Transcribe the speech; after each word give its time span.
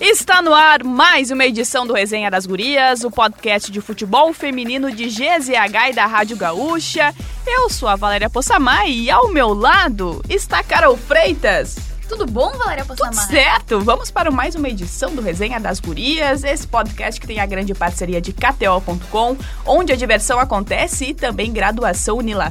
Está 0.00 0.42
no 0.42 0.52
ar 0.52 0.84
mais 0.84 1.30
uma 1.30 1.44
edição 1.44 1.86
do 1.86 1.92
Resenha 1.94 2.30
das 2.30 2.44
Gurias, 2.44 3.04
o 3.04 3.10
podcast 3.10 3.72
de 3.72 3.80
futebol 3.80 4.32
feminino 4.34 4.92
de 4.92 5.06
GZH 5.06 5.90
e 5.90 5.92
da 5.94 6.06
Rádio 6.06 6.36
Gaúcha. 6.36 7.14
Eu 7.46 7.70
sou 7.70 7.88
a 7.88 7.96
Valéria 7.96 8.28
Possamay 8.28 8.92
e 8.92 9.10
ao 9.10 9.28
meu 9.28 9.54
lado 9.54 10.22
está 10.28 10.62
Carol 10.62 10.96
Freitas. 10.96 11.76
Tudo 12.08 12.26
bom, 12.26 12.50
Valéria 12.52 12.84
Possamay? 12.84 13.14
Tudo 13.14 13.26
certo! 13.26 13.80
Vamos 13.80 14.10
para 14.10 14.30
mais 14.30 14.54
uma 14.54 14.68
edição 14.68 15.14
do 15.14 15.22
Resenha 15.22 15.58
das 15.58 15.80
Gurias, 15.80 16.44
esse 16.44 16.66
podcast 16.66 17.20
que 17.20 17.26
tem 17.26 17.40
a 17.40 17.46
grande 17.46 17.74
parceria 17.74 18.20
de 18.20 18.32
KTO.com, 18.32 19.36
onde 19.64 19.92
a 19.92 19.96
diversão 19.96 20.38
acontece 20.38 21.06
e 21.06 21.14
também 21.14 21.52
graduação 21.52 22.18
Unila 22.18 22.50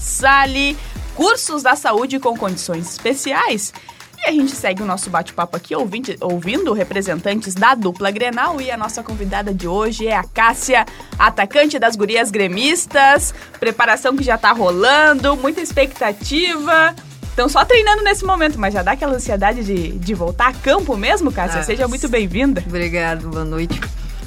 Cursos 1.16 1.62
da 1.62 1.76
saúde 1.76 2.20
com 2.20 2.36
condições 2.36 2.90
especiais. 2.90 3.74
E 4.18 4.30
a 4.30 4.32
gente 4.32 4.56
segue 4.56 4.82
o 4.82 4.86
nosso 4.86 5.10
bate-papo 5.10 5.58
aqui 5.58 5.76
ouvindo, 5.76 6.16
ouvindo 6.22 6.74
representantes 6.74 7.54
da 7.54 7.76
dupla 7.76 8.10
Grenal 8.10 8.62
e 8.62 8.72
a 8.72 8.78
nossa 8.78 9.04
convidada 9.04 9.54
de 9.54 9.68
hoje 9.68 10.08
é 10.08 10.16
a 10.16 10.24
Cássia, 10.24 10.86
atacante 11.20 11.78
das 11.78 11.96
gurias 11.96 12.32
gremistas. 12.32 13.34
Preparação 13.60 14.16
que 14.16 14.24
já 14.24 14.38
tá 14.38 14.52
rolando, 14.54 15.36
muita 15.36 15.62
expectativa. 15.62 16.96
Estão 17.24 17.50
só 17.50 17.66
treinando 17.66 18.04
nesse 18.04 18.24
momento, 18.24 18.58
mas 18.60 18.74
já 18.74 18.82
dá 18.82 18.92
aquela 18.92 19.16
ansiedade 19.16 19.64
de, 19.64 19.92
de 20.00 20.14
voltar 20.14 20.48
a 20.48 20.54
campo 20.54 20.96
mesmo, 20.96 21.32
Cássia? 21.32 21.60
Ah, 21.60 21.64
Seja 21.64 21.88
muito 21.88 22.08
bem-vinda. 22.08 22.64
Obrigado, 22.66 23.28
boa 23.28 23.44
noite. 23.44 23.82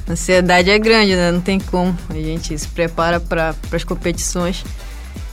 A 0.07 0.13
ansiedade 0.13 0.71
é 0.71 0.79
grande, 0.79 1.17
né? 1.17 1.33
Não 1.33 1.41
tem 1.41 1.59
como. 1.59 1.97
A 2.11 2.15
gente 2.15 2.57
se 2.59 2.69
prepara 2.69 3.19
para 3.19 3.55
as 3.73 3.85
competições 3.85 4.65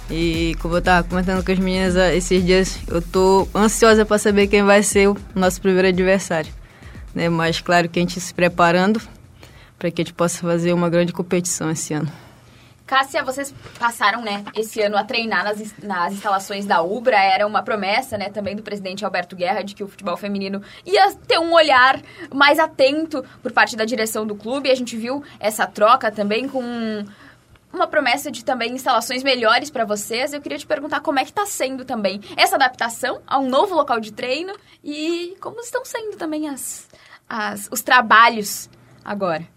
e 0.09 0.55
como 0.61 0.75
eu 0.75 0.81
tava 0.81 1.07
comentando 1.07 1.43
com 1.43 1.51
as 1.51 1.59
meninas 1.59 1.95
ah, 1.95 2.13
esses 2.13 2.45
dias, 2.45 2.79
eu 2.87 3.01
tô 3.01 3.47
ansiosa 3.55 4.05
para 4.05 4.17
saber 4.17 4.47
quem 4.47 4.63
vai 4.63 4.83
ser 4.83 5.07
o 5.09 5.17
nosso 5.33 5.61
primeiro 5.61 5.87
adversário. 5.87 6.51
Né? 7.15 7.29
Mas 7.29 7.61
claro 7.61 7.87
que 7.87 7.99
a 7.99 8.01
gente 8.01 8.19
se 8.19 8.33
preparando 8.33 9.01
para 9.77 9.91
que 9.91 10.01
a 10.01 10.05
gente 10.05 10.13
possa 10.13 10.41
fazer 10.41 10.73
uma 10.73 10.89
grande 10.89 11.13
competição 11.13 11.69
esse 11.69 11.93
ano. 11.93 12.11
Cássia, 12.85 13.23
vocês 13.23 13.53
passaram, 13.79 14.21
né, 14.21 14.43
esse 14.55 14.81
ano 14.81 14.97
a 14.97 15.05
treinar 15.05 15.43
nas, 15.43 15.73
nas 15.81 16.13
instalações 16.13 16.65
da 16.65 16.81
Ubra. 16.81 17.17
Era 17.17 17.47
uma 17.47 17.63
promessa, 17.63 18.17
né, 18.17 18.29
também 18.29 18.55
do 18.55 18.61
presidente 18.61 19.05
Alberto 19.05 19.35
Guerra 19.35 19.63
de 19.63 19.73
que 19.73 19.83
o 19.83 19.87
futebol 19.87 20.17
feminino 20.17 20.61
ia 20.85 21.11
ter 21.27 21.39
um 21.39 21.53
olhar 21.53 22.01
mais 22.33 22.59
atento 22.59 23.23
por 23.41 23.51
parte 23.53 23.77
da 23.77 23.85
direção 23.85 24.27
do 24.27 24.35
clube. 24.35 24.69
A 24.69 24.75
gente 24.75 24.97
viu 24.97 25.23
essa 25.39 25.65
troca 25.65 26.11
também 26.11 26.47
com 26.47 27.05
uma 27.73 27.87
promessa 27.87 28.29
de 28.29 28.45
também 28.45 28.73
instalações 28.73 29.23
melhores 29.23 29.69
para 29.69 29.83
vocês. 29.83 30.31
Eu 30.31 30.41
queria 30.41 30.57
te 30.57 30.67
perguntar 30.67 31.01
como 31.01 31.19
é 31.19 31.23
que 31.23 31.31
está 31.31 31.45
sendo 31.45 31.83
também 31.83 32.21
essa 32.37 32.55
adaptação 32.55 33.21
a 33.25 33.39
um 33.39 33.49
novo 33.49 33.73
local 33.73 33.99
de 33.99 34.13
treino 34.13 34.53
e 34.83 35.35
como 35.41 35.59
estão 35.59 35.83
sendo 35.83 36.15
também 36.15 36.47
as, 36.47 36.87
as 37.27 37.67
os 37.71 37.81
trabalhos 37.81 38.69
agora. 39.03 39.47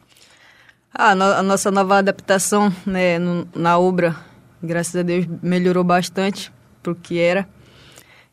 Ah, 0.92 1.10
a 1.10 1.42
nossa 1.42 1.70
nova 1.70 1.98
adaptação 1.98 2.72
né, 2.86 3.18
na 3.54 3.78
obra, 3.78 4.16
graças 4.62 4.96
a 4.96 5.02
Deus, 5.02 5.26
melhorou 5.42 5.84
bastante 5.84 6.50
para 6.82 6.92
o 6.92 6.96
que 6.96 7.18
era. 7.18 7.46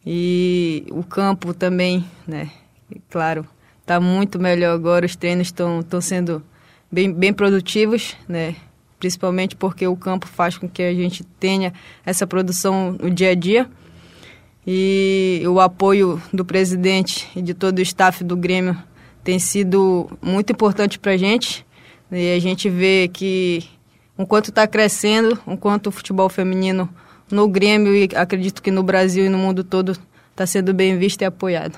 E 0.06 0.86
o 0.92 1.04
campo 1.04 1.54
também, 1.54 2.10
né, 2.26 2.50
claro, 3.10 3.46
está 3.82 4.00
muito 4.00 4.40
melhor 4.40 4.74
agora. 4.74 5.06
Os 5.06 5.16
treinos 5.16 5.48
estão 5.48 6.02
sendo 6.02 6.42
bem, 6.90 7.14
bem 7.14 7.34
produtivos, 7.34 8.16
né? 8.30 8.56
Principalmente 9.04 9.54
porque 9.54 9.86
o 9.86 9.98
campo 9.98 10.26
faz 10.26 10.58
com 10.58 10.70
que 10.70 10.82
a 10.82 10.94
gente 10.94 11.26
tenha 11.38 11.74
essa 12.06 12.26
produção 12.26 12.96
no 12.98 13.12
dia 13.12 13.32
a 13.32 13.36
dia. 13.36 13.70
E 14.66 15.44
o 15.46 15.60
apoio 15.60 16.22
do 16.32 16.46
presidente 16.46 17.30
e 17.36 17.42
de 17.42 17.54
todo 17.54 17.80
o 17.80 17.82
staff 17.82 18.24
do 18.24 18.38
Grêmio 18.38 18.78
tem 19.22 19.40
sido 19.40 20.10
muito 20.22 20.54
importante 20.54 20.98
para 20.98 21.12
a 21.12 21.18
gente. 21.18 21.66
E 22.10 22.34
a 22.34 22.40
gente 22.40 22.70
vê 22.70 23.10
que, 23.12 23.66
enquanto 24.18 24.52
está 24.52 24.66
crescendo, 24.66 25.38
enquanto 25.46 25.88
o 25.88 25.92
futebol 25.92 26.30
feminino 26.30 26.88
no 27.30 27.46
Grêmio 27.50 27.94
e 27.94 28.08
acredito 28.16 28.64
que 28.64 28.72
no 28.72 28.84
Brasil 28.84 29.26
e 29.26 29.30
no 29.30 29.38
mundo 29.38 29.66
todo 29.66 29.98
está 30.32 30.46
sendo 30.46 30.74
bem 30.74 30.98
visto 30.98 31.24
e 31.24 31.26
apoiado. 31.26 31.78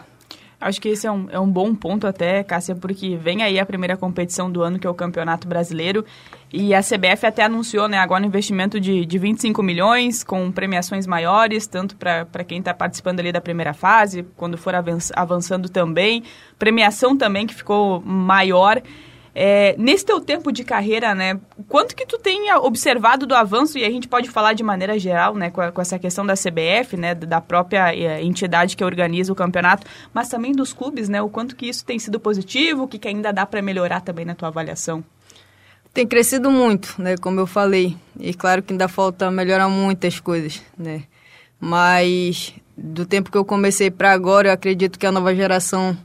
Acho 0.60 0.82
que 0.82 0.90
esse 0.90 1.06
é 1.06 1.12
um, 1.12 1.28
é 1.30 1.40
um 1.40 1.50
bom 1.50 1.76
ponto 1.76 2.08
até, 2.08 2.44
Cássia, 2.44 2.76
porque 2.76 3.16
vem 3.18 3.44
aí 3.44 3.60
a 3.60 3.66
primeira 3.66 3.98
competição 3.98 4.50
do 4.50 4.64
ano, 4.64 4.80
que 4.80 4.88
é 4.88 4.90
o 4.90 4.94
Campeonato 4.94 5.48
Brasileiro, 5.48 6.06
e 6.52 6.74
a 6.74 6.82
CBF 6.82 7.26
até 7.26 7.44
anunciou 7.44 7.88
né, 7.88 7.98
agora 7.98 8.24
um 8.24 8.28
investimento 8.28 8.80
de, 8.80 9.06
de 9.06 9.18
25 9.18 9.62
milhões, 9.62 10.24
com 10.24 10.52
premiações 10.52 11.06
maiores, 11.06 11.68
tanto 11.68 11.96
para 11.98 12.44
quem 12.46 12.60
está 12.60 12.74
participando 12.74 13.20
ali 13.20 13.32
da 13.32 13.42
primeira 13.42 13.74
fase, 13.74 14.24
quando 14.38 14.58
for 14.58 14.74
avançando 15.14 15.68
também, 15.68 16.24
premiação 16.58 17.18
também 17.18 17.46
que 17.46 17.54
ficou 17.54 18.02
maior. 18.02 18.82
É, 19.38 19.76
nesse 19.78 20.06
teu 20.06 20.22
tempo 20.22 20.50
de 20.50 20.64
carreira, 20.64 21.14
né, 21.14 21.38
quanto 21.68 21.94
que 21.94 22.06
tu 22.06 22.18
tenha 22.18 22.58
observado 22.58 23.28
do 23.28 23.36
avanço, 23.36 23.78
e 23.78 23.84
a 23.84 23.90
gente 23.90 24.08
pode 24.08 24.30
falar 24.30 24.54
de 24.54 24.64
maneira 24.64 24.98
geral, 24.98 25.36
né, 25.36 25.52
com, 25.52 25.60
a, 25.60 25.74
com 25.74 25.82
essa 25.82 26.00
questão 26.00 26.26
da 26.26 26.36
CBF, 26.36 26.96
né, 26.96 27.14
da 27.14 27.42
própria 27.42 27.94
é, 27.94 28.24
entidade 28.24 28.78
que 28.78 28.84
organiza 28.84 29.34
o 29.34 29.36
campeonato, 29.36 29.86
mas 30.14 30.30
também 30.30 30.54
dos 30.54 30.72
clubes, 30.72 31.10
né, 31.10 31.22
o 31.22 31.28
quanto 31.28 31.54
que 31.54 31.68
isso 31.68 31.84
tem 31.84 32.00
sido 32.00 32.18
positivo, 32.18 32.84
o 32.84 32.88
que, 32.88 32.98
que 32.98 33.10
ainda 33.10 33.34
dá 33.34 33.46
para 33.46 33.62
melhorar 33.62 34.00
também 34.00 34.24
na 34.24 34.36
tua 34.36 34.48
avaliação? 34.48 35.04
Tem 35.94 36.08
crescido 36.08 36.50
muito, 36.50 36.96
né, 36.98 37.18
como 37.18 37.38
eu 37.38 37.46
falei, 37.46 37.98
e 38.18 38.34
claro 38.34 38.64
que 38.64 38.72
ainda 38.72 38.88
falta 38.88 39.30
melhorar 39.30 39.68
muitas 39.68 40.18
coisas, 40.18 40.62
né, 40.78 41.04
mas 41.60 42.54
do 42.78 43.06
tempo 43.06 43.30
que 43.30 43.38
eu 43.38 43.44
comecei 43.44 43.92
para 43.92 44.14
agora, 44.14 44.48
eu 44.48 44.54
acredito 44.54 44.98
que 44.98 45.06
a 45.06 45.12
nova 45.12 45.36
geração 45.36 45.98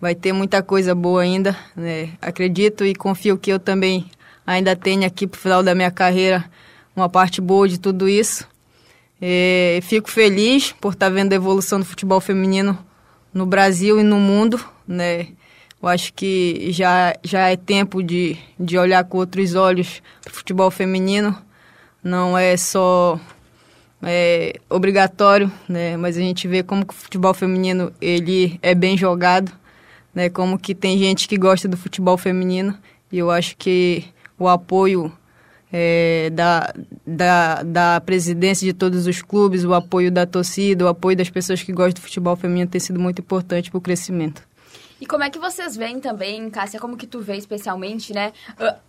vai 0.00 0.14
ter 0.14 0.32
muita 0.32 0.62
coisa 0.62 0.94
boa 0.94 1.22
ainda. 1.22 1.56
Né? 1.74 2.10
Acredito 2.20 2.84
e 2.84 2.94
confio 2.94 3.38
que 3.38 3.52
eu 3.52 3.58
também 3.58 4.06
ainda 4.46 4.76
tenho 4.76 5.06
aqui 5.06 5.26
para 5.26 5.38
o 5.38 5.40
final 5.40 5.62
da 5.62 5.74
minha 5.74 5.90
carreira 5.90 6.44
uma 6.94 7.08
parte 7.08 7.40
boa 7.40 7.68
de 7.68 7.78
tudo 7.78 8.08
isso. 8.08 8.46
É, 9.20 9.80
fico 9.82 10.10
feliz 10.10 10.72
por 10.72 10.92
estar 10.92 11.06
tá 11.06 11.14
vendo 11.14 11.32
a 11.32 11.36
evolução 11.36 11.78
do 11.78 11.84
futebol 11.84 12.20
feminino 12.20 12.78
no 13.32 13.46
Brasil 13.46 14.00
e 14.00 14.02
no 14.02 14.18
mundo. 14.18 14.60
Né? 14.86 15.28
Eu 15.82 15.88
acho 15.88 16.12
que 16.12 16.68
já, 16.72 17.14
já 17.22 17.48
é 17.48 17.56
tempo 17.56 18.02
de, 18.02 18.36
de 18.58 18.78
olhar 18.78 19.04
com 19.04 19.18
outros 19.18 19.54
olhos 19.54 20.02
para 20.22 20.32
o 20.32 20.34
futebol 20.34 20.70
feminino. 20.70 21.36
Não 22.02 22.38
é 22.38 22.56
só 22.56 23.18
é, 24.02 24.58
obrigatório, 24.70 25.50
né? 25.68 25.96
mas 25.96 26.16
a 26.16 26.20
gente 26.20 26.46
vê 26.46 26.62
como 26.62 26.84
o 26.88 26.92
futebol 26.92 27.34
feminino 27.34 27.92
ele 28.00 28.58
é 28.62 28.74
bem 28.74 28.96
jogado 28.96 29.52
né? 30.16 30.30
Como 30.30 30.58
que 30.58 30.74
tem 30.74 30.98
gente 30.98 31.28
que 31.28 31.36
gosta 31.36 31.68
do 31.68 31.76
futebol 31.76 32.16
feminino 32.16 32.76
e 33.12 33.18
eu 33.18 33.30
acho 33.30 33.54
que 33.58 34.02
o 34.38 34.48
apoio 34.48 35.12
é, 35.70 36.30
da, 36.30 36.72
da, 37.06 37.62
da 37.62 38.00
presidência 38.00 38.64
de 38.64 38.72
todos 38.72 39.06
os 39.06 39.20
clubes, 39.20 39.62
o 39.62 39.74
apoio 39.74 40.10
da 40.10 40.24
torcida, 40.24 40.86
o 40.86 40.88
apoio 40.88 41.18
das 41.18 41.28
pessoas 41.28 41.62
que 41.62 41.70
gostam 41.70 42.00
do 42.00 42.00
futebol 42.00 42.34
feminino 42.34 42.70
tem 42.70 42.80
sido 42.80 42.98
muito 42.98 43.20
importante 43.20 43.70
para 43.70 43.76
o 43.76 43.80
crescimento. 43.80 44.42
E 44.98 45.04
como 45.04 45.22
é 45.22 45.28
que 45.28 45.38
vocês 45.38 45.76
veem 45.76 46.00
também, 46.00 46.48
Cássia, 46.48 46.80
como 46.80 46.96
que 46.96 47.06
tu 47.06 47.20
vê 47.20 47.36
especialmente, 47.36 48.14
né? 48.14 48.32
Uh, 48.58 48.86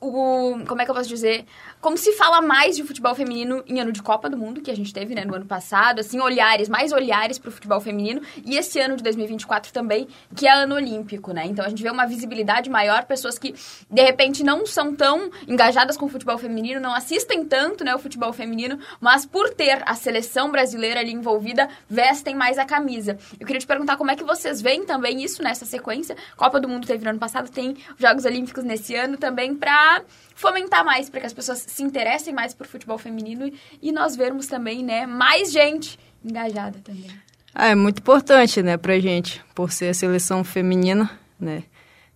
o, 0.00 0.64
como 0.66 0.80
é 0.80 0.84
que 0.84 0.90
eu 0.90 0.94
posso 0.94 1.08
dizer? 1.08 1.44
Como 1.84 1.98
se 1.98 2.12
fala 2.12 2.40
mais 2.40 2.76
de 2.76 2.82
futebol 2.82 3.14
feminino 3.14 3.62
em 3.66 3.78
ano 3.78 3.92
de 3.92 4.02
Copa 4.02 4.30
do 4.30 4.38
Mundo, 4.38 4.62
que 4.62 4.70
a 4.70 4.74
gente 4.74 4.90
teve, 4.90 5.14
né, 5.14 5.22
no 5.22 5.34
ano 5.34 5.44
passado, 5.44 5.98
assim, 5.98 6.18
olhares, 6.18 6.66
mais 6.66 6.92
olhares 6.92 7.38
para 7.38 7.50
o 7.50 7.52
futebol 7.52 7.78
feminino, 7.78 8.22
e 8.42 8.56
esse 8.56 8.80
ano 8.80 8.96
de 8.96 9.02
2024 9.02 9.70
também, 9.70 10.08
que 10.34 10.48
é 10.48 10.50
ano 10.50 10.76
olímpico, 10.76 11.34
né? 11.34 11.44
Então 11.44 11.62
a 11.62 11.68
gente 11.68 11.82
vê 11.82 11.90
uma 11.90 12.06
visibilidade 12.06 12.70
maior, 12.70 13.04
pessoas 13.04 13.38
que 13.38 13.54
de 13.90 14.02
repente 14.02 14.42
não 14.42 14.64
são 14.64 14.94
tão 14.94 15.30
engajadas 15.46 15.94
com 15.98 16.06
o 16.06 16.08
futebol 16.08 16.38
feminino, 16.38 16.80
não 16.80 16.94
assistem 16.94 17.44
tanto, 17.44 17.84
né, 17.84 17.94
o 17.94 17.98
futebol 17.98 18.32
feminino, 18.32 18.78
mas 18.98 19.26
por 19.26 19.50
ter 19.50 19.82
a 19.84 19.94
seleção 19.94 20.50
brasileira 20.50 21.00
ali 21.00 21.12
envolvida, 21.12 21.68
vestem 21.86 22.34
mais 22.34 22.56
a 22.56 22.64
camisa. 22.64 23.18
Eu 23.38 23.44
queria 23.46 23.60
te 23.60 23.66
perguntar 23.66 23.98
como 23.98 24.10
é 24.10 24.16
que 24.16 24.24
vocês 24.24 24.62
veem 24.62 24.86
também 24.86 25.22
isso 25.22 25.42
nessa 25.42 25.66
sequência. 25.66 26.16
Copa 26.34 26.58
do 26.58 26.66
Mundo 26.66 26.86
teve 26.86 27.04
no 27.04 27.10
ano 27.10 27.18
passado, 27.18 27.50
tem 27.50 27.76
Jogos 27.98 28.24
Olímpicos 28.24 28.64
nesse 28.64 28.94
ano 28.94 29.18
também 29.18 29.54
para 29.54 30.02
fomentar 30.34 30.84
mais, 30.84 31.08
para 31.08 31.20
que 31.20 31.26
as 31.26 31.32
pessoas 31.32 31.64
se 31.66 31.82
interessem 31.82 32.34
mais 32.34 32.52
por 32.52 32.66
futebol 32.66 32.98
feminino 32.98 33.50
e 33.80 33.92
nós 33.92 34.16
vermos 34.16 34.46
também, 34.46 34.82
né, 34.82 35.06
mais 35.06 35.52
gente 35.52 35.98
engajada 36.24 36.78
também. 36.82 37.06
Ah, 37.54 37.68
é 37.68 37.74
muito 37.74 38.00
importante, 38.00 38.62
né, 38.62 38.76
pra 38.76 38.98
gente, 38.98 39.40
por 39.54 39.70
ser 39.70 39.88
a 39.88 39.94
seleção 39.94 40.42
feminina, 40.42 41.10
né, 41.38 41.62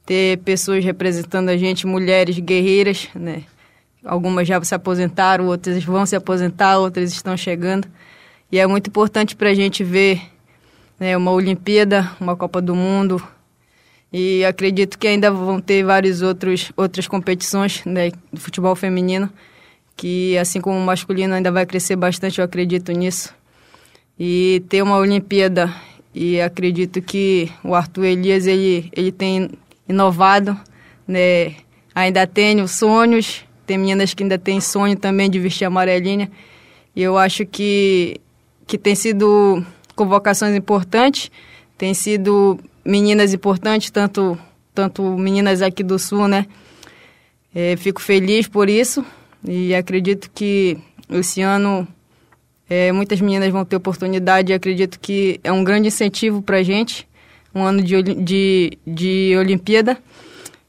ter 0.05 0.39
pessoas 0.39 0.85
representando 0.85 1.49
a 1.49 1.57
gente, 1.57 1.87
mulheres 1.87 2.39
guerreiras, 2.39 3.09
né, 3.15 3.45
algumas 4.05 4.49
já 4.49 4.63
se 4.65 4.75
aposentaram, 4.75 5.47
outras 5.47 5.85
vão 5.85 6.05
se 6.05 6.17
aposentar, 6.17 6.79
outras 6.79 7.13
estão 7.13 7.37
chegando, 7.37 7.87
e 8.51 8.59
é 8.59 8.67
muito 8.67 8.89
importante 8.89 9.37
pra 9.37 9.55
gente 9.55 9.85
ver, 9.85 10.21
né, 10.99 11.17
uma 11.17 11.31
Olimpíada, 11.31 12.11
uma 12.21 12.35
Copa 12.35 12.61
do 12.61 12.75
Mundo, 12.75 13.23
e 14.13 14.45
acredito 14.45 14.99
que 14.99 15.07
ainda 15.07 15.31
vão 15.31 15.61
ter 15.61 15.85
várias 15.85 16.23
outros, 16.23 16.73
outras 16.77 17.07
competições 17.07 17.85
né, 17.85 18.11
do 18.33 18.41
futebol 18.41 18.75
feminino, 18.75 19.31
que 19.97 20.39
assim 20.39 20.61
como 20.61 20.79
o 20.79 20.85
masculino 20.85 21.35
ainda 21.35 21.53
vai 21.53 21.67
crescer 21.67 21.97
bastante, 21.97 22.39
eu 22.39 22.45
acredito 22.45 22.93
nisso. 22.93 23.35
e 24.19 24.63
ter 24.69 24.83
uma 24.83 24.97
Olimpíada. 24.97 25.73
E 26.15 26.41
acredito 26.41 27.01
que 27.01 27.51
o 27.63 27.75
Arthur 27.75 28.07
Elias 28.07 28.47
ele, 28.47 28.91
ele 28.97 29.13
tem 29.13 29.51
inovado, 29.89 30.59
né? 31.07 31.55
Ainda 31.95 32.27
tenho 32.27 32.67
sonhos, 32.67 33.45
tem 33.67 33.79
meninas 33.79 34.15
que 34.15 34.23
ainda 34.23 34.39
têm 34.39 34.61
sonho 34.61 34.97
também 34.97 35.31
de 35.31 35.39
vestir 35.39 35.65
amarelinha. 35.67 36.31
E 36.97 37.03
eu 37.03 37.17
acho 37.17 37.47
que, 37.47 38.21
que 38.67 38.79
tem 38.79 38.95
sido 38.95 39.65
convocações 39.95 40.57
importantes, 40.57 41.31
tem 41.77 41.95
sido 41.95 42.59
meninas 42.89 43.35
importantes, 43.35 43.91
tanto, 43.91 44.39
tanto 44.75 45.03
meninas 45.19 45.61
aqui 45.61 45.83
do 45.83 45.99
Sul, 45.99 46.27
né? 46.27 46.47
É, 47.55 47.77
fico 47.77 48.01
feliz 48.01 48.49
por 48.49 48.69
isso 48.69 49.05
e 49.47 49.75
acredito 49.75 50.31
que 50.35 50.79
esse 51.11 51.43
ano 51.43 51.87
é, 52.69 52.91
muitas 52.91 53.21
meninas 53.21 53.51
vão 53.53 53.65
ter 53.65 53.77
oportunidade 53.77 54.53
e 54.53 54.55
acredito 54.55 54.99
que 54.99 55.39
é 55.45 55.53
um 55.53 55.63
grande 55.63 55.89
incentivo 55.89 56.41
para 56.41 56.59
a 56.59 56.63
gente, 56.63 57.07
um 57.55 57.63
ano 57.63 57.83
de, 57.83 58.03
de, 58.03 58.79
de 58.87 59.35
Olimpíada. 59.39 59.99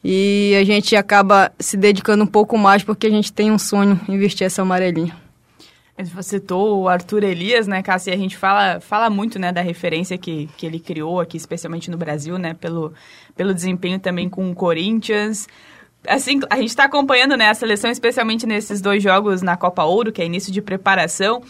E 0.04 0.56
a 0.60 0.64
gente 0.64 0.96
acaba 0.96 1.52
se 1.60 1.78
dedicando 1.78 2.24
um 2.24 2.28
pouco 2.28 2.58
mais 2.58 2.84
porque 2.84 3.08
a 3.08 3.10
gente 3.10 3.32
tem 3.32 3.52
um 3.52 3.60
sonho 3.60 4.00
em 4.08 4.18
vestir 4.18 4.46
essa 4.46 4.62
amarelinha. 4.62 5.16
Você 6.06 6.40
citou 6.40 6.82
o 6.82 6.88
Arthur 6.88 7.24
Elias, 7.24 7.68
né, 7.68 7.84
Cássia? 7.84 8.14
A 8.14 8.18
gente 8.18 8.38
fala, 8.38 8.80
fala 8.80 9.10
muito, 9.10 9.38
né, 9.38 9.52
da 9.52 9.62
referência 9.62 10.18
que, 10.18 10.48
que 10.56 10.66
ele 10.66 10.80
criou 10.80 11.20
aqui, 11.20 11.36
especialmente 11.36 11.92
no 11.92 11.98
Brasil, 11.98 12.38
né, 12.38 12.54
pelo, 12.54 12.94
pelo 13.36 13.54
desempenho 13.54 14.00
também 14.00 14.30
com 14.30 14.50
o 14.50 14.56
Corinthians. 14.56 15.48
Assim, 16.08 16.40
a 16.50 16.56
gente 16.56 16.70
está 16.70 16.86
acompanhando, 16.86 17.36
né, 17.36 17.50
a 17.50 17.54
seleção, 17.54 17.92
especialmente 17.92 18.48
nesses 18.48 18.80
dois 18.80 19.04
jogos 19.04 19.42
na 19.42 19.58
Copa 19.58 19.84
Ouro, 19.84 20.12
que 20.12 20.22
é 20.22 20.26
início 20.26 20.54
de 20.54 20.62
preparação. 20.62 21.42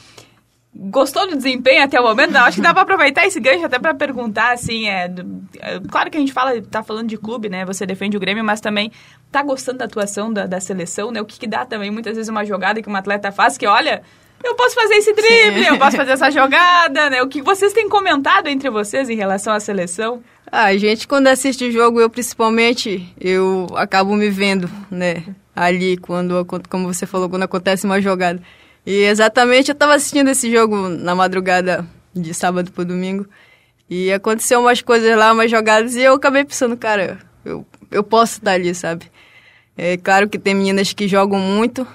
Gostou 0.73 1.27
do 1.27 1.35
desempenho 1.35 1.83
até 1.83 1.99
o 1.99 2.03
momento? 2.03 2.31
Não, 2.31 2.41
acho 2.41 2.57
que 2.57 2.61
dá 2.61 2.73
para 2.73 2.83
aproveitar 2.83 3.27
esse 3.27 3.39
gancho 3.39 3.65
até 3.65 3.77
para 3.77 3.93
perguntar, 3.93 4.53
assim, 4.53 4.87
é, 4.87 5.13
é, 5.59 5.79
Claro 5.91 6.09
que 6.09 6.17
a 6.17 6.19
gente 6.19 6.33
fala, 6.33 6.59
tá 6.61 6.81
falando 6.81 7.07
de 7.07 7.17
clube, 7.17 7.49
né? 7.49 7.65
Você 7.65 7.85
defende 7.85 8.17
o 8.17 8.19
Grêmio, 8.19 8.43
mas 8.43 8.61
também 8.61 8.91
tá 9.31 9.43
gostando 9.43 9.79
da 9.79 9.85
atuação 9.85 10.31
da, 10.33 10.47
da 10.47 10.59
seleção, 10.59 11.11
né? 11.11 11.21
O 11.21 11.25
que, 11.25 11.39
que 11.39 11.47
dá 11.47 11.65
também, 11.65 11.91
muitas 11.91 12.15
vezes, 12.15 12.29
uma 12.29 12.45
jogada 12.45 12.81
que 12.81 12.89
um 12.89 12.95
atleta 12.95 13.31
faz, 13.31 13.57
que 13.57 13.65
olha, 13.65 14.03
eu 14.43 14.55
posso 14.55 14.75
fazer 14.75 14.95
esse 14.95 15.13
drible, 15.13 15.63
Sim. 15.63 15.69
eu 15.69 15.77
posso 15.77 15.97
fazer 15.97 16.11
essa 16.11 16.29
jogada, 16.31 17.09
né? 17.09 17.21
O 17.21 17.27
que 17.27 17.41
vocês 17.41 17.73
têm 17.73 17.89
comentado 17.89 18.47
entre 18.47 18.69
vocês 18.69 19.09
em 19.09 19.15
relação 19.15 19.53
à 19.53 19.59
seleção? 19.59 20.23
Ah, 20.51 20.65
a 20.65 20.77
gente, 20.77 21.07
quando 21.07 21.27
assiste 21.27 21.65
o 21.65 21.71
jogo, 21.71 21.99
eu 21.99 22.09
principalmente, 22.09 23.07
eu 23.19 23.67
acabo 23.75 24.15
me 24.15 24.29
vendo, 24.29 24.69
né? 24.89 25.23
Ali, 25.55 25.97
quando, 25.97 26.45
como 26.69 26.91
você 26.91 27.05
falou, 27.05 27.29
quando 27.29 27.43
acontece 27.43 27.85
uma 27.85 28.01
jogada. 28.01 28.41
E 28.85 29.03
exatamente 29.03 29.69
eu 29.69 29.73
estava 29.73 29.93
assistindo 29.93 30.29
esse 30.29 30.51
jogo 30.51 30.89
na 30.89 31.13
madrugada 31.13 31.85
de 32.15 32.33
sábado 32.33 32.71
para 32.71 32.83
domingo. 32.83 33.27
E 33.89 34.11
aconteceu 34.11 34.59
umas 34.59 34.81
coisas 34.81 35.17
lá, 35.17 35.33
umas 35.33 35.51
jogadas, 35.51 35.95
e 35.95 36.01
eu 36.01 36.13
acabei 36.13 36.45
pensando, 36.45 36.77
cara, 36.77 37.19
eu, 37.43 37.65
eu 37.91 38.03
posso 38.03 38.37
estar 38.37 38.51
ali, 38.51 38.73
sabe? 38.73 39.11
É 39.77 39.97
claro 39.97 40.29
que 40.29 40.37
tem 40.37 40.53
meninas 40.53 40.93
que 40.93 41.07
jogam 41.07 41.39
muito, 41.39 41.87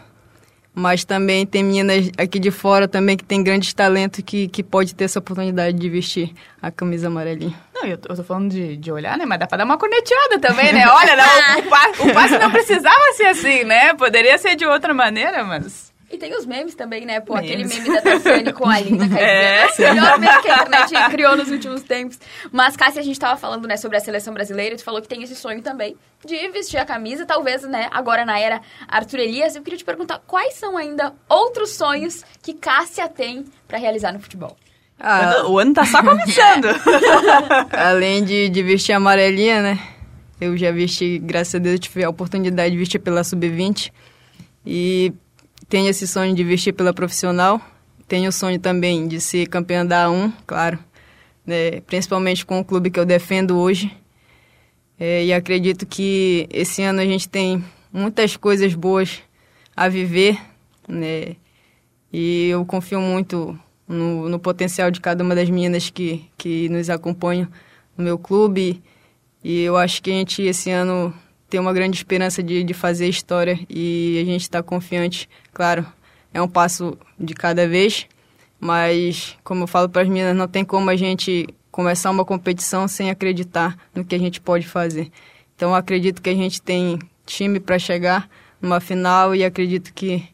mas 0.74 1.04
também 1.04 1.46
tem 1.46 1.62
meninas 1.62 2.10
aqui 2.18 2.40
de 2.40 2.50
fora 2.50 2.88
também 2.88 3.16
que 3.16 3.24
tem 3.24 3.42
grandes 3.42 3.72
talentos 3.72 4.22
que, 4.26 4.48
que 4.48 4.62
pode 4.62 4.94
ter 4.94 5.04
essa 5.04 5.20
oportunidade 5.20 5.78
de 5.78 5.88
vestir 5.88 6.34
a 6.60 6.70
camisa 6.70 7.06
amarelinha. 7.06 7.54
Não, 7.72 7.84
eu 7.84 7.96
tô, 7.96 8.12
eu 8.12 8.16
tô 8.16 8.24
falando 8.24 8.50
de, 8.50 8.76
de 8.76 8.90
olhar, 8.90 9.16
né? 9.16 9.24
Mas 9.24 9.38
dá 9.38 9.46
pra 9.46 9.58
dar 9.58 9.64
uma 9.64 9.78
corneteada 9.78 10.40
também, 10.40 10.72
né? 10.72 10.84
Olha, 10.88 11.14
não, 11.16 11.56
o, 11.56 12.10
o, 12.10 12.12
passe, 12.12 12.38
não 12.38 12.50
precisava 12.50 13.12
ser 13.16 13.26
assim, 13.26 13.62
né? 13.64 13.94
Poderia 13.94 14.36
ser 14.36 14.56
de 14.56 14.66
outra 14.66 14.92
maneira, 14.92 15.44
mas... 15.44 15.93
E 16.14 16.18
tem 16.18 16.32
os 16.36 16.46
memes 16.46 16.76
também, 16.76 17.04
né? 17.04 17.18
Pô, 17.18 17.34
memes. 17.34 17.50
aquele 17.50 17.64
meme 17.64 17.92
da 17.92 18.00
Tassiane 18.00 18.52
com 18.52 18.68
a 18.68 18.78
Linda 18.78 19.08
Cássia. 19.08 19.84
É, 19.84 19.88
é 19.88 19.92
o 19.92 19.94
melhor 19.96 20.18
meme 20.20 20.42
que 20.42 20.48
a 20.48 20.54
internet 20.62 21.10
criou 21.10 21.36
nos 21.36 21.50
últimos 21.50 21.82
tempos. 21.82 22.20
Mas, 22.52 22.76
Cássia, 22.76 23.00
a 23.00 23.04
gente 23.04 23.18
tava 23.18 23.36
falando, 23.36 23.66
né, 23.66 23.76
sobre 23.76 23.96
a 23.96 24.00
seleção 24.00 24.32
brasileira. 24.32 24.76
Tu 24.76 24.84
falou 24.84 25.02
que 25.02 25.08
tem 25.08 25.24
esse 25.24 25.34
sonho 25.34 25.60
também 25.60 25.96
de 26.24 26.36
vestir 26.50 26.78
a 26.78 26.84
camisa. 26.84 27.26
Talvez, 27.26 27.62
né, 27.64 27.88
agora 27.90 28.24
na 28.24 28.38
era 28.38 28.60
Arthur 28.86 29.18
Elias. 29.18 29.56
Eu 29.56 29.62
queria 29.62 29.76
te 29.76 29.84
perguntar 29.84 30.20
quais 30.24 30.54
são 30.54 30.76
ainda 30.76 31.12
outros 31.28 31.70
sonhos 31.70 32.24
que 32.40 32.54
Cássia 32.54 33.08
tem 33.08 33.44
para 33.66 33.76
realizar 33.76 34.12
no 34.12 34.20
futebol? 34.20 34.56
Ah, 35.00 35.48
o 35.48 35.58
ano 35.58 35.74
tá 35.74 35.84
só 35.84 36.00
começando. 36.00 36.68
Além 37.76 38.24
de, 38.24 38.48
de 38.48 38.62
vestir 38.62 38.92
a 38.92 38.98
amarelinha, 38.98 39.60
né? 39.60 39.80
Eu 40.40 40.56
já 40.56 40.70
vesti, 40.70 41.18
graças 41.18 41.56
a 41.56 41.58
Deus, 41.58 41.74
eu 41.74 41.78
tive 41.80 42.04
a 42.04 42.08
oportunidade 42.08 42.70
de 42.70 42.78
vestir 42.78 43.00
pela 43.00 43.24
Sub-20. 43.24 43.90
E 44.64 45.12
tenho 45.68 45.88
esse 45.88 46.06
sonho 46.06 46.34
de 46.34 46.44
vestir 46.44 46.72
pela 46.72 46.92
profissional. 46.92 47.60
Tenho 48.06 48.28
o 48.28 48.32
sonho 48.32 48.58
também 48.58 49.08
de 49.08 49.20
ser 49.20 49.46
campeã 49.48 49.84
da 49.84 50.06
A1, 50.06 50.32
claro. 50.46 50.78
Né, 51.46 51.80
principalmente 51.82 52.44
com 52.44 52.60
o 52.60 52.64
clube 52.64 52.90
que 52.90 52.98
eu 52.98 53.04
defendo 53.04 53.58
hoje. 53.58 53.90
É, 54.98 55.24
e 55.24 55.32
acredito 55.32 55.84
que 55.86 56.46
esse 56.50 56.82
ano 56.82 57.00
a 57.00 57.04
gente 57.04 57.28
tem 57.28 57.64
muitas 57.92 58.36
coisas 58.36 58.74
boas 58.74 59.22
a 59.76 59.88
viver, 59.88 60.38
né? 60.88 61.36
E 62.12 62.48
eu 62.48 62.64
confio 62.64 63.00
muito 63.00 63.58
no, 63.88 64.28
no, 64.28 64.38
potencial 64.38 64.90
de 64.90 65.00
cada 65.00 65.24
uma 65.24 65.34
das 65.34 65.50
meninas 65.50 65.90
que, 65.90 66.24
que 66.38 66.68
nos 66.68 66.88
acompanham 66.88 67.48
no 67.96 68.04
meu 68.04 68.16
clube. 68.16 68.80
E 69.42 69.62
eu 69.62 69.76
acho 69.76 70.00
que 70.00 70.10
a 70.10 70.14
gente, 70.14 70.42
esse 70.42 70.70
ano, 70.70 71.12
tem 71.54 71.60
uma 71.60 71.72
grande 71.72 71.96
esperança 71.96 72.42
de, 72.42 72.64
de 72.64 72.74
fazer 72.74 73.08
história 73.08 73.56
e 73.70 74.18
a 74.20 74.24
gente 74.24 74.40
está 74.40 74.60
confiante. 74.60 75.28
Claro, 75.52 75.86
é 76.32 76.42
um 76.42 76.48
passo 76.48 76.98
de 77.16 77.32
cada 77.32 77.68
vez, 77.68 78.08
mas 78.58 79.38
como 79.44 79.62
eu 79.62 79.66
falo 79.68 79.88
para 79.88 80.02
as 80.02 80.08
meninas, 80.08 80.34
não 80.34 80.48
tem 80.48 80.64
como 80.64 80.90
a 80.90 80.96
gente 80.96 81.46
começar 81.70 82.10
uma 82.10 82.24
competição 82.24 82.88
sem 82.88 83.08
acreditar 83.08 83.78
no 83.94 84.04
que 84.04 84.16
a 84.16 84.18
gente 84.18 84.40
pode 84.40 84.66
fazer. 84.66 85.12
Então 85.54 85.72
acredito 85.72 86.20
que 86.20 86.28
a 86.28 86.34
gente 86.34 86.60
tem 86.60 86.98
time 87.24 87.60
para 87.60 87.78
chegar 87.78 88.28
numa 88.60 88.80
final 88.80 89.32
e 89.32 89.44
acredito 89.44 89.94
que, 89.94 90.24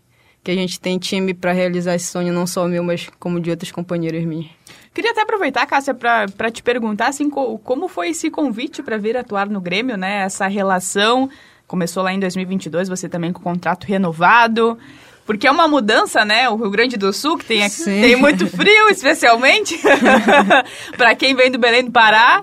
que 0.42 0.50
a 0.50 0.54
gente 0.54 0.80
tem 0.80 0.98
time 0.98 1.34
para 1.34 1.52
realizar 1.52 1.96
esse 1.96 2.06
sonho, 2.06 2.32
não 2.32 2.46
só 2.46 2.66
meu, 2.66 2.82
mas 2.82 3.10
como 3.18 3.38
de 3.38 3.50
outras 3.50 3.70
companheiras 3.70 4.24
minhas. 4.24 4.48
Queria 4.92 5.12
até 5.12 5.22
aproveitar, 5.22 5.66
Cássia, 5.66 5.94
para 5.94 6.50
te 6.50 6.62
perguntar 6.62 7.08
assim, 7.08 7.30
como 7.30 7.88
foi 7.88 8.10
esse 8.10 8.28
convite 8.28 8.82
para 8.82 8.96
vir 8.96 9.16
atuar 9.16 9.48
no 9.48 9.60
Grêmio, 9.60 9.96
né? 9.96 10.22
Essa 10.24 10.48
relação 10.48 11.30
começou 11.66 12.02
lá 12.02 12.12
em 12.12 12.18
2022, 12.18 12.88
você 12.88 13.08
também 13.08 13.32
com 13.32 13.40
contrato 13.40 13.84
renovado. 13.84 14.76
Porque 15.24 15.46
é 15.46 15.50
uma 15.50 15.68
mudança, 15.68 16.24
né? 16.24 16.48
O 16.48 16.56
Rio 16.56 16.70
Grande 16.70 16.96
do 16.96 17.12
Sul, 17.12 17.38
que 17.38 17.44
tem, 17.44 17.70
tem 17.70 18.16
muito 18.16 18.48
frio, 18.48 18.88
especialmente, 18.88 19.78
para 20.98 21.14
quem 21.14 21.36
vem 21.36 21.52
do 21.52 21.58
Belém 21.58 21.84
do 21.84 21.92
Pará. 21.92 22.40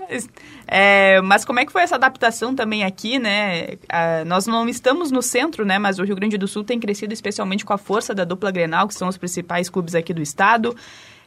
É, 0.65 1.19
mas 1.21 1.43
como 1.43 1.59
é 1.59 1.65
que 1.65 1.71
foi 1.71 1.81
essa 1.81 1.95
adaptação 1.95 2.55
também 2.55 2.85
aqui, 2.85 3.19
né? 3.19 3.77
Ah, 3.89 4.23
nós 4.25 4.47
não 4.47 4.69
estamos 4.69 5.11
no 5.11 5.21
centro, 5.21 5.65
né? 5.65 5.77
Mas 5.77 5.99
o 5.99 6.03
Rio 6.03 6.15
Grande 6.15 6.37
do 6.37 6.47
Sul 6.47 6.63
tem 6.63 6.79
crescido 6.79 7.13
especialmente 7.13 7.65
com 7.65 7.73
a 7.73 7.77
força 7.77 8.15
da 8.15 8.23
dupla 8.23 8.51
Grenal, 8.51 8.87
que 8.87 8.93
são 8.93 9.09
os 9.09 9.17
principais 9.17 9.69
clubes 9.69 9.93
aqui 9.93 10.13
do 10.13 10.21
estado. 10.21 10.73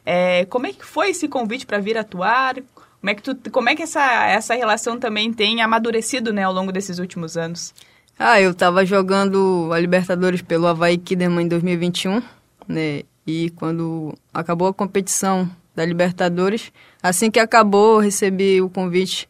É, 0.05 0.45
como 0.45 0.67
é 0.67 0.73
que 0.73 0.85
foi 0.85 1.11
esse 1.11 1.27
convite 1.27 1.65
para 1.65 1.79
vir 1.79 1.97
atuar? 1.97 2.55
Como 2.55 3.09
é 3.09 3.15
que, 3.15 3.21
tu, 3.21 3.51
como 3.51 3.69
é 3.69 3.75
que 3.75 3.83
essa, 3.83 4.27
essa 4.27 4.53
relação 4.53 4.99
também 4.99 5.33
tem 5.33 5.61
amadurecido 5.61 6.31
né, 6.31 6.43
ao 6.43 6.53
longo 6.53 6.71
desses 6.71 6.99
últimos 6.99 7.35
anos? 7.35 7.73
Ah, 8.17 8.39
eu 8.39 8.51
estava 8.51 8.85
jogando 8.85 9.69
a 9.73 9.79
Libertadores 9.79 10.41
pelo 10.41 10.67
Havaí 10.67 10.97
Kiderman 10.97 11.45
em 11.45 11.47
2021, 11.47 12.21
né? 12.67 13.01
E 13.25 13.49
quando 13.51 14.15
acabou 14.31 14.67
a 14.67 14.73
competição 14.73 15.49
da 15.75 15.83
Libertadores, 15.83 16.71
assim 17.01 17.31
que 17.31 17.39
acabou, 17.39 17.95
eu 17.95 17.99
recebi 18.01 18.61
o 18.61 18.69
convite 18.69 19.27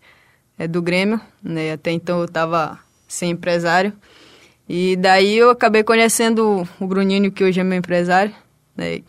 é, 0.58 0.68
do 0.68 0.82
Grêmio, 0.82 1.22
né? 1.42 1.72
Até 1.72 1.92
então 1.92 2.20
eu 2.20 2.26
estava 2.26 2.80
sem 3.08 3.32
empresário. 3.32 3.94
E 4.68 4.96
daí 4.96 5.38
eu 5.38 5.50
acabei 5.50 5.84
conhecendo 5.84 6.68
o 6.80 6.88
Bruninho, 6.88 7.32
que 7.32 7.44
hoje 7.44 7.60
é 7.60 7.64
meu 7.64 7.78
empresário, 7.78 8.34
né? 8.76 9.02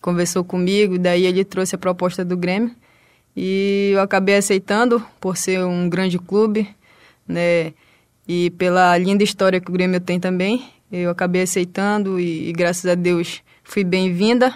Conversou 0.00 0.44
comigo, 0.44 0.98
daí 0.98 1.26
ele 1.26 1.44
trouxe 1.44 1.74
a 1.74 1.78
proposta 1.78 2.24
do 2.24 2.36
Grêmio 2.36 2.74
e 3.36 3.90
eu 3.92 4.00
acabei 4.00 4.36
aceitando 4.36 5.04
por 5.20 5.36
ser 5.36 5.64
um 5.64 5.88
grande 5.88 6.18
clube, 6.18 6.68
né? 7.26 7.72
E 8.26 8.50
pela 8.50 8.96
linda 8.98 9.24
história 9.24 9.60
que 9.60 9.70
o 9.70 9.72
Grêmio 9.72 10.00
tem 10.00 10.20
também, 10.20 10.68
eu 10.90 11.10
acabei 11.10 11.42
aceitando 11.42 12.18
e, 12.20 12.48
e 12.48 12.52
graças 12.52 12.86
a 12.90 12.94
Deus 12.94 13.42
fui 13.64 13.84
bem-vinda, 13.84 14.54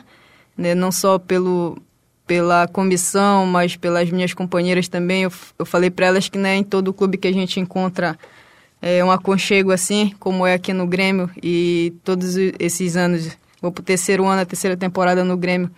né? 0.56 0.74
Não 0.74 0.90
só 0.92 1.18
pelo 1.18 1.76
pela 2.26 2.66
comissão, 2.68 3.44
mas 3.44 3.76
pelas 3.76 4.10
minhas 4.10 4.32
companheiras 4.32 4.88
também. 4.88 5.24
Eu, 5.24 5.32
eu 5.58 5.66
falei 5.66 5.90
para 5.90 6.06
elas 6.06 6.28
que 6.28 6.38
né, 6.38 6.56
em 6.56 6.64
todo 6.64 6.92
clube 6.92 7.18
que 7.18 7.28
a 7.28 7.32
gente 7.32 7.60
encontra 7.60 8.16
é, 8.80 9.04
um 9.04 9.10
aconchego 9.10 9.70
assim, 9.70 10.14
como 10.18 10.46
é 10.46 10.54
aqui 10.54 10.72
no 10.72 10.86
Grêmio, 10.86 11.30
e 11.42 11.92
todos 12.02 12.36
esses 12.58 12.96
anos 12.96 13.36
Vou 13.62 13.70
pro 13.70 13.82
terceiro 13.82 14.26
ano, 14.26 14.42
a 14.42 14.44
terceira 14.44 14.76
temporada 14.76 15.22
no 15.22 15.36
Grêmio. 15.36 15.70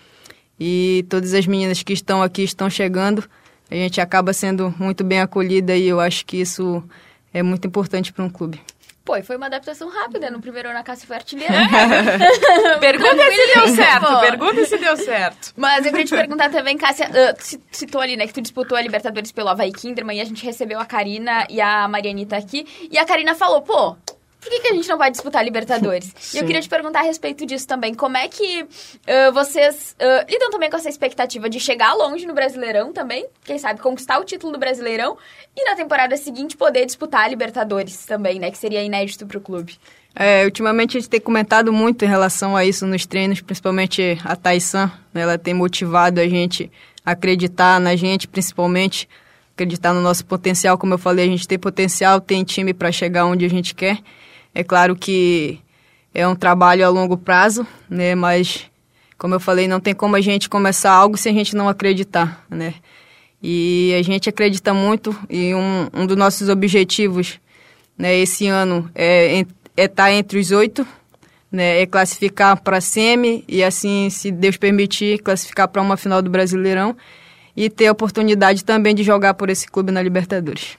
E 0.58 1.04
todas 1.08 1.34
as 1.34 1.46
meninas 1.46 1.82
que 1.82 1.92
estão 1.92 2.22
aqui 2.22 2.42
estão 2.42 2.70
chegando. 2.70 3.22
A 3.70 3.74
gente 3.74 4.00
acaba 4.00 4.32
sendo 4.32 4.74
muito 4.78 5.04
bem 5.04 5.20
acolhida 5.20 5.76
e 5.76 5.86
eu 5.86 6.00
acho 6.00 6.24
que 6.24 6.38
isso 6.38 6.82
é 7.32 7.42
muito 7.42 7.66
importante 7.66 8.12
para 8.12 8.24
um 8.24 8.30
clube. 8.30 8.60
Pô, 9.04 9.16
e 9.16 9.22
foi 9.22 9.36
uma 9.36 9.46
adaptação 9.46 9.90
rápida. 9.90 10.30
No 10.30 10.40
primeiro 10.40 10.70
ano 10.70 10.78
a 10.78 10.82
Cássia 10.82 11.06
foi 11.06 11.16
artilheira. 11.16 11.52
Pergunta 12.80 13.22
se 13.30 13.54
deu 13.54 13.68
certo, 13.68 14.20
pergunta 14.20 14.64
se 14.64 14.78
deu 14.78 14.96
certo. 14.96 15.52
Mas 15.56 15.84
eu 15.84 15.92
queria 15.92 16.06
te 16.06 16.16
perguntar 16.16 16.50
também, 16.50 16.78
Cássia, 16.78 17.10
uh, 17.10 17.34
tu 17.36 17.60
citou 17.70 18.00
ali, 18.00 18.16
né, 18.16 18.26
que 18.26 18.32
tu 18.32 18.40
disputou 18.40 18.78
a 18.78 18.80
Libertadores 18.80 19.30
pelo 19.30 19.50
Havaí 19.50 19.72
Kinderman 19.72 20.16
e 20.16 20.20
a 20.22 20.24
gente 20.24 20.42
recebeu 20.42 20.80
a 20.80 20.86
Karina 20.86 21.46
e 21.50 21.60
a 21.60 21.86
Marianita 21.86 22.36
aqui. 22.36 22.66
E 22.90 22.96
a 22.96 23.04
Karina 23.04 23.34
falou, 23.34 23.60
pô, 23.60 23.94
por 24.44 24.50
que, 24.50 24.60
que, 24.60 24.68
a 24.68 24.74
gente 24.74 24.88
não 24.88 24.98
vai 24.98 25.10
disputar 25.10 25.42
Libertadores? 25.42 26.12
E 26.34 26.38
eu 26.38 26.44
queria 26.44 26.60
te 26.60 26.68
perguntar 26.68 27.00
a 27.00 27.02
respeito 27.02 27.46
disso 27.46 27.66
também. 27.66 27.94
Como 27.94 28.16
é 28.16 28.28
que 28.28 28.62
uh, 28.62 29.32
vocês 29.32 29.96
uh, 29.98 30.30
lidam 30.30 30.50
também 30.50 30.68
com 30.68 30.76
essa 30.76 30.88
expectativa 30.88 31.48
de 31.48 31.58
chegar 31.58 31.94
longe 31.94 32.26
no 32.26 32.34
Brasileirão 32.34 32.92
também? 32.92 33.26
Quem 33.44 33.56
sabe 33.56 33.80
conquistar 33.80 34.18
o 34.18 34.24
título 34.24 34.52
do 34.52 34.58
Brasileirão 34.58 35.16
e 35.56 35.64
na 35.64 35.74
temporada 35.74 36.16
seguinte 36.16 36.56
poder 36.56 36.84
disputar 36.84 37.22
a 37.22 37.28
Libertadores 37.28 38.04
também, 38.04 38.38
né? 38.38 38.50
Que 38.50 38.58
seria 38.58 38.82
inédito 38.82 39.26
para 39.26 39.38
o 39.38 39.40
clube. 39.40 39.78
É, 40.14 40.44
ultimamente 40.44 40.96
a 40.96 41.00
gente 41.00 41.08
tem 41.08 41.20
comentado 41.20 41.72
muito 41.72 42.04
em 42.04 42.08
relação 42.08 42.56
a 42.56 42.64
isso 42.64 42.86
nos 42.86 43.06
treinos, 43.06 43.40
principalmente 43.40 44.18
a 44.24 44.36
Taisan. 44.36 44.92
Né? 45.12 45.22
Ela 45.22 45.38
tem 45.38 45.54
motivado 45.54 46.20
a 46.20 46.28
gente 46.28 46.70
a 47.04 47.12
acreditar 47.12 47.80
na 47.80 47.96
gente, 47.96 48.28
principalmente 48.28 49.08
acreditar 49.54 49.94
no 49.94 50.02
nosso 50.02 50.26
potencial. 50.26 50.76
Como 50.76 50.94
eu 50.94 50.98
falei, 50.98 51.26
a 51.26 51.28
gente 51.28 51.48
tem 51.48 51.58
potencial, 51.58 52.20
tem 52.20 52.44
time 52.44 52.74
para 52.74 52.92
chegar 52.92 53.24
onde 53.24 53.44
a 53.44 53.48
gente 53.48 53.74
quer. 53.74 53.98
É 54.54 54.62
claro 54.62 54.94
que 54.94 55.58
é 56.14 56.26
um 56.28 56.36
trabalho 56.36 56.86
a 56.86 56.88
longo 56.88 57.16
prazo, 57.16 57.66
né? 57.90 58.14
Mas, 58.14 58.66
como 59.18 59.34
eu 59.34 59.40
falei, 59.40 59.66
não 59.66 59.80
tem 59.80 59.92
como 59.92 60.14
a 60.14 60.20
gente 60.20 60.48
começar 60.48 60.92
algo 60.92 61.16
se 61.16 61.28
a 61.28 61.32
gente 61.32 61.56
não 61.56 61.68
acreditar, 61.68 62.44
né? 62.48 62.74
E 63.42 63.94
a 63.98 64.02
gente 64.02 64.28
acredita 64.28 64.72
muito 64.72 65.14
e 65.28 65.54
um, 65.54 65.88
um 65.92 66.06
dos 66.06 66.16
nossos 66.16 66.48
objetivos, 66.48 67.40
né? 67.98 68.16
Esse 68.16 68.46
ano 68.46 68.88
é 68.94 69.40
estar 69.40 69.50
é 69.76 69.88
tá 69.88 70.12
entre 70.12 70.38
os 70.38 70.52
oito, 70.52 70.86
né? 71.50 71.82
É 71.82 71.86
classificar 71.86 72.62
para 72.62 72.78
a 72.78 72.80
SEMI 72.80 73.44
e 73.48 73.64
assim, 73.64 74.08
se 74.08 74.30
Deus 74.30 74.56
permitir, 74.56 75.18
classificar 75.18 75.66
para 75.66 75.82
uma 75.82 75.96
final 75.96 76.22
do 76.22 76.30
Brasileirão 76.30 76.96
e 77.56 77.68
ter 77.68 77.88
a 77.88 77.92
oportunidade 77.92 78.64
também 78.64 78.94
de 78.94 79.02
jogar 79.02 79.34
por 79.34 79.50
esse 79.50 79.66
clube 79.66 79.90
na 79.90 80.00
Libertadores. 80.00 80.78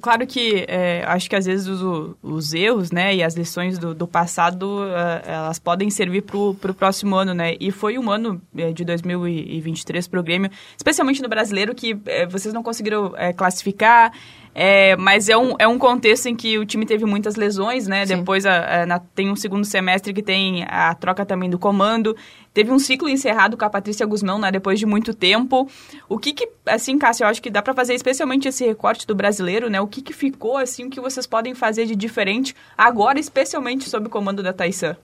Claro 0.00 0.26
que 0.26 0.64
é, 0.68 1.02
acho 1.06 1.28
que 1.28 1.34
às 1.34 1.46
vezes 1.46 1.66
os, 1.66 2.14
os, 2.22 2.54
erros, 2.54 2.92
né, 2.92 3.14
e 3.14 3.22
as 3.22 3.34
lições 3.34 3.78
do, 3.78 3.94
do 3.94 4.06
passado, 4.06 4.82
uh, 4.82 5.22
elas 5.24 5.58
podem 5.58 5.90
servir 5.90 6.22
para 6.22 6.36
o 6.36 6.74
próximo 6.74 7.16
ano, 7.16 7.34
né? 7.34 7.56
E 7.58 7.70
foi 7.70 7.98
um 7.98 8.10
ano 8.10 8.40
é, 8.56 8.72
de 8.72 8.84
2023 8.84 10.06
para 10.06 10.20
o 10.20 10.22
Grêmio, 10.22 10.50
especialmente 10.76 11.20
no 11.20 11.28
brasileiro, 11.28 11.74
que 11.74 11.98
é, 12.06 12.26
vocês 12.26 12.54
não 12.54 12.62
conseguiram 12.62 13.14
é, 13.16 13.32
classificar. 13.32 14.12
É, 14.52 14.96
mas 14.96 15.28
é 15.28 15.36
um, 15.36 15.54
é 15.58 15.68
um 15.68 15.78
contexto 15.78 16.26
em 16.26 16.34
que 16.34 16.58
o 16.58 16.66
time 16.66 16.84
teve 16.84 17.04
muitas 17.04 17.36
lesões, 17.36 17.86
né? 17.86 18.04
Sim. 18.04 18.16
Depois 18.16 18.44
a, 18.44 18.82
a, 18.82 18.86
na, 18.86 18.98
tem 18.98 19.30
um 19.30 19.36
segundo 19.36 19.64
semestre 19.64 20.12
que 20.12 20.22
tem 20.22 20.64
a 20.68 20.92
troca 20.94 21.24
também 21.24 21.48
do 21.48 21.58
comando. 21.58 22.16
Teve 22.52 22.72
um 22.72 22.78
ciclo 22.78 23.08
encerrado 23.08 23.56
com 23.56 23.64
a 23.64 23.70
Patrícia 23.70 24.04
Guzmão, 24.04 24.38
né? 24.38 24.50
Depois 24.50 24.78
de 24.78 24.86
muito 24.86 25.14
tempo. 25.14 25.68
O 26.08 26.18
que 26.18 26.32
que, 26.32 26.48
assim, 26.66 26.98
Cássio, 26.98 27.24
eu 27.24 27.28
acho 27.28 27.40
que 27.40 27.50
dá 27.50 27.62
para 27.62 27.74
fazer 27.74 27.94
especialmente 27.94 28.48
esse 28.48 28.66
recorte 28.66 29.06
do 29.06 29.14
brasileiro, 29.14 29.70
né? 29.70 29.80
O 29.80 29.86
que 29.86 30.02
que 30.02 30.12
ficou, 30.12 30.56
assim, 30.56 30.84
o 30.84 30.90
que 30.90 31.00
vocês 31.00 31.26
podem 31.26 31.54
fazer 31.54 31.86
de 31.86 31.94
diferente 31.94 32.54
agora, 32.76 33.18
especialmente 33.18 33.88
sob 33.88 34.06
o 34.06 34.10
comando 34.10 34.42
da 34.42 34.52
Taissan? 34.52 34.96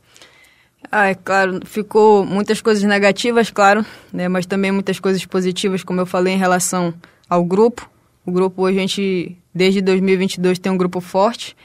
Ah, 0.90 1.08
é 1.08 1.14
claro, 1.14 1.60
ficou 1.64 2.24
muitas 2.24 2.60
coisas 2.60 2.82
negativas, 2.84 3.50
claro, 3.50 3.84
né? 4.12 4.28
Mas 4.28 4.46
também 4.46 4.72
muitas 4.72 5.00
coisas 5.00 5.24
positivas, 5.24 5.82
como 5.82 6.00
eu 6.00 6.06
falei, 6.06 6.34
em 6.34 6.38
relação 6.38 6.92
ao 7.28 7.44
grupo 7.44 7.90
o 8.26 8.32
grupo, 8.32 8.66
a 8.66 8.72
gente, 8.72 9.38
desde 9.54 9.80
2022, 9.80 10.58
tem 10.58 10.72
um 10.72 10.76
grupo 10.76 11.00
forte. 11.00 11.56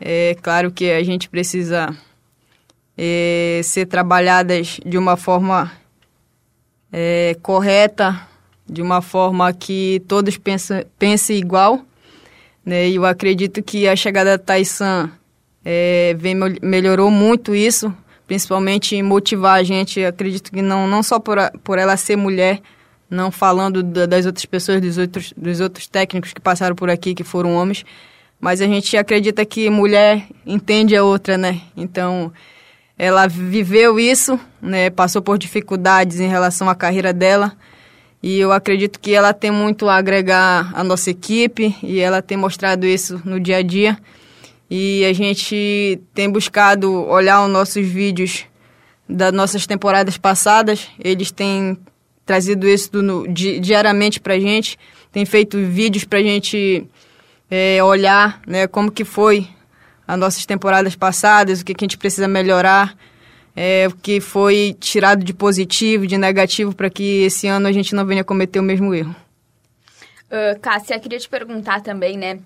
É 0.00 0.34
claro 0.40 0.72
que 0.72 0.90
a 0.90 1.04
gente 1.04 1.28
precisa 1.28 1.94
é, 3.02 3.62
ser 3.64 3.86
trabalhadas 3.86 4.78
de 4.84 4.98
uma 4.98 5.16
forma 5.16 5.72
é, 6.92 7.34
correta, 7.40 8.28
de 8.68 8.82
uma 8.82 9.00
forma 9.00 9.50
que 9.54 10.02
todos 10.06 10.36
pensem, 10.36 10.84
pensem 10.98 11.38
igual. 11.38 11.80
Né? 12.62 12.90
E 12.90 12.96
eu 12.96 13.06
acredito 13.06 13.62
que 13.62 13.88
a 13.88 13.96
chegada 13.96 14.36
da 14.36 14.44
Taisan 14.44 15.10
é, 15.64 16.14
vem, 16.18 16.34
melhorou 16.60 17.10
muito 17.10 17.54
isso, 17.54 17.90
principalmente 18.26 18.94
em 18.94 19.02
motivar 19.02 19.58
a 19.58 19.62
gente. 19.62 20.04
acredito 20.04 20.52
que 20.52 20.60
não, 20.60 20.86
não 20.86 21.02
só 21.02 21.18
por, 21.18 21.38
a, 21.38 21.50
por 21.64 21.78
ela 21.78 21.96
ser 21.96 22.16
mulher, 22.16 22.60
não 23.08 23.30
falando 23.30 23.82
da, 23.82 24.04
das 24.04 24.26
outras 24.26 24.44
pessoas, 24.44 24.78
dos 24.78 24.98
outros, 24.98 25.32
dos 25.34 25.58
outros 25.58 25.86
técnicos 25.86 26.34
que 26.34 26.40
passaram 26.40 26.76
por 26.76 26.90
aqui, 26.90 27.14
que 27.14 27.24
foram 27.24 27.56
homens, 27.56 27.82
mas 28.38 28.60
a 28.60 28.66
gente 28.66 28.94
acredita 28.98 29.42
que 29.46 29.70
mulher 29.70 30.26
entende 30.44 30.94
a 30.94 31.02
outra, 31.02 31.38
né? 31.38 31.62
Então, 31.74 32.30
ela 33.02 33.26
viveu 33.26 33.98
isso, 33.98 34.38
né? 34.60 34.90
Passou 34.90 35.22
por 35.22 35.38
dificuldades 35.38 36.20
em 36.20 36.28
relação 36.28 36.68
à 36.68 36.74
carreira 36.74 37.14
dela, 37.14 37.56
e 38.22 38.38
eu 38.38 38.52
acredito 38.52 39.00
que 39.00 39.14
ela 39.14 39.32
tem 39.32 39.50
muito 39.50 39.88
a 39.88 39.96
agregar 39.96 40.70
à 40.74 40.84
nossa 40.84 41.10
equipe, 41.10 41.74
e 41.82 41.98
ela 41.98 42.20
tem 42.20 42.36
mostrado 42.36 42.86
isso 42.86 43.18
no 43.24 43.40
dia 43.40 43.56
a 43.56 43.62
dia. 43.62 43.96
E 44.68 45.02
a 45.06 45.14
gente 45.14 45.98
tem 46.12 46.30
buscado 46.30 46.92
olhar 46.92 47.42
os 47.42 47.50
nossos 47.50 47.88
vídeos 47.88 48.44
das 49.08 49.32
nossas 49.32 49.66
temporadas 49.66 50.18
passadas, 50.18 50.86
eles 51.02 51.30
têm 51.30 51.78
trazido 52.26 52.68
isso 52.68 52.92
do, 52.92 53.26
di, 53.28 53.60
diariamente 53.60 54.20
para 54.20 54.34
a 54.34 54.38
gente, 54.38 54.78
tem 55.10 55.24
feito 55.24 55.56
vídeos 55.56 56.04
para 56.04 56.18
a 56.18 56.22
gente 56.22 56.86
é, 57.50 57.82
olhar 57.82 58.42
né, 58.46 58.66
como 58.66 58.92
que 58.92 59.06
foi 59.06 59.48
as 60.10 60.18
nossas 60.18 60.44
temporadas 60.44 60.96
passadas, 60.96 61.60
o 61.60 61.64
que, 61.64 61.72
que 61.72 61.84
a 61.84 61.86
gente 61.86 61.96
precisa 61.96 62.26
melhorar, 62.26 62.96
é, 63.54 63.86
o 63.86 63.94
que 63.94 64.20
foi 64.20 64.76
tirado 64.80 65.22
de 65.22 65.32
positivo, 65.32 66.04
de 66.04 66.18
negativo, 66.18 66.74
para 66.74 66.90
que 66.90 67.22
esse 67.22 67.46
ano 67.46 67.68
a 67.68 67.72
gente 67.72 67.94
não 67.94 68.04
venha 68.04 68.24
cometer 68.24 68.58
o 68.58 68.62
mesmo 68.62 68.92
erro. 68.92 69.14
Uh, 70.26 70.58
Cássia, 70.60 70.98
queria 70.98 71.18
te 71.18 71.28
perguntar 71.28 71.80
também, 71.80 72.16
né? 72.16 72.40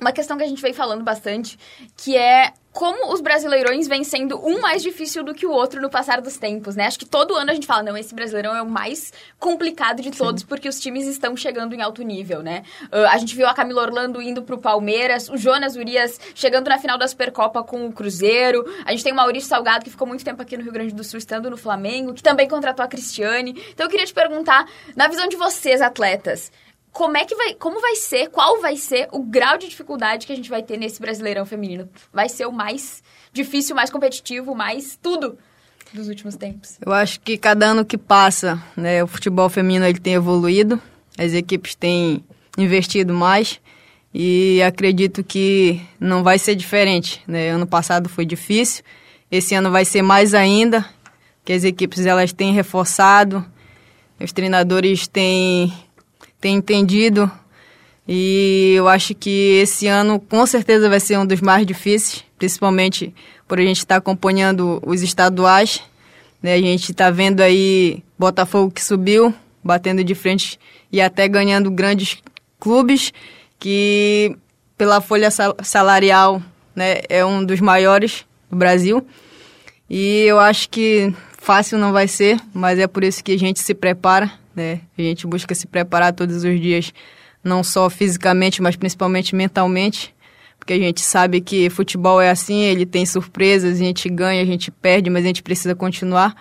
Uma 0.00 0.12
questão 0.12 0.36
que 0.36 0.44
a 0.44 0.48
gente 0.48 0.62
vem 0.62 0.72
falando 0.72 1.02
bastante, 1.02 1.58
que 1.96 2.16
é 2.16 2.52
como 2.76 3.10
os 3.10 3.22
brasileirões 3.22 3.88
vêm 3.88 4.04
sendo 4.04 4.38
um 4.46 4.60
mais 4.60 4.82
difícil 4.82 5.24
do 5.24 5.32
que 5.32 5.46
o 5.46 5.50
outro 5.50 5.80
no 5.80 5.88
passar 5.88 6.20
dos 6.20 6.36
tempos, 6.36 6.76
né? 6.76 6.86
Acho 6.86 6.98
que 6.98 7.06
todo 7.06 7.34
ano 7.34 7.50
a 7.50 7.54
gente 7.54 7.66
fala, 7.66 7.82
não, 7.82 7.96
esse 7.96 8.14
brasileirão 8.14 8.54
é 8.54 8.60
o 8.60 8.68
mais 8.68 9.14
complicado 9.38 10.02
de 10.02 10.10
todos, 10.10 10.42
Sim. 10.42 10.46
porque 10.46 10.68
os 10.68 10.78
times 10.78 11.06
estão 11.06 11.34
chegando 11.34 11.74
em 11.74 11.80
alto 11.80 12.02
nível, 12.02 12.42
né? 12.42 12.64
Uh, 12.92 13.08
a 13.08 13.16
gente 13.16 13.34
viu 13.34 13.46
a 13.46 13.54
Camila 13.54 13.80
Orlando 13.80 14.20
indo 14.20 14.42
pro 14.42 14.58
Palmeiras, 14.58 15.30
o 15.30 15.38
Jonas 15.38 15.74
Urias 15.74 16.20
chegando 16.34 16.68
na 16.68 16.76
final 16.76 16.98
da 16.98 17.08
Supercopa 17.08 17.62
com 17.62 17.86
o 17.86 17.92
Cruzeiro, 17.92 18.62
a 18.84 18.90
gente 18.90 19.02
tem 19.02 19.12
o 19.14 19.16
Maurício 19.16 19.48
Salgado, 19.48 19.82
que 19.82 19.90
ficou 19.90 20.06
muito 20.06 20.22
tempo 20.22 20.42
aqui 20.42 20.54
no 20.58 20.62
Rio 20.62 20.72
Grande 20.72 20.94
do 20.94 21.02
Sul, 21.02 21.16
estando 21.16 21.48
no 21.48 21.56
Flamengo, 21.56 22.12
que 22.12 22.22
também 22.22 22.46
contratou 22.46 22.84
a 22.84 22.88
Cristiane. 22.88 23.58
Então 23.72 23.86
eu 23.86 23.90
queria 23.90 24.04
te 24.04 24.12
perguntar, 24.12 24.68
na 24.94 25.08
visão 25.08 25.26
de 25.28 25.36
vocês, 25.36 25.80
atletas, 25.80 26.52
como 26.96 27.14
é 27.18 27.26
que 27.26 27.34
vai, 27.34 27.52
como 27.52 27.78
vai 27.78 27.94
ser, 27.94 28.30
qual 28.30 28.58
vai 28.58 28.74
ser 28.74 29.06
o 29.12 29.22
grau 29.22 29.58
de 29.58 29.68
dificuldade 29.68 30.26
que 30.26 30.32
a 30.32 30.36
gente 30.36 30.48
vai 30.48 30.62
ter 30.62 30.78
nesse 30.78 30.98
Brasileirão 30.98 31.44
feminino? 31.44 31.90
Vai 32.10 32.26
ser 32.26 32.46
o 32.46 32.52
mais 32.52 33.02
difícil, 33.34 33.76
mais 33.76 33.90
competitivo, 33.90 34.54
mais 34.54 34.98
tudo 35.02 35.36
dos 35.92 36.08
últimos 36.08 36.36
tempos? 36.36 36.78
Eu 36.84 36.94
acho 36.94 37.20
que 37.20 37.36
cada 37.36 37.66
ano 37.66 37.84
que 37.84 37.98
passa, 37.98 38.62
né, 38.74 39.04
o 39.04 39.06
futebol 39.06 39.46
feminino 39.50 39.84
ele 39.84 40.00
tem 40.00 40.14
evoluído, 40.14 40.80
as 41.18 41.34
equipes 41.34 41.74
têm 41.74 42.24
investido 42.56 43.12
mais 43.12 43.60
e 44.14 44.62
acredito 44.62 45.22
que 45.22 45.82
não 46.00 46.22
vai 46.22 46.38
ser 46.38 46.54
diferente, 46.54 47.22
né? 47.28 47.50
Ano 47.50 47.66
passado 47.66 48.08
foi 48.08 48.24
difícil, 48.24 48.82
esse 49.30 49.54
ano 49.54 49.70
vai 49.70 49.84
ser 49.84 50.00
mais 50.00 50.32
ainda, 50.32 50.82
que 51.44 51.52
as 51.52 51.62
equipes 51.62 52.06
elas 52.06 52.32
têm 52.32 52.54
reforçado, 52.54 53.44
os 54.18 54.32
treinadores 54.32 55.06
têm 55.06 55.70
tem 56.46 56.54
entendido. 56.54 57.28
E 58.06 58.74
eu 58.76 58.86
acho 58.86 59.16
que 59.16 59.58
esse 59.60 59.88
ano 59.88 60.20
com 60.20 60.46
certeza 60.46 60.88
vai 60.88 61.00
ser 61.00 61.18
um 61.18 61.26
dos 61.26 61.40
mais 61.40 61.66
difíceis, 61.66 62.24
principalmente 62.38 63.12
por 63.48 63.58
a 63.58 63.62
gente 63.62 63.78
estar 63.78 63.96
tá 63.96 63.98
acompanhando 63.98 64.80
os 64.86 65.02
estaduais. 65.02 65.82
Né? 66.40 66.54
A 66.54 66.60
gente 66.60 66.92
está 66.92 67.10
vendo 67.10 67.40
aí 67.40 68.00
Botafogo 68.16 68.70
que 68.70 68.82
subiu, 68.82 69.34
batendo 69.62 70.04
de 70.04 70.14
frente 70.14 70.56
e 70.92 71.00
até 71.00 71.26
ganhando 71.26 71.68
grandes 71.68 72.18
clubes, 72.60 73.12
que 73.58 74.36
pela 74.78 75.00
folha 75.00 75.30
salarial 75.64 76.40
né, 76.76 77.00
é 77.08 77.24
um 77.24 77.44
dos 77.44 77.60
maiores 77.60 78.24
do 78.48 78.56
Brasil. 78.56 79.04
E 79.90 80.22
eu 80.22 80.38
acho 80.38 80.70
que 80.70 81.12
fácil 81.38 81.76
não 81.76 81.92
vai 81.92 82.06
ser, 82.06 82.38
mas 82.54 82.78
é 82.78 82.86
por 82.86 83.02
isso 83.02 83.24
que 83.24 83.32
a 83.32 83.38
gente 83.38 83.58
se 83.58 83.74
prepara 83.74 84.45
né? 84.56 84.80
A 84.98 85.02
gente 85.02 85.26
busca 85.26 85.54
se 85.54 85.66
preparar 85.66 86.12
todos 86.12 86.42
os 86.42 86.60
dias, 86.60 86.92
não 87.44 87.62
só 87.62 87.88
fisicamente, 87.90 88.62
mas 88.62 88.74
principalmente 88.74 89.36
mentalmente, 89.36 90.14
porque 90.58 90.72
a 90.72 90.78
gente 90.78 91.02
sabe 91.02 91.40
que 91.40 91.70
futebol 91.70 92.20
é 92.20 92.30
assim, 92.30 92.62
ele 92.62 92.86
tem 92.86 93.04
surpresas, 93.04 93.76
a 93.80 93.84
gente 93.84 94.08
ganha, 94.08 94.42
a 94.42 94.46
gente 94.46 94.70
perde, 94.70 95.10
mas 95.10 95.24
a 95.24 95.28
gente 95.28 95.42
precisa 95.42 95.74
continuar, 95.74 96.34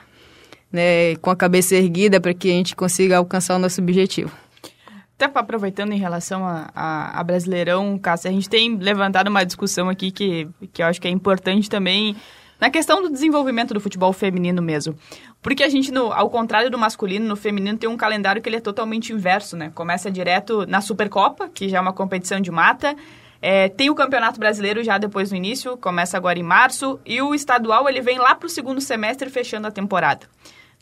né, 0.71 1.15
com 1.17 1.29
a 1.29 1.35
cabeça 1.35 1.75
erguida 1.75 2.19
para 2.19 2.33
que 2.33 2.49
a 2.49 2.53
gente 2.53 2.75
consiga 2.75 3.17
alcançar 3.17 3.55
o 3.55 3.59
nosso 3.59 3.81
objetivo. 3.81 4.31
Até 5.17 5.31
aproveitando 5.39 5.93
em 5.93 5.97
relação 5.97 6.45
a, 6.45 6.69
a, 6.75 7.19
a 7.19 7.23
Brasileirão, 7.23 7.97
Cássia, 7.97 8.29
a 8.29 8.33
gente 8.33 8.49
tem 8.49 8.75
levantado 8.75 9.29
uma 9.29 9.45
discussão 9.45 9.87
aqui 9.87 10.11
que, 10.11 10.47
que 10.73 10.81
eu 10.81 10.87
acho 10.87 10.99
que 10.99 11.07
é 11.07 11.11
importante 11.11 11.69
também 11.69 12.15
na 12.59 12.69
questão 12.69 13.01
do 13.01 13.09
desenvolvimento 13.09 13.73
do 13.73 13.79
futebol 13.79 14.13
feminino 14.13 14.61
mesmo. 14.61 14.95
Porque 15.41 15.63
a 15.63 15.69
gente, 15.69 15.91
no, 15.91 16.11
ao 16.11 16.29
contrário 16.29 16.69
do 16.69 16.77
masculino, 16.77 17.25
no 17.27 17.35
feminino 17.35 17.77
tem 17.77 17.89
um 17.89 17.97
calendário 17.97 18.41
que 18.41 18.49
ele 18.49 18.57
é 18.57 18.61
totalmente 18.61 19.13
inverso, 19.13 19.55
né? 19.55 19.71
Começa 19.75 20.09
direto 20.09 20.65
na 20.65 20.81
Supercopa, 20.81 21.49
que 21.49 21.69
já 21.69 21.77
é 21.77 21.81
uma 21.81 21.93
competição 21.93 22.39
de 22.39 22.51
mata. 22.51 22.95
É, 23.41 23.69
tem 23.69 23.89
o 23.89 23.95
Campeonato 23.95 24.39
Brasileiro 24.39 24.83
já 24.83 24.97
depois 24.97 25.29
do 25.29 25.35
início, 25.35 25.77
começa 25.77 26.17
agora 26.17 26.39
em 26.39 26.43
março. 26.43 26.99
E 27.05 27.21
o 27.21 27.35
estadual, 27.35 27.87
ele 27.87 28.01
vem 28.01 28.17
lá 28.17 28.33
para 28.33 28.47
o 28.47 28.49
segundo 28.49 28.81
semestre, 28.81 29.29
fechando 29.29 29.67
a 29.67 29.71
temporada. 29.71 30.27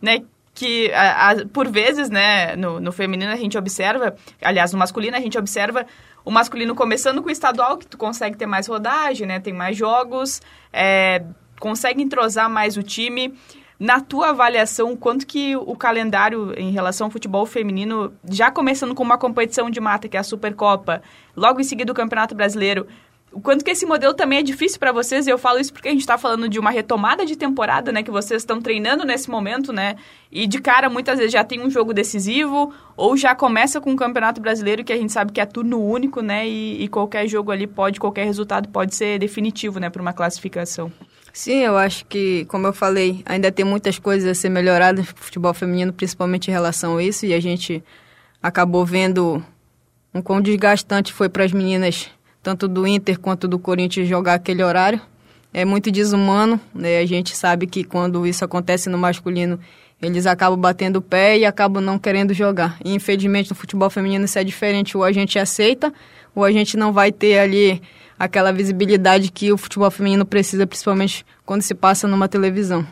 Né? 0.01 0.23
que 0.53 0.91
a, 0.93 1.31
a, 1.31 1.45
por 1.47 1.67
vezes, 1.67 2.09
né, 2.09 2.55
no, 2.55 2.79
no, 2.79 2.91
feminino 2.91 3.31
a 3.31 3.35
gente 3.35 3.57
observa, 3.57 4.15
aliás, 4.41 4.71
no 4.71 4.77
masculino 4.77 5.17
a 5.17 5.19
gente 5.19 5.37
observa 5.37 5.85
o 6.23 6.31
masculino 6.31 6.75
começando 6.75 7.21
com 7.21 7.29
o 7.29 7.31
estadual, 7.31 7.77
que 7.77 7.87
tu 7.87 7.97
consegue 7.97 8.37
ter 8.37 8.45
mais 8.45 8.67
rodagem, 8.67 9.27
né, 9.27 9.39
tem 9.39 9.51
mais 9.51 9.75
jogos, 9.75 10.41
é, 10.71 11.23
consegue 11.63 12.03
entrosar 12.03 12.49
mais 12.49 12.75
o 12.75 12.83
time. 12.83 13.33
Na 13.79 14.01
tua 14.01 14.31
avaliação, 14.31 14.97
quanto 14.97 15.25
que 15.25 15.55
o 15.55 15.77
calendário 15.77 16.53
em 16.57 16.71
relação 16.71 17.07
ao 17.07 17.11
futebol 17.11 17.45
feminino, 17.45 18.13
já 18.29 18.51
começando 18.51 18.93
com 18.93 19.01
uma 19.01 19.17
competição 19.17 19.69
de 19.69 19.79
mata, 19.79 20.09
que 20.09 20.17
é 20.17 20.19
a 20.19 20.23
Supercopa, 20.23 21.01
logo 21.33 21.61
em 21.61 21.63
seguida 21.63 21.91
o 21.91 21.95
Campeonato 21.95 22.35
Brasileiro, 22.35 22.85
o 23.31 23.41
quanto 23.41 23.63
que 23.65 23.71
esse 23.71 23.85
modelo 23.85 24.13
também 24.13 24.39
é 24.39 24.43
difícil 24.43 24.77
para 24.77 24.91
vocês, 24.91 25.25
e 25.25 25.29
eu 25.29 25.37
falo 25.37 25.59
isso 25.59 25.73
porque 25.73 25.87
a 25.87 25.91
gente 25.91 26.01
está 26.01 26.17
falando 26.17 26.47
de 26.47 26.59
uma 26.59 26.69
retomada 26.69 27.25
de 27.25 27.35
temporada, 27.35 27.91
né, 27.91 28.03
que 28.03 28.11
vocês 28.11 28.43
estão 28.43 28.61
treinando 28.61 29.03
nesse 29.03 29.29
momento, 29.29 29.73
né, 29.73 29.95
e 30.31 30.45
de 30.45 30.59
cara 30.61 30.89
muitas 30.89 31.17
vezes 31.17 31.31
já 31.31 31.43
tem 31.43 31.59
um 31.59 31.69
jogo 31.69 31.93
decisivo, 31.93 32.71
ou 32.95 33.17
já 33.17 33.33
começa 33.33 33.81
com 33.81 33.91
o 33.91 33.95
Campeonato 33.95 34.39
Brasileiro, 34.39 34.83
que 34.83 34.93
a 34.93 34.97
gente 34.97 35.11
sabe 35.11 35.31
que 35.31 35.41
é 35.41 35.45
turno 35.45 35.81
único, 35.81 36.21
né, 36.21 36.47
e, 36.47 36.83
e 36.83 36.87
qualquer 36.87 37.27
jogo 37.27 37.51
ali 37.51 37.65
pode, 37.65 37.99
qualquer 37.99 38.25
resultado 38.25 38.69
pode 38.69 38.93
ser 38.93 39.17
definitivo, 39.17 39.79
né, 39.79 39.89
para 39.89 40.01
uma 40.01 40.13
classificação. 40.13 40.91
Sim, 41.35 41.61
eu 41.61 41.75
acho 41.75 42.05
que, 42.05 42.45
como 42.45 42.67
eu 42.67 42.73
falei, 42.73 43.23
ainda 43.25 43.51
tem 43.51 43.65
muitas 43.65 43.97
coisas 43.97 44.29
a 44.29 44.35
ser 44.35 44.49
melhoradas 44.49 45.07
no 45.07 45.15
futebol 45.15 45.51
feminino, 45.51 45.91
principalmente 45.91 46.47
em 46.47 46.51
relação 46.51 46.97
a 46.97 47.03
isso, 47.03 47.25
e 47.25 47.33
a 47.33 47.39
gente 47.39 47.83
acabou 48.41 48.85
vendo 48.85 49.43
um 50.13 50.21
quão 50.21 50.39
desgastante 50.39 51.11
foi 51.11 51.27
para 51.27 51.43
as 51.43 51.51
meninas, 51.51 52.07
tanto 52.43 52.67
do 52.67 52.85
Inter 52.85 53.19
quanto 53.19 53.47
do 53.47 53.57
Corinthians, 53.57 54.07
jogar 54.07 54.35
aquele 54.35 54.61
horário. 54.61 55.01
É 55.51 55.65
muito 55.65 55.89
desumano, 55.89 56.61
né? 56.73 56.99
A 56.99 57.05
gente 57.07 57.35
sabe 57.35 57.65
que 57.65 57.83
quando 57.83 58.27
isso 58.27 58.45
acontece 58.45 58.87
no 58.87 58.97
masculino, 58.99 59.59
eles 59.99 60.27
acabam 60.27 60.59
batendo 60.59 60.97
o 60.97 61.01
pé 61.01 61.39
e 61.39 61.45
acabam 61.45 61.83
não 61.83 61.97
querendo 61.97 62.31
jogar. 62.31 62.77
E, 62.85 62.93
infelizmente, 62.93 63.49
no 63.49 63.55
futebol 63.55 63.89
feminino 63.89 64.25
isso 64.25 64.37
é 64.37 64.43
diferente. 64.43 64.95
Ou 64.95 65.03
a 65.03 65.11
gente 65.11 65.39
aceita, 65.39 65.91
ou 66.35 66.43
a 66.43 66.51
gente 66.51 66.77
não 66.77 66.93
vai 66.93 67.11
ter 67.11 67.39
ali 67.39 67.81
aquela 68.17 68.51
visibilidade 68.51 69.31
que 69.31 69.51
o 69.51 69.57
futebol 69.57 69.89
feminino 69.91 70.25
precisa, 70.25 70.67
principalmente 70.67 71.25
quando 71.45 71.61
se 71.61 71.73
passa 71.73 72.07
numa 72.07 72.27
televisão. 72.27 72.85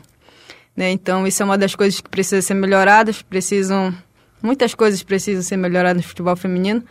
Né? 0.76 0.92
Então, 0.92 1.28
isso 1.28 1.42
é 1.42 1.46
uma 1.46 1.58
das 1.58 1.76
coisas 1.76 2.00
que 2.02 2.10
precisa 2.10 2.42
ser 2.42 2.54
melhoradas, 2.54 3.22
precisam... 3.22 3.94
Muitas 4.42 4.74
coisas 4.74 5.04
precisam 5.04 5.44
ser 5.44 5.56
melhoradas 5.56 6.02
no 6.02 6.08
futebol 6.08 6.36
feminino, 6.36 6.84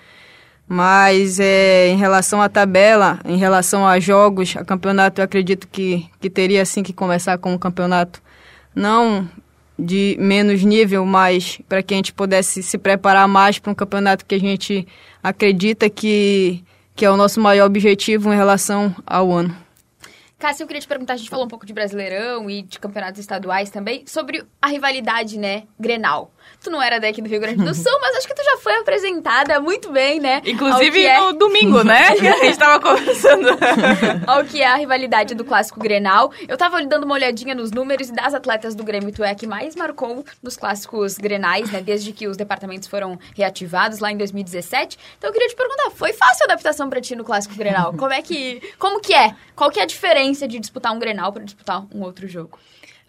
mas 0.69 1.41
é, 1.41 1.89
em 1.89 1.97
relação 1.97 2.41
à 2.41 2.49
tabela, 2.49 3.19
em 3.25 3.37
relação 3.37 3.85
a 3.85 3.99
jogos, 3.99 4.57
a 4.57 4.65
campeonato, 4.65 5.21
eu 5.21 5.25
acredito 5.25 5.67
que, 5.67 6.09
que 6.21 6.31
teria 6.31 6.65
sim 6.65 6.81
que 6.81 6.93
começar 6.93 7.37
com 7.39 7.53
um 7.53 7.59
campeonato 7.59 8.23
não 8.73 9.29
de 9.77 10.17
menos 10.21 10.63
nível, 10.63 11.05
mas 11.05 11.61
para 11.69 11.83
que 11.83 11.95
a 11.95 11.97
gente 11.97 12.13
pudesse 12.13 12.63
se 12.63 12.79
preparar 12.79 13.27
mais 13.27 13.59
para 13.59 13.73
um 13.73 13.75
campeonato 13.75 14.25
que 14.25 14.35
a 14.35 14.41
gente 14.41 14.87
acredita 15.23 15.91
que 15.91 16.63
que 17.01 17.05
é 17.07 17.11
o 17.11 17.17
nosso 17.17 17.41
maior 17.41 17.65
objetivo 17.65 18.31
em 18.31 18.37
relação 18.37 18.95
ao 19.07 19.33
ano. 19.33 19.57
Cássio, 20.39 20.65
eu 20.65 20.67
queria 20.67 20.83
te 20.83 20.87
perguntar, 20.87 21.15
a 21.15 21.17
gente 21.17 21.31
falou 21.31 21.47
um 21.47 21.49
pouco 21.49 21.65
de 21.65 21.73
Brasileirão 21.73 22.51
e 22.51 22.61
de 22.61 22.79
campeonatos 22.79 23.19
estaduais 23.19 23.71
também, 23.71 24.05
sobre 24.07 24.45
a 24.61 24.67
rivalidade, 24.67 25.39
né, 25.39 25.63
Grenal. 25.79 26.31
Tu 26.63 26.71
não 26.71 26.83
era 26.83 26.99
daqui 26.99 27.23
do 27.23 27.29
Rio 27.29 27.41
Grande 27.41 27.65
do 27.65 27.75
Sul, 27.75 27.99
mas 28.01 28.17
acho 28.17 28.27
que 28.27 28.35
tu 28.35 28.45
já 28.45 28.59
foi 28.59 28.77
apresentada 28.77 29.61
muito 29.61 29.91
bem, 29.91 30.21
né? 30.21 30.43
Inclusive 30.45 31.03
no 31.03 31.31
é... 31.31 31.33
domingo, 31.33 31.83
né? 31.83 32.09
a 32.13 32.17
gente 32.17 32.59
tava 32.59 32.81
conversando. 32.81 33.49
ao 34.27 34.45
que 34.45 34.63
é 34.63 34.67
a 34.67 34.75
rivalidade 34.77 35.35
do 35.35 35.45
clássico 35.45 35.81
Grenal. 35.81 36.33
Eu 36.49 36.57
tava 36.57 36.85
dando 36.85 37.05
uma 37.05 37.15
olhadinha 37.15 37.55
nos 37.55 37.71
números 37.71 38.09
e 38.09 38.13
das 38.13 38.35
atletas 38.35 38.75
do 38.75 38.85
Grêmio, 38.85 39.13
tu 39.13 39.25
é 39.25 39.31
a 39.31 39.35
que 39.35 39.47
mais 39.47 39.75
marcou 39.75 40.25
nos 40.43 40.57
clássicos 40.57 41.17
Grenais, 41.17 41.71
né? 41.71 41.81
Desde 41.81 42.13
que 42.13 42.27
os 42.27 42.37
departamentos 42.37 42.89
foram 42.89 43.19
reativados 43.37 43.99
lá 43.99 44.11
em 44.13 44.17
2017. 44.17 44.99
Então 45.19 45.31
eu 45.31 45.33
queria 45.33 45.49
te 45.49 45.57
perguntar, 45.57 45.91
foi 45.91 46.13
fácil 46.13 46.45
a 46.45 46.53
adaptação 46.53 46.91
pra 46.91 47.01
ti 47.01 47.15
no 47.15 47.25
clássico 47.25 47.55
Grenal? 47.55 47.95
Como 47.95 48.13
é 48.13 48.23
que... 48.23 48.61
Como 48.79 49.01
que 49.01 49.15
é? 49.15 49.35
Qual 49.55 49.71
que 49.71 49.81
é 49.81 49.83
a 49.83 49.87
diferença 49.87 50.31
diferença 50.31 50.49
de 50.49 50.59
disputar 50.59 50.93
um 50.93 50.99
Grenal 50.99 51.33
para 51.33 51.45
disputar 51.45 51.87
um 51.93 52.03
outro 52.03 52.27
jogo? 52.27 52.59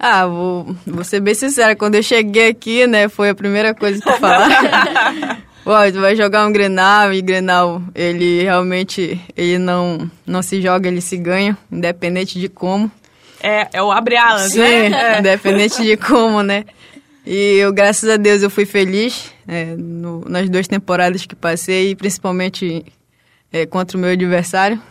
Ah, 0.04 0.26
vou, 0.26 0.76
vou 0.88 1.04
ser 1.04 1.20
bem 1.20 1.36
sincera, 1.36 1.76
quando 1.76 1.94
eu 1.94 2.02
cheguei 2.02 2.48
aqui, 2.48 2.88
né, 2.88 3.08
foi 3.08 3.30
a 3.30 3.36
primeira 3.36 3.72
coisa 3.76 4.02
que 4.02 4.12
falaram. 4.18 4.50
Pô, 5.64 5.74
tu 5.94 6.02
vai 6.02 6.16
jogar 6.16 6.48
um 6.48 6.52
Grenal 6.52 7.14
e 7.14 7.22
Grenal, 7.22 7.80
ele 7.94 8.42
realmente, 8.42 9.22
ele 9.38 9.60
não, 9.60 10.10
não 10.26 10.42
se 10.42 10.60
joga, 10.60 10.88
ele 10.88 11.02
se 11.02 11.16
ganha, 11.18 11.56
independente 11.72 12.40
de 12.40 12.50
como. 12.50 12.92
É, 13.44 13.68
é 13.74 13.84
o 13.84 13.92
abre 13.92 14.18
alas, 14.18 14.54
Sim, 14.54 14.60
né? 14.60 14.90
É. 15.18 15.20
independente 15.20 15.84
de 15.84 15.96
como, 15.96 16.42
né? 16.42 16.66
E 17.24 17.58
eu, 17.60 17.72
graças 17.72 18.10
a 18.10 18.18
Deus, 18.18 18.42
eu 18.42 18.50
fui 18.50 18.66
feliz 18.66 19.32
é, 19.48 19.76
no, 19.78 20.22
nas 20.28 20.50
duas 20.50 20.68
temporadas 20.68 21.28
que 21.28 21.36
passei, 21.36 21.96
principalmente 21.96 22.84
é, 23.54 23.68
contra 23.68 23.96
o 23.96 24.02
meu 24.02 24.10
adversário 24.10 24.82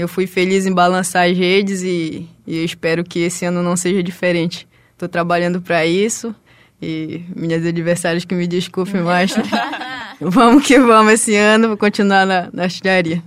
eu 0.00 0.08
fui 0.08 0.26
feliz 0.26 0.66
em 0.66 0.72
balançar 0.72 1.28
as 1.28 1.36
redes 1.36 1.82
e, 1.82 2.26
e 2.46 2.58
eu 2.58 2.64
espero 2.64 3.04
que 3.04 3.20
esse 3.20 3.44
ano 3.44 3.62
não 3.62 3.76
seja 3.76 4.02
diferente. 4.02 4.66
Estou 4.92 5.08
trabalhando 5.08 5.60
para 5.60 5.84
isso 5.84 6.34
e 6.80 7.22
minhas 7.36 7.64
adversárias 7.66 8.24
que 8.24 8.34
me 8.34 8.46
desculpem 8.46 9.02
mais. 9.02 9.34
vamos 10.20 10.66
que 10.66 10.78
vamos 10.78 11.12
esse 11.12 11.36
ano, 11.36 11.68
vou 11.68 11.76
continuar 11.76 12.26
na, 12.26 12.48
na 12.52 12.62
artilharia. 12.64 13.22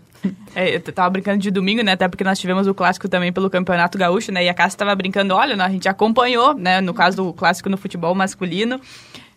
É, 0.56 0.76
eu 0.76 0.80
tava 0.82 1.10
brincando 1.10 1.40
de 1.40 1.52
domingo, 1.52 1.84
né? 1.84 1.92
Até 1.92 2.08
porque 2.08 2.24
nós 2.24 2.40
tivemos 2.40 2.66
o 2.66 2.74
clássico 2.74 3.10
também 3.10 3.32
pelo 3.32 3.50
Campeonato 3.50 3.98
Gaúcho, 3.98 4.32
né? 4.32 4.46
E 4.46 4.50
a 4.50 4.54
Cássia 4.54 4.80
tava 4.80 4.96
brincando, 4.96 5.36
olha, 5.36 5.62
a 5.62 5.70
gente 5.70 5.88
acompanhou, 5.88 6.56
né? 6.56 6.80
No 6.82 6.94
caso 6.94 7.18
do 7.18 7.34
clássico 7.34 7.70
no 7.70 7.78
futebol 7.78 8.16
masculino. 8.16 8.80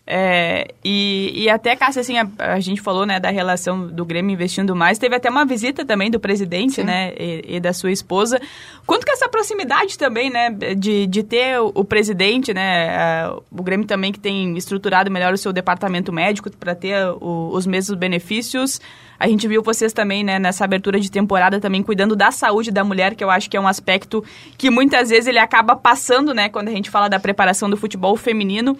É, 0.09 0.73
e, 0.85 1.33
e 1.35 1.49
até, 1.49 1.75
Cássia, 1.75 1.99
assim, 1.99 2.17
a, 2.17 2.29
a, 2.37 2.59
gente 2.61 2.79
falou, 2.79 3.05
né, 3.05 3.19
da 3.19 3.29
relação 3.29 3.87
do 3.87 4.05
Grêmio 4.05 4.33
investindo 4.33 4.73
mais. 4.73 4.97
Teve 4.97 5.17
até 5.17 5.29
uma 5.29 5.45
visita 5.45 5.83
também 5.83 6.09
do 6.09 6.17
presidente, 6.17 6.75
Sim. 6.75 6.83
né, 6.83 7.11
e, 7.19 7.57
e, 7.57 7.59
da 7.59 7.73
sua 7.73 7.91
esposa. 7.91 8.39
Quanto 8.85 9.05
que 9.05 9.11
essa 9.11 9.27
proximidade 9.27 9.97
também, 9.97 10.29
né, 10.29 10.49
de, 10.49 11.05
de 11.07 11.23
ter 11.23 11.59
o, 11.59 11.73
o 11.75 11.83
presidente, 11.83 12.53
né, 12.53 12.95
a, 12.95 13.37
o 13.51 13.61
Grêmio 13.61 13.85
também 13.85 14.13
que 14.13 14.19
tem 14.19 14.57
estruturado 14.57 15.11
melhor 15.11 15.33
o 15.33 15.37
seu 15.37 15.51
departamento 15.51 16.13
médico 16.13 16.49
para 16.51 16.73
ter 16.73 16.95
o, 17.19 17.49
os 17.51 17.67
mesmos 17.67 17.99
benefícios. 17.99 18.79
A 19.19 19.27
gente 19.27 19.45
viu 19.45 19.61
vocês 19.61 19.91
também, 19.91 20.23
né, 20.23 20.39
nessa 20.39 20.63
abertura 20.63 21.01
de 21.01 21.11
temporada 21.11 21.59
também 21.59 21.83
cuidando 21.83 22.15
da 22.15 22.31
saúde 22.31 22.71
da 22.71 22.83
mulher, 22.83 23.13
que 23.13 23.23
eu 23.23 23.29
acho 23.29 23.49
que 23.49 23.57
é 23.57 23.59
um 23.59 23.67
aspecto 23.67 24.23
que 24.57 24.69
muitas 24.69 25.09
vezes 25.09 25.27
ele 25.27 25.39
acaba 25.39 25.75
passando, 25.75 26.33
né, 26.33 26.47
quando 26.47 26.69
a 26.69 26.71
gente 26.71 26.89
fala 26.89 27.09
da 27.09 27.19
preparação 27.19 27.69
do 27.69 27.75
futebol 27.75 28.15
feminino 28.15 28.77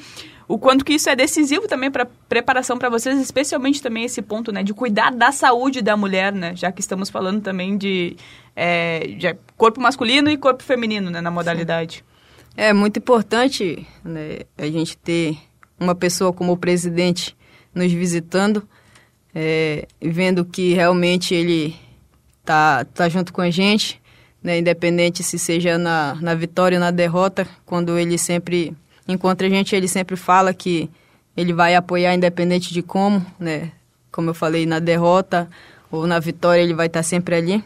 o 0.48 0.58
quanto 0.58 0.86
que 0.86 0.94
isso 0.94 1.10
é 1.10 1.16
decisivo 1.16 1.68
também 1.68 1.92
para 1.92 2.06
preparação 2.06 2.78
para 2.78 2.90
vocês, 2.90 3.20
especialmente 3.20 3.82
também 3.82 4.06
esse 4.06 4.22
ponto, 4.22 4.52
né, 4.52 4.64
de 4.64 4.74
cuidar 4.74 5.12
da 5.12 5.32
saúde 5.32 5.82
da 5.82 5.98
mulher, 5.98 6.32
né, 6.32 6.56
já 6.56 6.72
que 6.72 6.80
estamos 6.80 7.10
falando 7.10 7.42
também 7.42 7.78
de, 7.78 8.16
é, 8.56 9.08
de 9.08 9.36
corpo 9.58 9.82
masculino 9.82 10.30
e 10.30 10.38
corpo 10.38 10.64
feminino, 10.64 11.10
né, 11.10 11.20
na 11.20 11.30
modalidade. 11.30 12.04
É 12.56 12.72
muito 12.72 12.98
importante 12.98 13.86
né, 14.04 14.40
a 14.58 14.66
gente 14.66 14.98
ter 14.98 15.38
uma 15.80 15.94
pessoa 15.94 16.32
como 16.32 16.54
o 16.54 16.58
presidente 16.58 17.36
nos 17.76 17.92
visitando, 17.92 18.68
é, 19.36 19.86
vendo 20.02 20.46
que 20.46 20.74
realmente 20.74 21.36
ele 21.36 21.76
tá, 22.44 22.86
tá 22.86 23.10
junto 23.10 23.34
com 23.34 23.42
a 23.42 23.50
gente, 23.50 24.02
né, 24.42 24.58
independente 24.60 25.24
se 25.24 25.38
seja 25.38 25.78
na, 25.78 26.16
na 26.22 26.34
vitória 26.34 26.78
ou 26.78 26.80
na 26.80 26.90
derrota, 26.90 27.46
quando 27.66 28.00
ele 28.00 28.18
sempre 28.18 28.74
encontra 29.08 29.48
a 29.48 29.50
gente, 29.50 29.76
ele 29.76 29.88
sempre 29.88 30.16
fala 30.16 30.54
que 30.54 30.90
ele 31.36 31.54
vai 31.54 31.76
apoiar 31.76 32.14
independente 32.14 32.74
de 32.74 32.82
como, 32.82 33.26
né? 33.40 33.72
Como 34.12 34.30
eu 34.30 34.34
falei, 34.34 34.66
na 34.66 34.80
derrota 34.80 35.48
ou 35.92 36.08
na 36.08 36.20
vitória 36.20 36.62
ele 36.62 36.74
vai 36.74 36.88
estar 36.88 37.04
sempre 37.04 37.36
ali. 37.36 37.64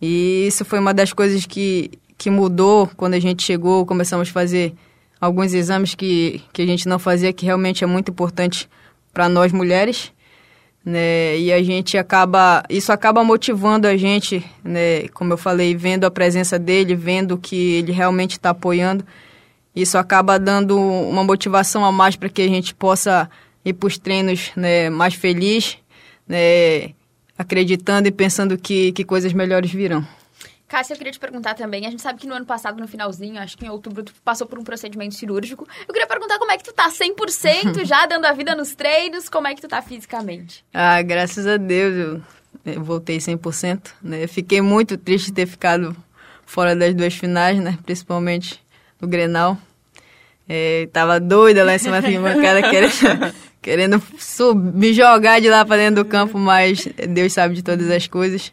E 0.00 0.46
isso 0.46 0.64
foi 0.64 0.78
uma 0.78 0.92
das 0.92 1.12
coisas 1.12 1.46
que, 1.46 1.90
que 2.16 2.30
mudou 2.30 2.88
quando 2.96 3.14
a 3.14 3.20
gente 3.20 3.42
chegou, 3.42 3.86
começamos 3.86 4.28
a 4.28 4.32
fazer 4.32 4.74
alguns 5.20 5.54
exames 5.54 5.94
que, 5.94 6.42
que 6.52 6.62
a 6.62 6.66
gente 6.66 6.88
não 6.88 6.98
fazia, 6.98 7.32
que 7.32 7.44
realmente 7.44 7.84
é 7.84 7.86
muito 7.86 8.10
importante 8.10 8.68
para 9.12 9.28
nós 9.28 9.52
mulheres. 9.52 10.12
Né? 10.84 11.38
E 11.38 11.52
a 11.52 11.62
gente 11.62 11.98
acaba, 11.98 12.62
isso 12.70 12.92
acaba 12.92 13.24
motivando 13.24 13.88
a 13.88 13.96
gente, 13.96 14.44
né? 14.62 15.08
Como 15.08 15.32
eu 15.32 15.36
falei, 15.36 15.74
vendo 15.74 16.04
a 16.04 16.10
presença 16.10 16.58
dele, 16.60 16.94
vendo 16.94 17.36
que 17.36 17.74
ele 17.74 17.90
realmente 17.90 18.32
está 18.32 18.50
apoiando. 18.50 19.04
Isso 19.76 19.98
acaba 19.98 20.38
dando 20.38 20.80
uma 20.80 21.22
motivação 21.22 21.84
a 21.84 21.92
mais 21.92 22.16
para 22.16 22.30
que 22.30 22.40
a 22.40 22.48
gente 22.48 22.74
possa 22.74 23.28
ir 23.62 23.74
para 23.74 23.86
os 23.86 23.98
treinos 23.98 24.50
né, 24.56 24.88
mais 24.88 25.14
feliz, 25.14 25.76
né, 26.26 26.94
acreditando 27.36 28.08
e 28.08 28.10
pensando 28.10 28.56
que, 28.56 28.92
que 28.92 29.04
coisas 29.04 29.34
melhores 29.34 29.70
virão. 29.70 30.06
Cássia, 30.66 30.94
eu 30.94 30.98
queria 30.98 31.12
te 31.12 31.20
perguntar 31.20 31.54
também. 31.54 31.86
A 31.86 31.90
gente 31.90 32.02
sabe 32.02 32.18
que 32.18 32.26
no 32.26 32.34
ano 32.34 32.46
passado, 32.46 32.80
no 32.80 32.88
finalzinho, 32.88 33.38
acho 33.38 33.56
que 33.56 33.66
em 33.66 33.68
outubro, 33.68 34.02
tu 34.02 34.12
passou 34.24 34.46
por 34.46 34.58
um 34.58 34.64
procedimento 34.64 35.14
cirúrgico. 35.14 35.66
Eu 35.86 35.92
queria 35.92 36.08
perguntar 36.08 36.38
como 36.38 36.50
é 36.50 36.56
que 36.56 36.64
tu 36.64 36.72
tá 36.72 36.88
100% 36.88 37.84
já 37.86 38.06
dando 38.06 38.24
a 38.24 38.32
vida 38.32 38.54
nos 38.54 38.74
treinos, 38.74 39.28
como 39.28 39.46
é 39.46 39.54
que 39.54 39.60
tu 39.60 39.68
tá 39.68 39.80
fisicamente? 39.80 40.64
Ah, 40.74 41.00
graças 41.02 41.46
a 41.46 41.56
Deus 41.56 42.22
eu, 42.64 42.82
voltei 42.82 43.18
100%, 43.18 43.92
né? 44.02 44.26
Fiquei 44.26 44.60
muito 44.60 44.96
triste 44.96 45.26
de 45.26 45.34
ter 45.34 45.46
ficado 45.46 45.94
fora 46.44 46.74
das 46.74 46.94
duas 46.94 47.14
finais, 47.14 47.60
né? 47.60 47.78
Principalmente 47.84 48.60
no 49.00 49.08
Grenal. 49.08 49.58
É, 50.48 50.88
tava 50.92 51.18
doida 51.18 51.64
lá 51.64 51.74
em 51.74 51.78
cima 51.78 52.00
da 52.00 52.08
bancada 52.08 52.62
querendo, 52.62 53.34
querendo 53.60 54.02
sub, 54.18 54.76
me 54.76 54.92
jogar 54.92 55.40
de 55.40 55.48
lá 55.48 55.64
para 55.64 55.76
dentro 55.76 56.04
do 56.04 56.08
campo, 56.08 56.38
mas 56.38 56.86
Deus 57.08 57.32
sabe 57.32 57.54
de 57.54 57.62
todas 57.62 57.90
as 57.90 58.06
coisas 58.06 58.52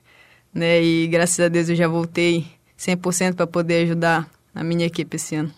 né? 0.54 0.82
E 0.82 1.08
graças 1.08 1.40
a 1.40 1.48
Deus 1.48 1.70
eu 1.70 1.76
já 1.76 1.88
voltei 1.88 2.46
100% 2.78 3.36
para 3.36 3.48
poder 3.48 3.84
ajudar 3.84 4.28
a 4.54 4.64
minha 4.64 4.86
equipe 4.86 5.16
esse 5.16 5.36
ano. 5.36 5.52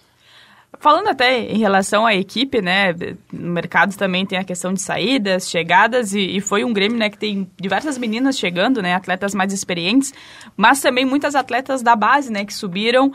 Falando 0.79 1.07
até 1.07 1.39
em 1.39 1.57
relação 1.57 2.05
à 2.05 2.13
equipe, 2.13 2.61
né? 2.61 2.93
No 3.31 3.53
mercado 3.53 3.95
também 3.95 4.25
tem 4.25 4.37
a 4.37 4.43
questão 4.43 4.73
de 4.73 4.81
saídas, 4.81 5.49
chegadas, 5.49 6.13
e, 6.13 6.37
e, 6.37 6.41
foi 6.41 6.65
um 6.65 6.73
Grêmio, 6.73 6.97
né, 6.97 7.09
que 7.09 7.17
tem 7.17 7.49
diversas 7.59 7.97
meninas 7.97 8.37
chegando, 8.37 8.81
né? 8.81 8.93
Atletas 8.93 9.33
mais 9.33 9.53
experientes, 9.53 10.13
mas 10.55 10.81
também 10.81 11.05
muitas 11.05 11.33
atletas 11.33 11.81
da 11.81 11.95
base, 11.95 12.31
né, 12.31 12.43
que 12.43 12.53
subiram. 12.53 13.11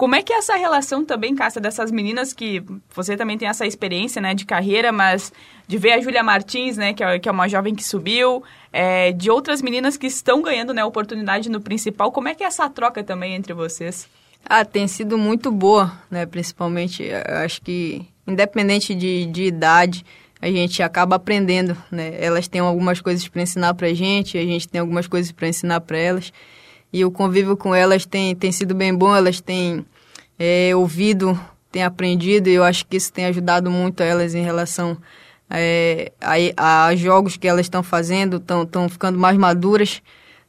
Como 0.00 0.14
é 0.14 0.22
que 0.22 0.32
é 0.32 0.38
essa 0.38 0.56
relação 0.56 1.04
também, 1.04 1.34
Cássia, 1.34 1.60
dessas 1.60 1.90
meninas 1.90 2.32
que 2.32 2.64
você 2.96 3.18
também 3.18 3.36
tem 3.36 3.46
essa 3.46 3.66
experiência, 3.66 4.18
né, 4.18 4.32
de 4.34 4.46
carreira, 4.46 4.90
mas 4.90 5.30
de 5.68 5.76
ver 5.76 5.92
a 5.92 6.00
Júlia 6.00 6.22
Martins, 6.22 6.78
né, 6.78 6.94
que 6.94 7.04
é, 7.04 7.18
que 7.18 7.28
é 7.28 7.32
uma 7.32 7.46
jovem 7.46 7.74
que 7.74 7.84
subiu, 7.84 8.42
é, 8.72 9.12
de 9.12 9.30
outras 9.30 9.60
meninas 9.60 9.98
que 9.98 10.06
estão 10.06 10.40
ganhando, 10.40 10.72
né, 10.72 10.82
oportunidade 10.82 11.50
no 11.50 11.60
principal, 11.60 12.10
como 12.10 12.28
é 12.28 12.34
que 12.34 12.42
é 12.42 12.46
essa 12.46 12.66
troca 12.70 13.04
também 13.04 13.34
entre 13.34 13.52
vocês? 13.52 14.08
Ah, 14.42 14.64
tem 14.64 14.88
sido 14.88 15.18
muito 15.18 15.52
boa, 15.52 15.92
né, 16.10 16.24
principalmente, 16.24 17.02
eu 17.02 17.36
acho 17.44 17.60
que 17.60 18.00
independente 18.26 18.94
de, 18.94 19.26
de 19.26 19.42
idade, 19.42 20.02
a 20.40 20.46
gente 20.46 20.82
acaba 20.82 21.16
aprendendo, 21.16 21.76
né, 21.92 22.16
elas 22.18 22.48
têm 22.48 22.62
algumas 22.62 23.02
coisas 23.02 23.28
para 23.28 23.42
ensinar 23.42 23.74
para 23.74 23.88
a 23.88 23.92
gente, 23.92 24.38
a 24.38 24.44
gente 24.46 24.66
tem 24.66 24.80
algumas 24.80 25.06
coisas 25.06 25.30
para 25.30 25.46
ensinar 25.46 25.82
para 25.82 25.98
elas, 25.98 26.32
e 26.92 27.04
o 27.04 27.10
convívio 27.10 27.56
com 27.56 27.74
elas 27.74 28.04
tem, 28.04 28.34
tem 28.34 28.50
sido 28.50 28.74
bem 28.74 28.94
bom, 28.94 29.14
elas 29.14 29.40
têm 29.40 29.84
é, 30.38 30.74
ouvido, 30.74 31.38
têm 31.70 31.84
aprendido 31.84 32.48
e 32.48 32.54
eu 32.54 32.64
acho 32.64 32.86
que 32.86 32.96
isso 32.96 33.12
tem 33.12 33.26
ajudado 33.26 33.70
muito 33.70 34.02
elas 34.02 34.34
em 34.34 34.42
relação 34.42 34.96
é, 35.48 36.12
a, 36.56 36.86
a, 36.86 36.96
jogos 36.96 37.36
que 37.36 37.48
elas 37.48 37.66
estão 37.66 37.82
fazendo, 37.82 38.36
estão 38.36 38.88
ficando 38.88 39.18
mais 39.18 39.36
maduras, 39.36 40.00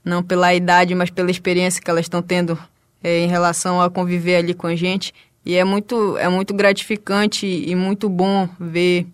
não 0.06 0.22
pela 0.22 0.54
idade, 0.54 0.94
mas 0.94 1.10
pela 1.10 1.32
experiência 1.32 1.82
que 1.82 1.90
elas 1.90 2.06
estão 2.06 2.22
tendo 2.22 2.58
é, 3.04 3.20
em 3.20 3.28
relação 3.28 3.82
a 3.82 3.90
conviver 3.90 4.38
ali 4.38 4.54
com 4.54 4.68
a 4.68 4.76
gente. 4.76 5.14
E 5.44 5.56
é 5.56 5.64
muito, 5.64 6.18
é 6.18 6.30
muito 6.30 6.54
gratificante 6.54 7.48
e 7.48 7.76
muito 7.76 8.08
bom 8.08 8.48
ver 8.60 9.08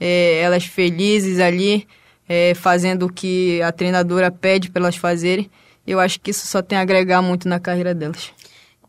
é, 0.00 0.40
elas 0.40 0.64
felizes 0.64 1.38
ali, 1.38 1.86
é, 2.28 2.52
fazendo 2.54 3.06
o 3.06 3.12
que 3.12 3.62
a 3.62 3.70
treinadora 3.70 4.30
pede 4.30 4.70
para 4.70 4.82
elas 4.82 4.96
fazerem 4.96 5.48
eu 5.88 5.98
acho 5.98 6.20
que 6.20 6.30
isso 6.30 6.46
só 6.46 6.60
tem 6.60 6.78
a 6.78 6.82
agregar 6.82 7.22
muito 7.22 7.48
na 7.48 7.58
carreira 7.58 7.94
delas. 7.94 8.32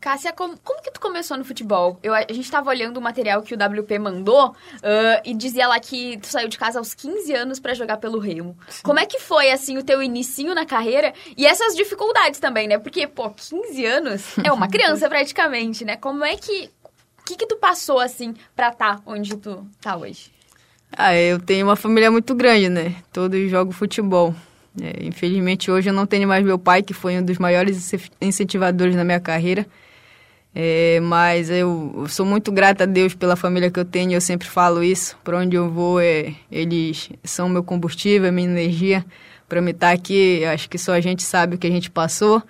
Cássia, 0.00 0.32
como, 0.32 0.56
como 0.64 0.82
que 0.82 0.90
tu 0.90 0.98
começou 0.98 1.36
no 1.36 1.44
futebol? 1.44 1.98
Eu, 2.02 2.14
a 2.14 2.20
gente 2.20 2.40
estava 2.40 2.70
olhando 2.70 2.96
o 2.96 3.02
material 3.02 3.42
que 3.42 3.54
o 3.54 3.56
WP 3.56 3.98
mandou 3.98 4.48
uh, 4.48 5.20
e 5.22 5.34
dizia 5.34 5.68
lá 5.68 5.78
que 5.78 6.16
tu 6.16 6.26
saiu 6.26 6.48
de 6.48 6.56
casa 6.56 6.78
aos 6.78 6.94
15 6.94 7.34
anos 7.34 7.60
para 7.60 7.74
jogar 7.74 7.98
pelo 7.98 8.18
Remo. 8.18 8.56
Sim. 8.68 8.82
Como 8.82 8.98
é 8.98 9.04
que 9.04 9.20
foi, 9.20 9.50
assim, 9.50 9.76
o 9.76 9.82
teu 9.82 10.02
inicinho 10.02 10.54
na 10.54 10.64
carreira 10.64 11.12
e 11.36 11.46
essas 11.46 11.76
dificuldades 11.76 12.40
também, 12.40 12.66
né? 12.66 12.78
Porque, 12.78 13.06
pô, 13.06 13.28
15 13.28 13.84
anos 13.84 14.38
é 14.42 14.50
uma 14.50 14.68
criança 14.68 15.06
praticamente, 15.06 15.84
né? 15.84 15.96
Como 15.96 16.24
é 16.24 16.36
que... 16.36 16.70
O 17.20 17.24
que 17.30 17.36
que 17.36 17.46
tu 17.46 17.56
passou, 17.56 18.00
assim, 18.00 18.34
pra 18.56 18.70
estar 18.70 18.96
tá 18.96 19.02
onde 19.06 19.36
tu 19.36 19.64
tá 19.80 19.96
hoje? 19.96 20.32
Ah, 20.90 21.14
eu 21.14 21.38
tenho 21.38 21.66
uma 21.66 21.76
família 21.76 22.10
muito 22.10 22.34
grande, 22.34 22.68
né? 22.68 22.96
Todos 23.12 23.50
jogam 23.50 23.70
futebol. 23.70 24.34
É, 24.80 25.04
infelizmente 25.04 25.70
hoje 25.70 25.90
eu 25.90 25.94
não 25.94 26.06
tenho 26.06 26.28
mais 26.28 26.44
meu 26.44 26.58
pai, 26.58 26.82
que 26.82 26.92
foi 26.92 27.18
um 27.18 27.22
dos 27.22 27.38
maiores 27.38 27.92
incentivadores 28.20 28.94
na 28.94 29.04
minha 29.04 29.20
carreira. 29.20 29.66
É, 30.54 30.98
mas 31.00 31.48
eu, 31.48 32.04
sou 32.08 32.26
muito 32.26 32.50
grata 32.50 32.82
a 32.82 32.86
Deus 32.86 33.14
pela 33.14 33.36
família 33.36 33.70
que 33.70 33.78
eu 33.78 33.84
tenho, 33.84 34.12
eu 34.12 34.20
sempre 34.20 34.48
falo 34.48 34.82
isso. 34.82 35.16
Para 35.22 35.38
onde 35.38 35.56
eu 35.56 35.70
vou, 35.70 36.00
é, 36.00 36.34
eles 36.50 37.10
são 37.24 37.48
meu 37.48 37.62
combustível, 37.62 38.32
minha 38.32 38.48
energia. 38.48 39.04
Para 39.48 39.60
me 39.60 39.72
estar 39.72 39.90
aqui, 39.90 40.44
acho 40.44 40.68
que 40.68 40.78
só 40.78 40.92
a 40.92 41.00
gente 41.00 41.22
sabe 41.22 41.56
o 41.56 41.58
que 41.58 41.66
a 41.66 41.70
gente 41.70 41.90
passou. 41.90 42.42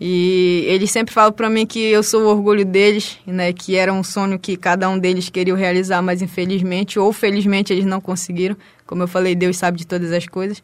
E 0.00 0.64
eles 0.66 0.90
sempre 0.90 1.12
falam 1.12 1.32
para 1.32 1.50
mim 1.50 1.66
que 1.66 1.78
eu 1.78 2.02
sou 2.02 2.22
o 2.22 2.28
orgulho 2.28 2.64
deles, 2.64 3.18
né, 3.26 3.52
que 3.52 3.76
era 3.76 3.92
um 3.92 4.02
sonho 4.02 4.38
que 4.38 4.56
cada 4.56 4.88
um 4.88 4.98
deles 4.98 5.28
queria 5.28 5.54
realizar, 5.54 6.00
mas 6.00 6.22
infelizmente 6.22 6.98
ou 6.98 7.12
felizmente 7.12 7.70
eles 7.70 7.84
não 7.84 8.00
conseguiram. 8.00 8.56
Como 8.86 9.02
eu 9.02 9.08
falei, 9.08 9.34
Deus 9.34 9.58
sabe 9.58 9.76
de 9.76 9.86
todas 9.86 10.10
as 10.10 10.26
coisas. 10.26 10.62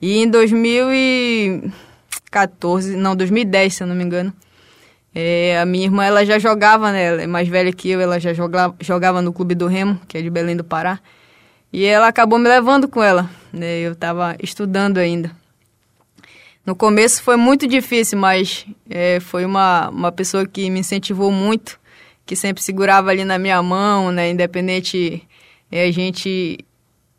E 0.00 0.18
em 0.18 0.30
2014, 0.30 2.96
não, 2.96 3.16
2010, 3.16 3.74
se 3.74 3.82
eu 3.82 3.86
não 3.86 3.96
me 3.96 4.04
engano, 4.04 4.32
é, 5.14 5.58
a 5.58 5.66
minha 5.66 5.84
irmã 5.86 6.04
ela 6.04 6.24
já 6.24 6.38
jogava, 6.38 6.92
né? 6.92 7.04
Ela 7.04 7.22
é 7.22 7.26
mais 7.26 7.48
velha 7.48 7.72
que 7.72 7.90
eu, 7.90 8.00
ela 8.00 8.20
já 8.20 8.32
jogava, 8.32 8.76
jogava 8.80 9.20
no 9.20 9.32
Clube 9.32 9.56
do 9.56 9.66
Remo, 9.66 10.00
que 10.06 10.16
é 10.16 10.22
de 10.22 10.30
Belém 10.30 10.56
do 10.56 10.62
Pará. 10.62 11.00
E 11.72 11.84
ela 11.84 12.06
acabou 12.08 12.38
me 12.38 12.48
levando 12.48 12.86
com 12.86 13.02
ela, 13.02 13.28
né? 13.52 13.80
Eu 13.80 13.92
estava 13.92 14.36
estudando 14.40 14.98
ainda. 14.98 15.32
No 16.64 16.76
começo 16.76 17.22
foi 17.22 17.36
muito 17.36 17.66
difícil, 17.66 18.18
mas 18.18 18.66
é, 18.88 19.18
foi 19.20 19.44
uma, 19.44 19.88
uma 19.88 20.12
pessoa 20.12 20.46
que 20.46 20.70
me 20.70 20.80
incentivou 20.80 21.32
muito, 21.32 21.80
que 22.24 22.36
sempre 22.36 22.62
segurava 22.62 23.10
ali 23.10 23.24
na 23.24 23.38
minha 23.38 23.60
mão, 23.62 24.12
né? 24.12 24.30
Independente, 24.30 25.26
é, 25.72 25.84
a 25.84 25.90
gente 25.90 26.64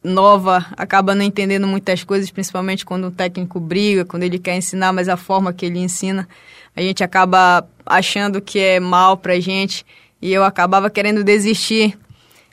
nova 0.03 0.65
acaba 0.77 1.13
não 1.13 1.23
entendendo 1.23 1.67
muitas 1.67 2.03
coisas, 2.03 2.31
principalmente 2.31 2.85
quando 2.85 3.07
um 3.07 3.11
técnico 3.11 3.59
briga, 3.59 4.05
quando 4.05 4.23
ele 4.23 4.39
quer 4.39 4.55
ensinar, 4.55 4.93
mas 4.93 5.09
a 5.09 5.17
forma 5.17 5.53
que 5.53 5.65
ele 5.65 5.79
ensina, 5.79 6.27
a 6.75 6.81
gente 6.81 7.03
acaba 7.03 7.67
achando 7.85 8.41
que 8.41 8.59
é 8.59 8.79
mal 8.79 9.17
pra 9.17 9.39
gente 9.39 9.85
e 10.21 10.31
eu 10.31 10.43
acabava 10.43 10.89
querendo 10.89 11.23
desistir. 11.23 11.97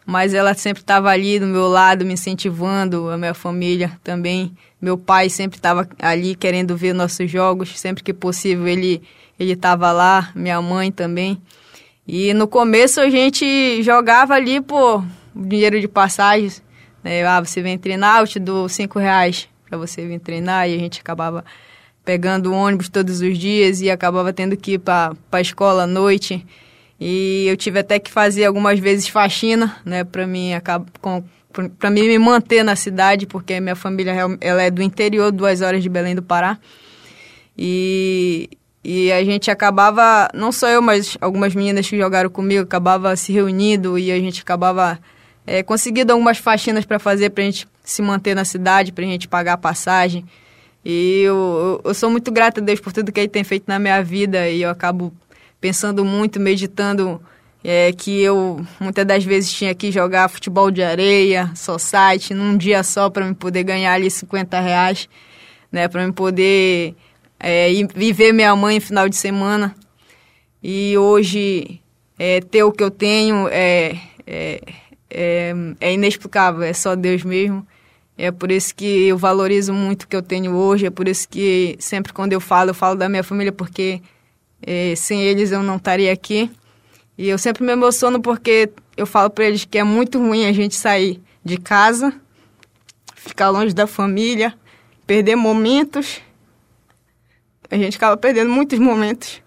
Mas 0.09 0.32
ela 0.35 0.54
sempre 0.54 0.82
estava 0.82 1.11
ali 1.11 1.40
do 1.40 1.46
meu 1.46 1.66
lado, 1.66 2.04
me 2.04 2.14
incentivando, 2.14 3.11
a 3.11 3.18
minha 3.18 3.35
família 3.35 3.98
também. 4.04 4.56
Meu 4.80 4.96
pai 4.96 5.28
sempre 5.28 5.59
estava 5.59 5.88
ali 6.00 6.37
querendo 6.37 6.76
ver 6.76 6.92
nossos 6.92 7.28
jogos, 7.28 7.76
sempre 7.76 8.04
que 8.04 8.12
possível 8.12 8.68
ele 8.68 9.02
ele 9.38 9.52
estava 9.52 9.92
lá, 9.92 10.30
minha 10.35 10.61
mãe 10.62 10.90
também. 10.90 11.40
E 12.06 12.32
no 12.32 12.46
começo 12.48 13.00
a 13.00 13.11
gente 13.11 13.82
jogava 13.82 14.35
ali 14.35 14.61
por 14.61 15.04
dinheiro 15.35 15.80
de 15.80 15.88
passagens, 15.88 16.62
né? 17.06 17.24
Ah, 17.24 17.40
você 17.40 17.62
vem 17.62 17.78
treinar, 17.78 18.20
eu 18.20 18.26
te 18.26 18.40
dou 18.40 18.68
cinco 18.68 18.98
reais 18.98 19.48
para 19.68 19.78
você 19.78 20.04
vir 20.04 20.18
treinar. 20.18 20.68
E 20.68 20.74
a 20.74 20.78
gente 20.78 21.00
acabava 21.00 21.44
pegando 22.04 22.52
ônibus 22.52 22.88
todos 22.88 23.20
os 23.20 23.38
dias 23.38 23.80
e 23.80 23.88
acabava 23.88 24.32
tendo 24.32 24.56
que 24.56 24.72
ir 24.72 24.78
para 24.78 25.14
a 25.30 25.40
escola 25.40 25.84
à 25.84 25.86
noite. 25.86 26.44
E 26.98 27.46
eu 27.46 27.56
tive 27.56 27.78
até 27.78 28.00
que 28.00 28.10
fazer 28.10 28.44
algumas 28.44 28.80
vezes 28.80 29.06
faxina, 29.06 29.76
né, 29.84 30.02
para 30.02 30.26
mim 30.26 30.50
para 31.78 31.90
mim 31.90 32.02
me 32.02 32.18
manter 32.18 32.62
na 32.62 32.76
cidade, 32.76 33.24
porque 33.24 33.58
minha 33.60 33.76
família 33.76 34.12
ela 34.40 34.62
é 34.62 34.70
do 34.70 34.82
interior, 34.82 35.32
duas 35.32 35.62
horas 35.62 35.82
de 35.82 35.88
Belém 35.88 36.14
do 36.14 36.22
Pará. 36.22 36.58
E, 37.56 38.50
e 38.84 39.10
a 39.10 39.24
gente 39.24 39.50
acabava, 39.50 40.28
não 40.34 40.52
só 40.52 40.68
eu, 40.68 40.82
mas 40.82 41.16
algumas 41.18 41.54
meninas 41.54 41.88
que 41.88 41.96
jogaram 41.96 42.28
comigo, 42.28 42.62
acabava 42.62 43.14
se 43.16 43.32
reunindo 43.32 43.98
e 43.98 44.12
a 44.12 44.18
gente 44.18 44.42
acabava 44.42 44.98
é, 45.46 45.62
conseguido 45.62 46.12
algumas 46.12 46.38
faxinas 46.38 46.85
para 46.85 46.98
fazer 46.98 47.30
para 47.30 47.42
a 47.42 47.46
gente 47.46 47.68
se 47.85 48.02
manter 48.02 48.35
na 48.35 48.44
cidade, 48.44 48.92
para 48.92 49.04
a 49.04 49.06
gente 49.06 49.28
pagar 49.28 49.54
a 49.54 49.59
passagem. 49.59 50.24
E 50.85 51.22
eu, 51.22 51.80
eu, 51.85 51.94
sou 51.94 52.11
muito 52.11 52.30
grata 52.30 52.61
a 52.61 52.64
Deus 52.64 52.80
por 52.80 52.92
tudo 52.92 53.12
que 53.12 53.20
Ele 53.20 53.28
tem 53.28 53.44
feito 53.44 53.64
na 53.66 53.78
minha 53.78 54.02
vida 54.02 54.48
e 54.48 54.62
eu 54.62 54.70
acabo 54.70 55.12
pensando 55.61 56.04
muito, 56.04 56.38
meditando 56.38 57.20
é, 57.64 57.92
que 57.92 58.20
eu 58.20 58.64
muitas 58.78 59.04
das 59.04 59.24
vezes 59.24 59.52
tinha 59.52 59.74
que 59.74 59.90
jogar 59.90 60.28
futebol 60.28 60.70
de 60.70 60.82
areia, 60.82 61.50
só 61.54 61.78
site, 61.78 62.35
num 62.35 62.56
dia 62.56 62.82
só 62.82 63.11
para 63.11 63.24
me 63.24 63.35
poder 63.35 63.64
ganhar 63.64 63.94
ali 63.94 64.11
50 64.11 64.61
reais, 64.61 65.09
né, 65.72 65.88
para 65.88 66.06
me 66.06 66.12
poder 66.12 66.94
é, 67.40 67.68
minha 68.32 68.54
mãe 68.54 68.76
no 68.76 68.80
final 68.80 69.09
de 69.09 69.16
semana. 69.16 69.74
E 70.62 70.96
hoje 70.96 71.80
é, 72.18 72.40
ter 72.40 72.62
o 72.62 72.70
que 72.72 72.82
eu 72.82 72.90
tenho 72.90 73.48
é, 73.48 73.96
é 75.10 75.54
é, 75.80 75.92
inexplicável, 75.92 76.62
é 76.62 76.72
só 76.72 76.94
Deus 76.94 77.22
mesmo. 77.22 77.66
É 78.18 78.30
por 78.30 78.50
isso 78.50 78.74
que 78.74 79.08
eu 79.08 79.18
valorizo 79.18 79.74
muito 79.74 80.04
o 80.04 80.08
que 80.08 80.16
eu 80.16 80.22
tenho 80.22 80.54
hoje, 80.54 80.86
é 80.86 80.90
por 80.90 81.06
isso 81.06 81.28
que 81.28 81.76
sempre 81.78 82.12
quando 82.12 82.32
eu 82.32 82.40
falo, 82.40 82.70
eu 82.70 82.74
falo 82.74 82.96
da 82.96 83.08
minha 83.08 83.22
família, 83.22 83.52
porque 83.52 84.00
é, 84.62 84.94
sem 84.96 85.22
eles 85.22 85.52
eu 85.52 85.62
não 85.62 85.76
estaria 85.76 86.12
aqui. 86.12 86.50
E 87.18 87.28
eu 87.28 87.38
sempre 87.38 87.64
me 87.64 87.72
emociono 87.72 88.20
porque 88.20 88.70
eu 88.96 89.06
falo 89.06 89.30
para 89.30 89.44
eles 89.44 89.64
que 89.64 89.78
é 89.78 89.84
muito 89.84 90.18
ruim 90.18 90.46
a 90.46 90.52
gente 90.52 90.74
sair 90.74 91.20
de 91.44 91.56
casa, 91.58 92.12
ficar 93.14 93.50
longe 93.50 93.74
da 93.74 93.86
família, 93.86 94.54
perder 95.06 95.36
momentos. 95.36 96.20
A 97.70 97.76
gente 97.76 97.96
acaba 97.96 98.16
perdendo 98.16 98.50
muitos 98.50 98.78
momentos. 98.78 99.42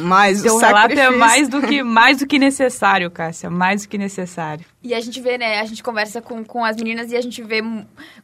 Mas 0.00 0.40
Seu 0.40 0.54
o 0.54 0.58
relato 0.58 0.94
sacrifício... 0.94 1.14
é 1.14 1.16
mais 1.16 1.48
do 1.48 1.62
que 1.62 1.82
mais 1.82 2.18
do 2.18 2.26
que 2.26 2.38
necessário, 2.38 3.10
Cássia, 3.10 3.50
mais 3.50 3.82
do 3.82 3.88
que 3.88 3.98
necessário. 3.98 4.64
E 4.82 4.94
a 4.94 5.00
gente 5.00 5.20
vê, 5.20 5.36
né, 5.36 5.60
a 5.60 5.64
gente 5.66 5.82
conversa 5.82 6.22
com, 6.22 6.42
com 6.42 6.64
as 6.64 6.76
meninas 6.76 7.12
e 7.12 7.16
a 7.16 7.20
gente 7.20 7.42
vê 7.42 7.60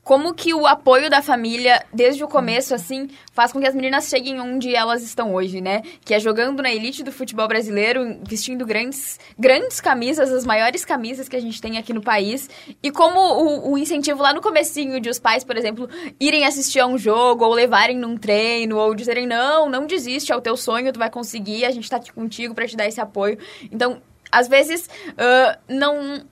como 0.02 0.32
que 0.32 0.54
o 0.54 0.66
apoio 0.66 1.10
da 1.10 1.20
família, 1.20 1.84
desde 1.92 2.24
o 2.24 2.28
começo, 2.28 2.74
assim, 2.74 3.10
faz 3.32 3.52
com 3.52 3.60
que 3.60 3.66
as 3.66 3.74
meninas 3.74 4.08
cheguem 4.08 4.40
onde 4.40 4.74
elas 4.74 5.02
estão 5.02 5.34
hoje, 5.34 5.60
né? 5.60 5.82
Que 6.02 6.14
é 6.14 6.18
jogando 6.18 6.62
na 6.62 6.72
elite 6.72 7.02
do 7.02 7.12
futebol 7.12 7.46
brasileiro, 7.46 8.18
vestindo 8.26 8.64
grandes, 8.64 9.20
grandes 9.38 9.82
camisas, 9.82 10.32
as 10.32 10.46
maiores 10.46 10.82
camisas 10.82 11.28
que 11.28 11.36
a 11.36 11.40
gente 11.40 11.60
tem 11.60 11.76
aqui 11.76 11.92
no 11.92 12.00
país. 12.00 12.48
E 12.82 12.90
como 12.90 13.20
o, 13.20 13.72
o 13.72 13.78
incentivo 13.78 14.22
lá 14.22 14.32
no 14.32 14.40
comecinho 14.40 14.98
de 14.98 15.10
os 15.10 15.18
pais, 15.18 15.44
por 15.44 15.58
exemplo, 15.58 15.86
irem 16.18 16.46
assistir 16.46 16.80
a 16.80 16.86
um 16.86 16.96
jogo, 16.96 17.44
ou 17.44 17.52
levarem 17.52 17.98
num 17.98 18.16
treino, 18.16 18.78
ou 18.78 18.94
dizerem, 18.94 19.26
não, 19.26 19.68
não 19.68 19.86
desiste, 19.86 20.32
é 20.32 20.36
o 20.36 20.40
teu 20.40 20.56
sonho, 20.56 20.90
tu 20.90 20.98
vai 20.98 21.10
conseguir, 21.10 21.66
a 21.66 21.70
gente 21.70 21.90
tá 21.90 21.96
aqui 21.96 22.10
contigo 22.10 22.54
para 22.54 22.66
te 22.66 22.78
dar 22.78 22.86
esse 22.86 23.00
apoio. 23.00 23.36
Então, 23.70 24.00
às 24.30 24.48
vezes, 24.48 24.88
uh, 25.12 25.58
não. 25.68 26.24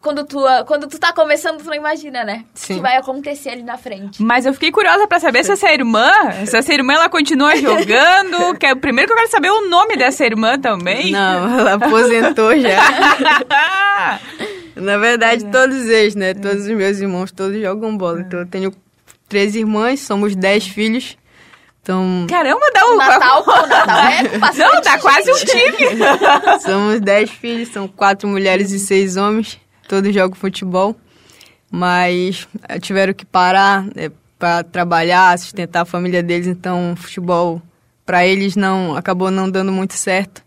Quando 0.00 0.24
tu, 0.24 0.38
quando 0.66 0.86
tu 0.86 0.96
tá 0.96 1.12
começando, 1.12 1.58
tu 1.58 1.64
não 1.64 1.74
imagina, 1.74 2.22
né? 2.22 2.44
Sim. 2.54 2.74
O 2.74 2.76
que 2.76 2.82
vai 2.82 2.96
acontecer 2.96 3.50
ali 3.50 3.64
na 3.64 3.76
frente. 3.76 4.22
Mas 4.22 4.46
eu 4.46 4.54
fiquei 4.54 4.70
curiosa 4.70 5.08
pra 5.08 5.18
saber 5.18 5.44
se 5.44 5.50
essa 5.50 5.72
irmã, 5.72 6.12
se 6.46 6.56
essa 6.56 6.72
irmã 6.72 6.94
ela 6.94 7.08
continua 7.08 7.54
jogando. 7.58 8.56
Que 8.56 8.66
é, 8.66 8.74
primeiro 8.76 9.08
que 9.08 9.14
eu 9.14 9.16
quero 9.18 9.30
saber 9.30 9.50
o 9.50 9.68
nome 9.68 9.96
dessa 9.96 10.24
irmã 10.24 10.56
também. 10.56 11.10
Não, 11.10 11.58
ela 11.58 11.74
aposentou 11.74 12.56
já. 12.60 12.78
Na 14.76 14.96
verdade, 14.98 15.44
todos 15.46 15.88
eles, 15.88 16.14
né? 16.14 16.32
Todos 16.32 16.66
os 16.66 16.76
meus 16.76 17.00
irmãos, 17.00 17.32
todos 17.32 17.60
jogam 17.60 17.96
bola. 17.96 18.20
Então 18.20 18.38
eu 18.38 18.46
tenho 18.46 18.72
três 19.28 19.56
irmãs, 19.56 19.98
somos 20.00 20.36
dez 20.36 20.66
filhos. 20.68 21.16
Então, 21.82 22.26
Caramba, 22.28 22.60
dá 22.74 22.86
O 22.86 22.92
um. 22.92 22.96
Natal, 22.96 23.42
o 23.46 23.66
Natal 23.66 23.98
é 24.08 24.38
bastante 24.38 24.74
Não, 24.74 24.80
dá 24.82 24.98
quase 24.98 25.30
um 25.30 25.36
time. 25.36 25.88
somos 26.60 27.00
dez 27.00 27.30
filhos, 27.30 27.68
são 27.68 27.88
quatro 27.88 28.28
mulheres 28.28 28.70
e 28.72 28.78
seis 28.78 29.16
homens. 29.16 29.58
Todos 29.88 30.12
jogam 30.14 30.36
futebol. 30.36 30.94
Mas 31.70 32.46
eh, 32.68 32.78
tiveram 32.78 33.12
que 33.12 33.24
parar 33.26 33.84
né, 33.94 34.10
para 34.38 34.62
trabalhar, 34.62 35.38
sustentar 35.38 35.82
a 35.82 35.86
família 35.86 36.22
deles. 36.22 36.46
Então, 36.46 36.94
futebol, 36.96 37.60
para 38.06 38.26
eles, 38.26 38.56
não 38.56 38.96
acabou 38.96 39.30
não 39.30 39.50
dando 39.50 39.72
muito 39.72 39.94
certo. 39.94 40.42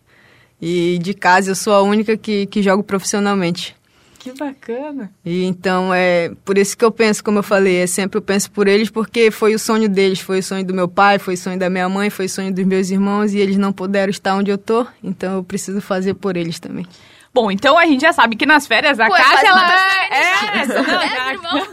E 0.60 0.98
de 1.00 1.12
casa, 1.12 1.50
eu 1.50 1.54
sou 1.56 1.74
a 1.74 1.82
única 1.82 2.16
que, 2.16 2.46
que 2.46 2.62
jogo 2.62 2.82
profissionalmente. 2.84 3.74
Que 4.22 4.32
bacana. 4.32 5.12
E 5.24 5.42
então 5.42 5.92
é 5.92 6.30
por 6.44 6.56
isso 6.56 6.78
que 6.78 6.84
eu 6.84 6.92
penso, 6.92 7.24
como 7.24 7.40
eu 7.40 7.42
falei, 7.42 7.78
é 7.78 7.88
sempre 7.88 8.18
eu 8.18 8.22
penso 8.22 8.52
por 8.52 8.68
eles 8.68 8.88
porque 8.88 9.32
foi 9.32 9.52
o 9.52 9.58
sonho 9.58 9.88
deles, 9.88 10.20
foi 10.20 10.38
o 10.38 10.42
sonho 10.44 10.64
do 10.64 10.72
meu 10.72 10.86
pai, 10.86 11.18
foi 11.18 11.34
o 11.34 11.36
sonho 11.36 11.58
da 11.58 11.68
minha 11.68 11.88
mãe, 11.88 12.08
foi 12.08 12.26
o 12.26 12.28
sonho 12.28 12.54
dos 12.54 12.64
meus 12.64 12.88
irmãos 12.90 13.34
e 13.34 13.40
eles 13.40 13.56
não 13.56 13.72
puderam 13.72 14.10
estar 14.10 14.36
onde 14.36 14.48
eu 14.48 14.56
tô, 14.56 14.86
então 15.02 15.38
eu 15.38 15.42
preciso 15.42 15.80
fazer 15.80 16.14
por 16.14 16.36
eles 16.36 16.60
também. 16.60 16.86
Bom, 17.34 17.50
então 17.50 17.78
a 17.78 17.86
gente 17.86 18.02
já 18.02 18.12
sabe 18.12 18.36
que 18.36 18.44
nas 18.44 18.66
férias 18.66 19.00
a 19.00 19.06
Pô, 19.06 19.16
é 19.16 19.22
Cássia, 19.22 19.48
ela... 19.48 19.62
uma 19.62 19.72
É, 20.14 20.66
não, 20.66 20.84
Dez 20.98 21.10
já- 21.10 21.32
irmãos. 21.32 21.68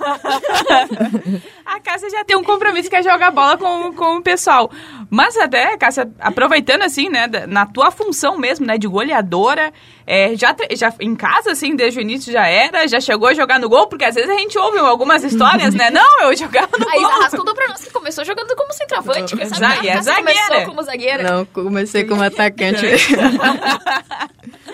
A 1.66 1.80
Cássia 1.82 2.10
já 2.10 2.24
tem 2.24 2.38
um 2.38 2.44
compromisso 2.46 2.90
que 2.90 2.96
é 2.96 3.04
jogar 3.04 3.30
bola 3.30 3.58
com, 3.58 3.94
com 3.94 4.16
o 4.18 4.22
pessoal. 4.24 4.72
Mas 5.10 5.36
até, 5.38 5.76
Cássia, 5.76 6.10
aproveitando 6.20 6.84
assim, 6.84 7.10
né, 7.10 7.28
na 7.48 7.66
tua 7.66 7.92
função 7.92 8.38
mesmo, 8.38 8.66
né, 8.66 8.78
de 8.78 8.88
goleadora, 8.88 9.74
é, 10.08 10.34
já, 10.36 10.56
já 10.72 10.94
em 11.00 11.14
casa, 11.14 11.52
assim, 11.52 11.76
desde 11.76 12.00
o 12.00 12.02
início 12.02 12.32
já 12.32 12.48
era, 12.48 12.88
já 12.88 13.02
chegou 13.02 13.28
a 13.28 13.34
jogar 13.34 13.60
no 13.60 13.68
gol, 13.68 13.86
porque 13.88 14.06
às 14.06 14.16
vezes 14.16 14.30
a 14.30 14.38
gente 14.40 14.58
ouve 14.58 14.80
algumas 14.80 15.24
histórias, 15.26 15.74
né, 15.76 15.90
não, 15.92 16.22
eu 16.22 16.38
jogava 16.38 16.70
no 16.78 16.88
A 16.90 16.96
Isa 16.98 17.08
Arras 17.08 17.32
gol. 17.32 17.40
contou 17.42 17.54
pra 17.56 17.68
nós 17.68 17.84
que 17.84 17.92
começou 17.92 18.24
jogando 18.24 18.56
como 18.56 18.72
centroavante. 18.72 19.36
Quem 19.36 19.46
sabe 19.46 19.60
Zague- 19.60 19.90
a 19.90 19.92
é 19.92 19.96
Cássia 19.98 20.14
zagueira. 20.14 20.40
começou 20.48 20.66
como 20.68 20.84
zagueira. 20.84 21.24
Não, 21.32 21.46
comecei 21.46 22.04
como 22.06 22.24
atacante. 22.24 22.86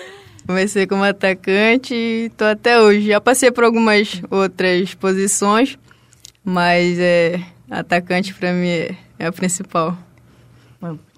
comecei 0.46 0.86
como 0.88 1.04
atacante 1.04 1.94
e 1.94 2.32
tô 2.38 2.46
até 2.46 2.80
hoje. 2.80 3.08
Já 3.08 3.20
passei 3.22 3.52
por 3.52 3.64
algumas 3.64 4.22
outras 4.30 4.94
posições, 4.94 5.78
mas 6.44 6.98
é 7.00 7.40
atacante 7.70 8.34
para 8.34 8.54
mim 8.54 8.68
é, 8.68 8.96
é 9.20 9.26
a 9.28 9.32
principal. 9.32 9.98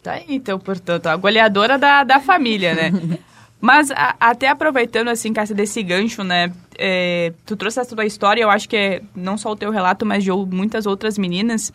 Tá 0.02 0.14
aí, 0.14 0.26
então, 0.30 0.58
portanto, 0.58 1.08
a 1.08 1.16
goleadora 1.18 1.78
da, 1.78 2.04
da 2.04 2.20
família, 2.20 2.74
né? 2.74 2.92
Mas 3.60 3.90
a- 3.90 4.16
até 4.20 4.48
aproveitando, 4.48 5.08
assim, 5.10 5.34
Cássia, 5.34 5.56
desse 5.56 5.82
gancho, 5.82 6.24
né? 6.24 6.54
é, 6.78 7.34
tu 7.44 7.58
trouxe 7.58 7.80
essa 7.80 7.96
tua 7.96 8.06
história, 8.06 8.42
eu 8.44 8.50
acho 8.52 8.70
que 8.70 8.76
é 8.78 9.02
não 9.16 9.36
só 9.36 9.52
o 9.52 9.56
teu 9.56 9.72
relato, 9.72 10.06
mas 10.06 10.24
de 10.24 10.32
muitas 10.32 10.86
outras 10.86 11.18
meninas. 11.18 11.74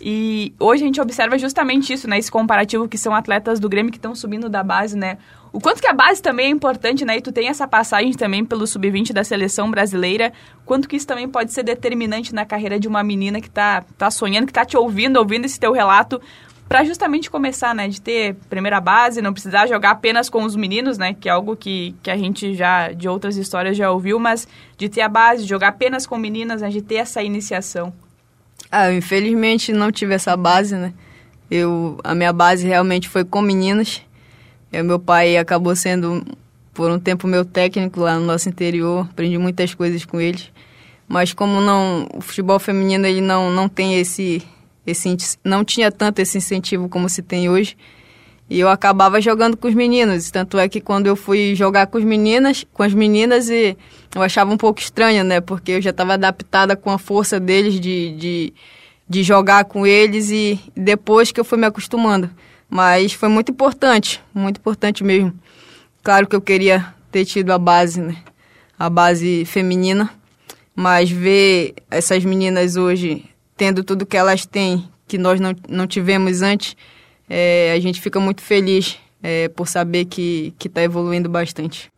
E 0.00 0.52
hoje 0.58 0.82
a 0.82 0.86
gente 0.86 1.00
observa 1.00 1.38
justamente 1.38 1.92
isso, 1.92 2.08
né? 2.08 2.18
Esse 2.18 2.30
comparativo 2.30 2.88
que 2.88 2.98
são 2.98 3.14
atletas 3.14 3.60
do 3.60 3.68
Grêmio 3.68 3.92
que 3.92 3.98
estão 3.98 4.14
subindo 4.14 4.48
da 4.48 4.62
base, 4.62 4.96
né? 4.96 5.18
O 5.52 5.60
quanto 5.60 5.80
que 5.80 5.86
a 5.86 5.92
base 5.92 6.20
também 6.20 6.46
é 6.46 6.50
importante, 6.50 7.04
né? 7.04 7.18
E 7.18 7.20
tu 7.20 7.30
tem 7.30 7.48
essa 7.48 7.68
passagem 7.68 8.12
também 8.12 8.44
pelo 8.44 8.66
sub-20 8.66 9.12
da 9.12 9.22
seleção 9.22 9.70
brasileira. 9.70 10.32
Quanto 10.66 10.88
que 10.88 10.96
isso 10.96 11.06
também 11.06 11.28
pode 11.28 11.52
ser 11.52 11.62
determinante 11.62 12.34
na 12.34 12.44
carreira 12.44 12.78
de 12.78 12.88
uma 12.88 13.04
menina 13.04 13.40
que 13.40 13.48
tá, 13.48 13.84
tá 13.96 14.10
sonhando, 14.10 14.46
que 14.46 14.52
tá 14.52 14.64
te 14.64 14.76
ouvindo, 14.76 15.16
ouvindo 15.16 15.44
esse 15.44 15.60
teu 15.60 15.72
relato, 15.72 16.20
para 16.68 16.82
justamente 16.82 17.30
começar, 17.30 17.72
né? 17.72 17.86
De 17.86 18.00
ter 18.00 18.34
primeira 18.50 18.80
base, 18.80 19.22
não 19.22 19.32
precisar 19.32 19.68
jogar 19.68 19.92
apenas 19.92 20.28
com 20.28 20.42
os 20.42 20.56
meninos, 20.56 20.98
né? 20.98 21.14
Que 21.14 21.28
é 21.28 21.32
algo 21.32 21.54
que, 21.54 21.94
que 22.02 22.10
a 22.10 22.16
gente 22.16 22.52
já, 22.54 22.90
de 22.90 23.08
outras 23.08 23.36
histórias, 23.36 23.76
já 23.76 23.92
ouviu, 23.92 24.18
mas 24.18 24.48
de 24.76 24.88
ter 24.88 25.02
a 25.02 25.08
base, 25.08 25.44
jogar 25.44 25.68
apenas 25.68 26.04
com 26.04 26.18
meninas, 26.18 26.62
né? 26.62 26.68
De 26.68 26.82
ter 26.82 26.96
essa 26.96 27.22
iniciação. 27.22 27.92
Ah, 28.76 28.92
infelizmente 28.92 29.72
não 29.72 29.92
tive 29.92 30.14
essa 30.14 30.36
base, 30.36 30.74
né? 30.74 30.92
Eu, 31.48 31.96
a 32.02 32.12
minha 32.12 32.32
base 32.32 32.66
realmente 32.66 33.08
foi 33.08 33.24
com 33.24 33.40
meninas. 33.40 34.02
E 34.72 34.82
meu 34.82 34.98
pai 34.98 35.36
acabou 35.36 35.76
sendo, 35.76 36.26
por 36.72 36.90
um 36.90 36.98
tempo, 36.98 37.28
meu 37.28 37.44
técnico 37.44 38.00
lá 38.00 38.18
no 38.18 38.26
nosso 38.26 38.48
interior. 38.48 39.06
Aprendi 39.08 39.38
muitas 39.38 39.72
coisas 39.74 40.04
com 40.04 40.20
eles. 40.20 40.50
Mas 41.06 41.32
como 41.32 41.60
não, 41.60 42.08
o 42.12 42.20
futebol 42.20 42.58
feminino 42.58 43.06
ele 43.06 43.20
não, 43.20 43.48
não 43.48 43.68
tem 43.68 43.94
esse, 44.00 44.42
esse, 44.84 45.16
não 45.44 45.64
tinha 45.64 45.92
tanto 45.92 46.18
esse 46.18 46.38
incentivo 46.38 46.88
como 46.88 47.08
se 47.08 47.22
tem 47.22 47.48
hoje. 47.48 47.76
E 48.48 48.60
eu 48.60 48.68
acabava 48.68 49.20
jogando 49.20 49.56
com 49.56 49.68
os 49.68 49.74
meninos. 49.74 50.30
Tanto 50.30 50.58
é 50.58 50.68
que 50.68 50.80
quando 50.80 51.06
eu 51.06 51.16
fui 51.16 51.54
jogar 51.54 51.86
com 51.86 51.98
as 51.98 52.04
meninas, 52.04 52.64
com 52.72 52.82
as 52.82 52.92
meninas, 52.92 53.48
e 53.48 53.76
eu 54.14 54.22
achava 54.22 54.52
um 54.52 54.56
pouco 54.56 54.80
estranho, 54.80 55.24
né? 55.24 55.40
Porque 55.40 55.72
eu 55.72 55.82
já 55.82 55.90
estava 55.90 56.14
adaptada 56.14 56.76
com 56.76 56.90
a 56.90 56.98
força 56.98 57.40
deles 57.40 57.80
de, 57.80 58.14
de, 58.16 58.54
de 59.08 59.22
jogar 59.22 59.64
com 59.64 59.86
eles 59.86 60.30
e 60.30 60.60
depois 60.76 61.32
que 61.32 61.40
eu 61.40 61.44
fui 61.44 61.58
me 61.58 61.66
acostumando. 61.66 62.30
Mas 62.68 63.12
foi 63.12 63.28
muito 63.28 63.50
importante, 63.50 64.20
muito 64.34 64.58
importante 64.58 65.02
mesmo. 65.02 65.32
Claro 66.02 66.26
que 66.26 66.36
eu 66.36 66.40
queria 66.40 66.94
ter 67.10 67.24
tido 67.24 67.50
a 67.50 67.58
base, 67.58 68.00
né? 68.00 68.16
A 68.78 68.90
base 68.90 69.44
feminina. 69.46 70.10
Mas 70.76 71.10
ver 71.10 71.74
essas 71.90 72.24
meninas 72.24 72.76
hoje 72.76 73.24
tendo 73.56 73.84
tudo 73.84 74.04
que 74.04 74.16
elas 74.16 74.44
têm, 74.44 74.88
que 75.06 75.16
nós 75.16 75.40
não, 75.40 75.54
não 75.68 75.86
tivemos 75.86 76.42
antes, 76.42 76.76
é, 77.28 77.72
a 77.76 77.80
gente 77.80 78.00
fica 78.00 78.20
muito 78.20 78.42
feliz 78.42 78.98
é, 79.22 79.48
por 79.48 79.66
saber 79.66 80.04
que 80.06 80.54
está 80.64 80.82
evoluindo 80.82 81.28
bastante. 81.28 81.90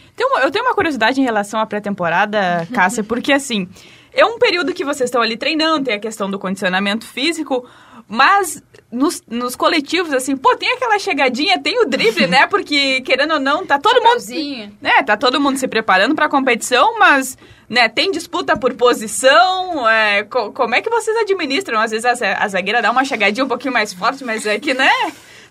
Eu 0.42 0.50
tenho 0.50 0.64
uma 0.64 0.74
curiosidade 0.74 1.20
em 1.20 1.24
relação 1.24 1.58
à 1.58 1.66
pré-temporada, 1.66 2.66
Cássia, 2.72 3.02
porque 3.02 3.32
assim, 3.32 3.68
é 4.12 4.24
um 4.24 4.38
período 4.38 4.72
que 4.72 4.84
vocês 4.84 5.08
estão 5.08 5.20
ali 5.20 5.36
treinando, 5.36 5.84
tem 5.86 5.94
a 5.94 5.98
questão 5.98 6.30
do 6.30 6.38
condicionamento 6.38 7.04
físico, 7.06 7.66
mas 8.08 8.62
nos, 8.90 9.22
nos 9.28 9.56
coletivos, 9.56 10.12
assim, 10.12 10.36
pô, 10.36 10.56
tem 10.56 10.72
aquela 10.72 10.98
chegadinha, 10.98 11.60
tem 11.60 11.80
o 11.82 11.86
drible, 11.86 12.26
né? 12.26 12.46
Porque, 12.50 13.00
querendo 13.00 13.34
ou 13.34 13.40
não, 13.40 13.66
tá 13.66 13.78
todo 13.78 13.96
mundo. 13.96 14.04
Chapeuzinho. 14.20 14.72
né, 14.80 15.02
tá 15.02 15.16
todo 15.16 15.40
mundo 15.40 15.58
se 15.58 15.66
preparando 15.66 16.14
pra 16.14 16.28
competição, 16.28 16.98
mas, 16.98 17.36
né, 17.68 17.88
tem 17.88 18.10
disputa 18.12 18.56
por 18.56 18.72
posição, 18.74 19.88
é, 19.88 20.22
co- 20.24 20.52
como 20.52 20.74
é 20.74 20.80
que 20.82 20.90
vocês 20.90 21.16
administram? 21.18 21.80
Às 21.80 21.90
vezes 21.90 22.04
a, 22.04 22.44
a 22.44 22.48
zagueira 22.48 22.80
dá 22.82 22.90
uma 22.90 23.04
chegadinha 23.04 23.44
um 23.44 23.48
pouquinho 23.48 23.72
mais 23.74 23.92
forte, 23.92 24.24
mas 24.24 24.46
é 24.46 24.58
que, 24.60 24.72
né, 24.72 24.90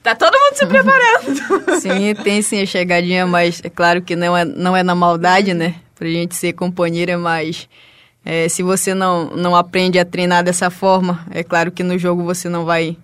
tá 0.01 0.15
todo 0.15 0.33
mundo 0.33 0.55
se 0.57 0.65
preparando. 0.65 1.79
Sim, 1.81 2.15
tem 2.23 2.41
sim 2.41 2.61
a 2.61 2.65
chegadinha, 2.65 3.25
mas 3.27 3.61
é 3.63 3.69
claro 3.69 4.01
que 4.01 4.15
não 4.15 4.35
é, 4.37 4.45
não 4.45 4.75
é 4.77 4.81
na 4.83 4.95
maldade, 4.95 5.53
né? 5.53 5.75
Pra 5.95 6.07
gente 6.07 6.35
ser 6.35 6.53
companheira, 6.53 7.17
mas 7.17 7.67
é, 8.25 8.49
se 8.49 8.63
você 8.63 8.95
não, 8.95 9.27
não 9.35 9.55
aprende 9.55 9.99
a 9.99 10.03
treinar 10.03 10.43
dessa 10.43 10.71
forma, 10.71 11.23
é 11.29 11.43
claro 11.43 11.71
que 11.71 11.83
no 11.83 11.95
jogo 11.95 12.23
você 12.23 12.49
não 12.49 12.65
vai, 12.65 12.97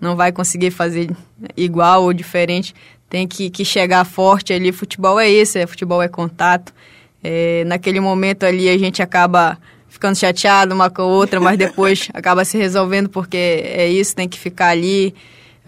não 0.00 0.14
vai 0.14 0.30
conseguir 0.30 0.70
fazer 0.70 1.10
igual 1.56 2.04
ou 2.04 2.12
diferente. 2.12 2.72
Tem 3.10 3.26
que, 3.26 3.50
que 3.50 3.64
chegar 3.64 4.04
forte 4.04 4.52
ali. 4.52 4.70
Futebol 4.70 5.18
é 5.18 5.28
isso, 5.28 5.58
é, 5.58 5.66
futebol 5.66 6.00
é 6.00 6.06
contato. 6.06 6.72
É, 7.24 7.64
naquele 7.66 7.98
momento 7.98 8.44
ali 8.44 8.68
a 8.68 8.78
gente 8.78 9.02
acaba 9.02 9.58
ficando 9.88 10.16
chateado 10.16 10.72
uma 10.72 10.88
com 10.88 11.02
a 11.02 11.06
outra, 11.06 11.40
mas 11.40 11.58
depois 11.58 12.08
acaba 12.14 12.44
se 12.44 12.56
resolvendo 12.56 13.08
porque 13.08 13.36
é 13.36 13.88
isso, 13.88 14.14
tem 14.14 14.28
que 14.28 14.38
ficar 14.38 14.68
ali. 14.68 15.12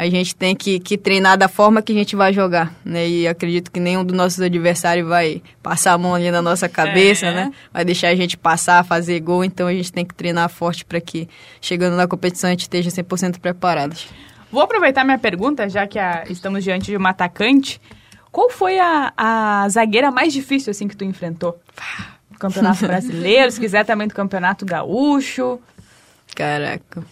A 0.00 0.08
gente 0.08 0.34
tem 0.34 0.56
que, 0.56 0.80
que 0.80 0.96
treinar 0.96 1.36
da 1.36 1.46
forma 1.46 1.82
que 1.82 1.92
a 1.92 1.94
gente 1.94 2.16
vai 2.16 2.32
jogar, 2.32 2.74
né? 2.82 3.06
E 3.06 3.28
acredito 3.28 3.70
que 3.70 3.78
nenhum 3.78 4.02
dos 4.02 4.16
nossos 4.16 4.40
adversários 4.40 5.06
vai 5.06 5.42
passar 5.62 5.92
a 5.92 5.98
mão 5.98 6.14
ali 6.14 6.30
na 6.30 6.40
nossa 6.40 6.70
cabeça, 6.70 7.26
é. 7.26 7.34
né? 7.34 7.52
Vai 7.70 7.84
deixar 7.84 8.08
a 8.08 8.14
gente 8.14 8.34
passar, 8.34 8.82
fazer 8.82 9.20
gol, 9.20 9.44
então 9.44 9.66
a 9.66 9.74
gente 9.74 9.92
tem 9.92 10.02
que 10.02 10.14
treinar 10.14 10.48
forte 10.48 10.86
para 10.86 11.02
que 11.02 11.28
chegando 11.60 11.96
na 11.96 12.08
competição 12.08 12.48
a 12.48 12.52
gente 12.52 12.62
esteja 12.62 12.88
100% 12.88 13.40
preparados. 13.40 14.08
Vou 14.50 14.62
aproveitar 14.62 15.04
minha 15.04 15.18
pergunta, 15.18 15.68
já 15.68 15.86
que 15.86 15.98
a, 15.98 16.24
estamos 16.30 16.64
diante 16.64 16.86
de 16.86 16.96
uma 16.96 17.10
atacante. 17.10 17.78
Qual 18.32 18.48
foi 18.48 18.78
a, 18.78 19.12
a 19.14 19.68
zagueira 19.68 20.10
mais 20.10 20.32
difícil 20.32 20.70
assim 20.70 20.88
que 20.88 20.96
tu 20.96 21.04
enfrentou? 21.04 21.60
Campeonato 22.38 22.80
Brasileiro, 22.88 23.50
se 23.50 23.60
quiser 23.60 23.84
também 23.84 24.08
do 24.08 24.14
Campeonato 24.14 24.64
Gaúcho. 24.64 25.60
Caraca. 26.34 27.04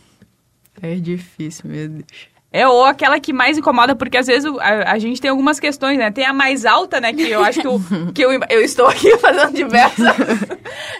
É 0.80 0.94
difícil, 0.94 1.68
meu 1.68 1.88
Deus. 1.88 2.37
É, 2.50 2.66
ou 2.66 2.82
aquela 2.82 3.20
que 3.20 3.30
mais 3.30 3.58
incomoda, 3.58 3.94
porque 3.94 4.16
às 4.16 4.26
vezes 4.26 4.50
a, 4.58 4.92
a, 4.92 4.98
gente 4.98 5.20
tem 5.20 5.30
algumas 5.30 5.60
questões, 5.60 5.98
né? 5.98 6.10
Tem 6.10 6.24
a 6.24 6.32
mais 6.32 6.64
alta, 6.64 6.98
né? 6.98 7.12
Que 7.12 7.28
eu 7.28 7.44
acho 7.44 7.60
que, 7.60 7.66
eu, 7.66 7.80
que 8.14 8.22
eu, 8.22 8.30
eu 8.48 8.62
estou 8.62 8.86
aqui 8.86 9.14
fazendo 9.18 9.52
diversas. 9.52 10.16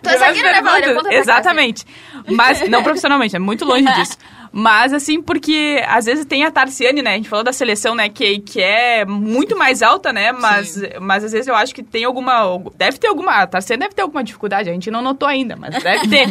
tu 0.03 0.11
é 0.11 0.19
zagueira, 0.19 0.53
né, 0.53 0.61
Valéria? 0.61 0.99
Exatamente. 1.11 1.87
Mas, 2.29 2.69
não 2.69 2.83
profissionalmente, 2.83 3.35
é 3.35 3.39
muito 3.39 3.65
longe 3.65 3.91
disso. 3.95 4.19
Mas, 4.53 4.93
assim, 4.93 5.23
porque 5.23 5.83
às 5.89 6.07
vezes 6.07 6.25
tem 6.25 6.45
a 6.45 6.51
Tarciane, 6.51 7.03
né? 7.03 7.13
A 7.13 7.17
gente 7.17 7.29
falou 7.29 7.45
da 7.45 7.53
seleção, 7.53 7.95
né? 7.95 8.09
Que, 8.09 8.39
que 8.41 8.61
é 8.61 9.05
muito 9.05 9.57
mais 9.57 9.83
alta, 9.83 10.13
né? 10.13 10.33
Mas, 10.33 10.81
mas 11.01 11.23
às 11.23 11.33
vezes 11.33 11.47
eu 11.47 11.55
acho 11.55 11.75
que 11.75 11.83
tem 11.83 12.05
alguma. 12.05 12.59
Deve 12.75 12.99
ter 12.99 13.09
alguma. 13.09 13.33
A 13.33 13.47
Tarciane 13.47 13.81
deve 13.81 13.95
ter 13.95 14.03
alguma 14.03 14.25
dificuldade. 14.25 14.71
A 14.71 14.73
gente 14.73 14.91
não 14.91 15.03
notou 15.03 15.29
ainda, 15.29 15.55
mas 15.55 15.83
deve 15.83 16.09
ter. 16.09 16.29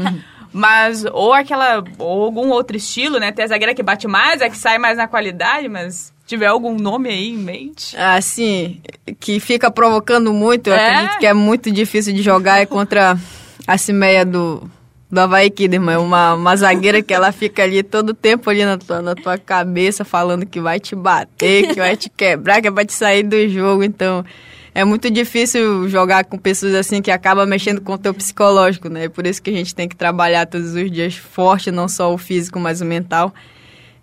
Mas, 0.52 1.06
ou 1.06 1.34
aquela, 1.34 1.84
ou 1.98 2.24
algum 2.24 2.50
outro 2.50 2.78
estilo, 2.78 3.20
né? 3.20 3.32
Tem 3.32 3.46
a 3.46 3.48
zagueira 3.48 3.74
que 3.74 3.84
bate 3.84 4.08
mais, 4.08 4.42
a 4.42 4.50
que 4.50 4.58
sai 4.58 4.78
mais 4.78 4.98
na 4.98 5.08
qualidade, 5.08 5.68
mas 5.68 6.14
tiver 6.26 6.48
algum 6.48 6.76
nome 6.76 7.10
aí 7.10 7.30
em 7.30 7.38
mente? 7.38 7.96
Ah, 7.98 8.20
sim, 8.22 8.82
que 9.20 9.40
fica 9.40 9.72
provocando 9.72 10.34
muito, 10.34 10.68
eu 10.68 10.74
é? 10.74 10.86
acredito 10.86 11.20
que 11.20 11.26
é 11.26 11.34
muito 11.34 11.72
difícil 11.72 12.14
de 12.14 12.22
jogar 12.22 12.60
é 12.60 12.66
contra 12.66 13.18
a 13.66 13.78
Cimeia 13.78 14.26
do, 14.26 14.70
do 15.10 15.20
Havaí 15.20 15.50
Kidderman, 15.50 15.98
uma, 15.98 16.34
uma 16.34 16.56
zagueira 16.56 17.02
que 17.02 17.14
ela 17.14 17.32
fica 17.32 17.64
ali 17.64 17.82
todo 17.82 18.10
o 18.10 18.14
tempo 18.14 18.50
ali 18.50 18.66
na 18.66 18.78
tua, 18.78 19.02
na 19.02 19.16
tua 19.16 19.38
cabeça 19.38 20.04
falando 20.04 20.46
que 20.46 20.60
vai 20.60 20.80
te 20.80 20.96
bater, 20.96 21.74
que 21.74 21.80
vai 21.80 21.96
te 21.96 22.10
quebrar, 22.10 22.62
que 22.62 22.68
é 22.68 22.72
pra 22.72 22.86
te 22.86 22.94
sair 22.94 23.24
do 23.24 23.48
jogo, 23.48 23.84
então 23.84 24.26
é 24.78 24.86
muito 24.86 25.10
difícil 25.10 25.90
jogar 25.90 26.24
com 26.26 26.38
pessoas 26.38 26.76
assim 26.76 27.02
que 27.02 27.10
acaba 27.10 27.48
mexendo 27.48 27.82
com 27.82 27.94
o 27.94 27.98
teu 27.98 28.14
psicológico, 28.14 28.88
né? 28.88 29.10
Por 29.10 29.26
isso 29.26 29.42
que 29.42 29.50
a 29.50 29.54
gente 29.54 29.74
tem 29.74 29.90
que 29.90 29.96
trabalhar 29.96 30.46
todos 30.46 30.76
os 30.76 30.92
dias 30.92 31.16
forte, 31.16 31.72
não 31.72 31.88
só 31.88 32.14
o 32.14 32.18
físico, 32.18 32.60
mas 32.60 32.80
o 32.80 32.86
mental. 32.86 33.34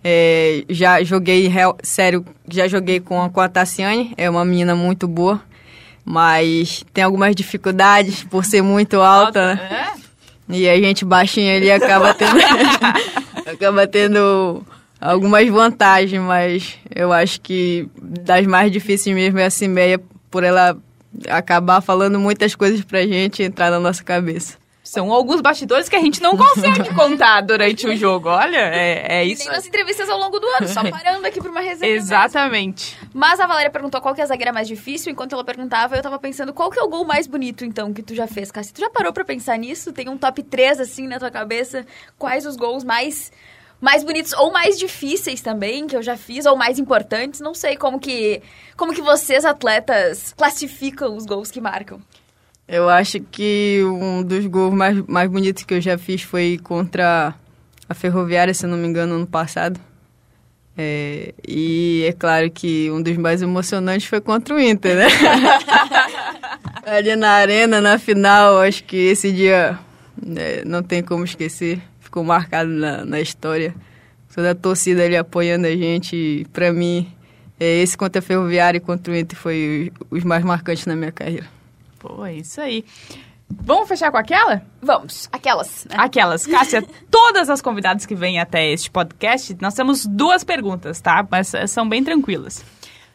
É, 0.02 0.64
já 0.68 1.00
joguei, 1.04 1.48
sério, 1.80 2.26
já 2.48 2.66
joguei 2.66 2.98
com, 2.98 3.30
com 3.30 3.40
a 3.40 3.48
Tassiane, 3.48 4.14
é 4.16 4.28
uma 4.28 4.44
menina 4.44 4.74
muito 4.74 5.06
boa, 5.06 5.40
mas 6.04 6.84
tem 6.92 7.04
algumas 7.04 7.36
dificuldades 7.36 8.24
por 8.24 8.44
ser 8.44 8.60
muito 8.60 9.00
alta, 9.00 9.54
né? 9.54 9.94
É? 10.50 10.56
E 10.56 10.68
a 10.68 10.76
gente 10.76 11.04
baixinha 11.04 11.54
ali 11.54 11.70
acaba 11.70 12.12
tendo, 12.14 12.36
acaba 13.46 13.86
tendo 13.86 14.66
algumas 15.00 15.48
vantagens, 15.48 16.20
mas 16.20 16.76
eu 16.92 17.12
acho 17.12 17.40
que 17.40 17.88
das 17.96 18.44
mais 18.44 18.72
difíceis 18.72 19.14
mesmo 19.14 19.38
é 19.38 19.44
a 19.44 19.50
Cimeia 19.50 20.00
por 20.34 20.42
ela 20.42 20.76
acabar 21.28 21.80
falando 21.80 22.18
muitas 22.18 22.56
coisas 22.56 22.82
pra 22.82 23.02
gente 23.02 23.40
entrar 23.40 23.70
na 23.70 23.78
nossa 23.78 24.02
cabeça. 24.02 24.58
São 24.82 25.12
alguns 25.12 25.40
bastidores 25.40 25.88
que 25.88 25.94
a 25.94 26.00
gente 26.00 26.20
não 26.20 26.36
consegue 26.36 26.90
contar 26.92 27.40
durante 27.40 27.86
o 27.86 27.96
jogo. 27.96 28.30
Olha, 28.30 28.58
é, 28.58 29.20
é 29.20 29.24
isso. 29.24 29.42
E 29.42 29.44
nem 29.44 29.54
nas 29.54 29.64
entrevistas 29.64 30.10
ao 30.10 30.18
longo 30.18 30.40
do 30.40 30.46
ano, 30.48 30.66
só 30.66 30.82
parando 30.90 31.24
aqui 31.24 31.40
pra 31.40 31.52
uma 31.52 31.60
resenha. 31.60 31.94
Exatamente. 31.94 32.96
Mesmo. 32.96 33.10
Mas 33.14 33.38
a 33.38 33.46
Valéria 33.46 33.70
perguntou 33.70 34.00
qual 34.00 34.12
que 34.12 34.20
é 34.20 34.24
a 34.24 34.26
zagueira 34.26 34.52
mais 34.52 34.66
difícil. 34.66 35.12
Enquanto 35.12 35.34
ela 35.34 35.44
perguntava, 35.44 35.94
eu 35.94 36.02
tava 36.02 36.18
pensando 36.18 36.52
qual 36.52 36.68
que 36.68 36.80
é 36.80 36.82
o 36.82 36.88
gol 36.88 37.04
mais 37.04 37.28
bonito, 37.28 37.64
então, 37.64 37.94
que 37.94 38.02
tu 38.02 38.12
já 38.12 38.26
fez, 38.26 38.50
Cassi. 38.50 38.74
Tu 38.74 38.80
já 38.80 38.90
parou 38.90 39.12
pra 39.12 39.24
pensar 39.24 39.56
nisso? 39.56 39.92
Tem 39.92 40.08
um 40.08 40.18
top 40.18 40.42
3, 40.42 40.80
assim, 40.80 41.06
na 41.06 41.20
tua 41.20 41.30
cabeça? 41.30 41.86
Quais 42.18 42.44
os 42.44 42.56
gols 42.56 42.82
mais 42.82 43.30
mais 43.80 44.02
bonitos 44.02 44.32
ou 44.32 44.52
mais 44.52 44.78
difíceis 44.78 45.40
também 45.40 45.86
que 45.86 45.96
eu 45.96 46.02
já 46.02 46.16
fiz 46.16 46.46
ou 46.46 46.56
mais 46.56 46.78
importantes, 46.78 47.40
não 47.40 47.54
sei 47.54 47.76
como 47.76 47.98
que 47.98 48.40
como 48.76 48.94
que 48.94 49.02
vocês 49.02 49.44
atletas 49.44 50.32
classificam 50.36 51.16
os 51.16 51.26
gols 51.26 51.50
que 51.50 51.60
marcam. 51.60 52.00
Eu 52.66 52.88
acho 52.88 53.20
que 53.20 53.82
um 53.84 54.22
dos 54.22 54.46
gols 54.46 54.72
mais, 54.72 54.98
mais 55.06 55.30
bonitos 55.30 55.64
que 55.64 55.74
eu 55.74 55.80
já 55.80 55.98
fiz 55.98 56.22
foi 56.22 56.58
contra 56.62 57.34
a 57.86 57.94
Ferroviária, 57.94 58.54
se 58.54 58.66
não 58.66 58.78
me 58.78 58.88
engano, 58.88 59.16
ano 59.16 59.26
passado. 59.26 59.78
É, 60.76 61.34
e 61.46 62.04
é 62.08 62.12
claro 62.12 62.50
que 62.50 62.90
um 62.90 63.00
dos 63.00 63.16
mais 63.16 63.42
emocionantes 63.42 64.08
foi 64.08 64.20
contra 64.20 64.54
o 64.54 64.60
Inter, 64.60 64.96
né? 64.96 65.06
Ali 66.86 67.14
na 67.16 67.32
arena, 67.32 67.80
na 67.80 67.98
final, 67.98 68.60
acho 68.60 68.82
que 68.84 68.96
esse 68.96 69.30
dia 69.30 69.78
é, 70.36 70.64
não 70.64 70.82
tem 70.82 71.02
como 71.02 71.24
esquecer 71.24 71.80
ficou 72.14 72.22
marcado 72.22 72.70
na, 72.70 73.04
na 73.04 73.20
história. 73.20 73.74
Toda 74.32 74.52
a 74.52 74.54
torcida 74.54 75.04
ali 75.04 75.16
apoiando 75.16 75.66
a 75.66 75.70
gente. 75.70 76.46
Para 76.52 76.72
mim, 76.72 77.12
é, 77.58 77.82
esse 77.82 77.96
contra 77.96 78.20
a 78.20 78.22
Ferroviária 78.22 78.78
e 78.78 78.80
contra 78.80 79.12
o 79.12 79.16
Inter 79.16 79.36
foi 79.36 79.92
os 80.10 80.22
mais 80.22 80.44
marcantes 80.44 80.86
na 80.86 80.94
minha 80.94 81.10
carreira. 81.10 81.46
Pô, 81.98 82.24
é 82.24 82.34
isso 82.34 82.60
aí. 82.60 82.84
Vamos 83.50 83.88
fechar 83.88 84.10
com 84.10 84.16
aquela? 84.16 84.62
Vamos, 84.80 85.28
aquelas. 85.30 85.86
Né? 85.90 85.96
Aquelas. 85.98 86.46
Cássia, 86.46 86.82
todas 87.10 87.50
as 87.50 87.60
convidadas 87.60 88.06
que 88.06 88.14
vêm 88.14 88.40
até 88.40 88.70
este 88.70 88.90
podcast, 88.90 89.56
nós 89.60 89.74
temos 89.74 90.06
duas 90.06 90.42
perguntas, 90.44 91.00
tá? 91.00 91.26
Mas 91.28 91.52
eh, 91.52 91.66
são 91.66 91.88
bem 91.88 92.02
tranquilas. 92.02 92.64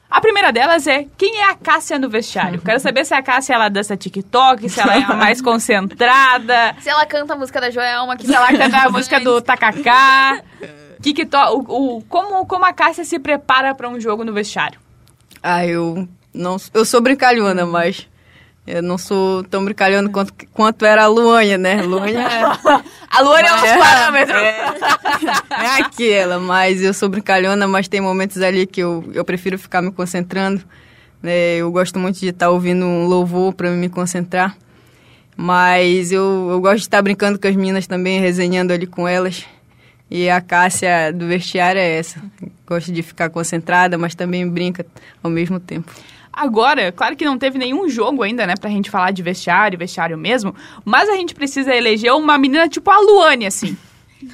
A 0.10 0.20
primeira 0.20 0.52
delas 0.52 0.88
é 0.88 1.06
quem 1.18 1.38
é 1.40 1.52
a 1.52 1.56
Cássia 1.56 2.00
no 2.00 2.10
vestiário? 2.10 2.60
Quero 2.62 2.80
saber 2.80 3.06
se 3.06 3.14
a 3.14 3.22
Cássia 3.22 3.54
ela 3.54 3.70
dança 3.70 3.96
TikTok, 3.96 4.68
se 4.68 4.80
ela 4.80 4.96
é 4.96 5.04
a 5.04 5.14
mais 5.14 5.40
concentrada. 5.44 6.76
Se 6.80 6.90
ela 6.90 7.06
canta 7.06 7.34
a 7.34 7.38
música 7.38 7.62
da 7.62 7.70
Joelma, 7.70 8.18
que 8.18 8.26
se 8.26 8.34
ela 8.34 8.48
canta 8.48 8.78
a 8.78 8.90
música 8.90 9.20
do 9.20 9.40
Takaká. 9.40 10.42
Que 11.02 11.14
que 11.14 11.26
to, 11.26 11.38
o, 11.38 11.98
o, 11.98 12.02
como, 12.04 12.46
como 12.46 12.66
a 12.66 12.74
Cássia 12.74 13.06
se 13.06 13.20
prepara 13.20 13.76
para 13.76 13.88
um 13.88 14.00
jogo 14.00 14.26
no 14.26 14.34
vestiário? 14.34 14.80
Ah, 15.44 15.66
eu 15.66 16.08
não 16.34 16.58
eu 16.74 16.84
sou 16.84 17.02
brincalhona, 17.02 17.66
mas 17.66 18.08
eu 18.68 18.84
não 18.84 18.98
sou 18.98 19.44
tão 19.44 19.66
brincalhona 19.66 20.10
quanto, 20.10 20.34
quanto 20.54 20.86
era 20.86 21.04
a 21.04 21.08
Luânia, 21.08 21.58
né? 21.58 21.82
Luânia 21.84 22.20
é... 22.20 22.44
a 23.10 23.22
Luânia 23.22 23.50
é 23.50 23.54
uns 23.54 23.84
parâmetros. 23.84 24.38
É, 24.38 24.60
é 25.66 25.82
aquela, 25.82 26.40
mas 26.40 26.82
eu 26.82 26.94
sou 26.94 27.10
brincalhona, 27.10 27.68
mas 27.68 27.88
tem 27.88 28.00
momentos 28.00 28.42
ali 28.42 28.68
que 28.68 28.82
eu, 28.82 29.04
eu 29.14 29.26
prefiro 29.26 29.58
ficar 29.58 29.82
me 29.82 29.92
concentrando. 29.92 30.64
Né? 31.22 31.56
Eu 31.56 31.72
gosto 31.72 31.98
muito 31.98 32.20
de 32.20 32.28
estar 32.30 32.50
ouvindo 32.50 32.86
um 32.86 33.08
louvor 33.08 33.54
para 33.54 33.72
me 33.72 33.90
concentrar. 33.90 34.56
Mas 35.36 36.12
eu, 36.12 36.50
eu 36.52 36.60
gosto 36.60 36.78
de 36.78 36.82
estar 36.84 37.02
brincando 37.02 37.40
com 37.40 37.48
as 37.48 37.56
meninas 37.56 37.88
também, 37.88 38.20
resenhando 38.20 38.74
ali 38.74 38.86
com 38.86 39.08
elas. 39.08 39.46
E 40.12 40.30
a 40.30 40.42
Cássia 40.42 41.14
do 41.14 41.28
vestiário 41.28 41.80
é 41.80 41.98
essa. 41.98 42.22
Gosto 42.68 42.92
de 42.92 43.02
ficar 43.02 43.30
concentrada, 43.30 43.98
mas 43.98 44.16
também 44.16 44.48
brinca 44.48 44.86
ao 45.24 45.32
mesmo 45.32 45.60
tempo. 45.60 45.92
Agora, 46.40 46.90
claro 46.94 47.18
que 47.18 47.26
não 47.26 47.38
teve 47.38 47.58
nenhum 47.58 47.90
jogo 47.90 48.24
ainda, 48.24 48.48
né, 48.48 48.54
pra 48.58 48.70
gente 48.70 48.90
falar 48.90 49.12
de 49.12 49.22
vestiário, 49.22 49.78
vestiário 49.78 50.18
mesmo, 50.18 50.56
mas 50.86 51.10
a 51.10 51.16
gente 51.18 51.36
precisa 51.36 51.76
eleger 51.76 52.14
uma 52.14 52.38
menina 52.38 52.70
tipo 52.70 52.90
a 52.90 52.98
Luane, 52.98 53.46
assim. 53.46 53.78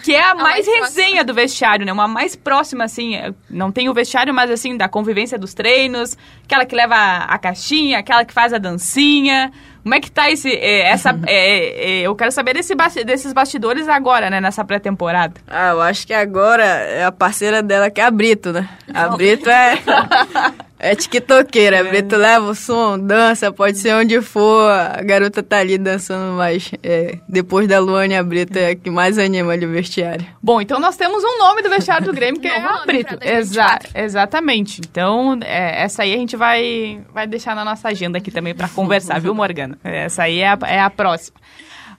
Que 0.04 0.14
é 0.14 0.22
a, 0.22 0.32
a 0.34 0.36
mais, 0.36 0.68
mais 0.68 0.82
resenha 0.82 1.24
do 1.24 1.34
vestiário, 1.34 1.84
né? 1.84 1.92
Uma 1.92 2.08
mais 2.08 2.36
próxima, 2.36 2.84
assim. 2.84 3.16
É, 3.16 3.34
não 3.50 3.72
tem 3.72 3.90
o 3.90 3.94
vestiário, 3.94 4.32
mas 4.32 4.52
assim, 4.52 4.78
da 4.78 4.88
convivência 4.88 5.36
dos 5.38 5.56
treinos. 5.56 6.16
Aquela 6.44 6.64
que 6.64 6.76
leva 6.76 6.96
a 6.96 7.38
caixinha, 7.40 7.98
aquela 7.98 8.24
que 8.24 8.34
faz 8.34 8.54
a 8.54 8.60
dancinha. 8.60 9.52
Como 9.82 9.96
é 9.96 10.00
que 10.00 10.12
tá 10.12 10.30
esse, 10.30 10.52
é, 10.52 10.90
essa... 10.90 11.10
É, 11.26 12.02
é, 12.02 12.02
eu 12.02 12.16
quero 12.16 12.32
saber 12.32 12.54
desse, 12.54 12.76
desses 13.04 13.34
bastidores 13.34 13.88
agora, 13.88 14.30
né? 14.30 14.40
Nessa 14.40 14.64
pré-temporada. 14.64 15.42
Ah, 15.48 15.70
eu 15.70 15.82
acho 15.82 16.06
que 16.06 16.14
agora 16.14 16.64
é 16.64 17.04
a 17.04 17.12
parceira 17.12 17.64
dela 17.64 17.90
que 17.90 18.00
é 18.00 18.04
a 18.04 18.12
Brito, 18.12 18.52
né? 18.52 18.70
A 18.94 19.10
Brito 19.10 19.50
é... 19.50 19.80
É 20.86 20.94
tiktokeira, 20.94 21.78
é. 21.78 21.84
Brito 21.84 22.16
leva 22.16 22.46
o 22.46 22.54
som, 22.54 23.00
dança, 23.00 23.52
pode 23.52 23.80
ser 23.80 23.96
onde 23.96 24.22
for, 24.22 24.70
a 24.70 25.02
garota 25.02 25.42
tá 25.42 25.58
ali 25.58 25.80
dançando, 25.80 26.38
mas 26.38 26.72
é, 26.84 27.18
depois 27.28 27.68
da 27.68 27.80
Luane, 27.80 28.16
a 28.16 28.24
Brito 28.24 28.56
é 28.60 28.70
a 28.70 28.76
que 28.76 28.92
mais 28.92 29.18
anima 29.18 29.54
ali 29.54 29.66
o 29.66 29.72
vestiário. 29.72 30.24
Bom, 30.44 30.62
então 30.62 30.80
nós 30.80 30.96
temos 30.96 31.24
um 31.24 31.40
nome 31.40 31.64
do 31.64 31.72
vestiário 31.72 32.06
do 32.06 32.14
Grêmio, 32.14 32.40
que 32.40 32.48
é 32.48 32.62
a 32.62 32.86
Brito. 32.86 33.18
Exa 33.20 33.80
exatamente. 33.96 34.80
Então, 34.88 35.40
é, 35.44 35.82
essa 35.82 36.04
aí 36.04 36.14
a 36.14 36.18
gente 36.18 36.38
vai, 36.38 37.02
vai 37.12 37.26
deixar 37.26 37.56
na 37.56 37.66
nossa 37.66 37.88
agenda 37.88 38.20
aqui 38.20 38.30
também 38.30 38.54
para 38.54 38.70
conversar, 38.70 39.20
viu, 39.20 39.34
Morgana? 39.36 39.80
Essa 39.84 40.24
aí 40.24 40.42
é 40.42 40.50
a, 40.50 40.60
é 40.68 40.80
a 40.80 40.90
próxima. 40.92 41.40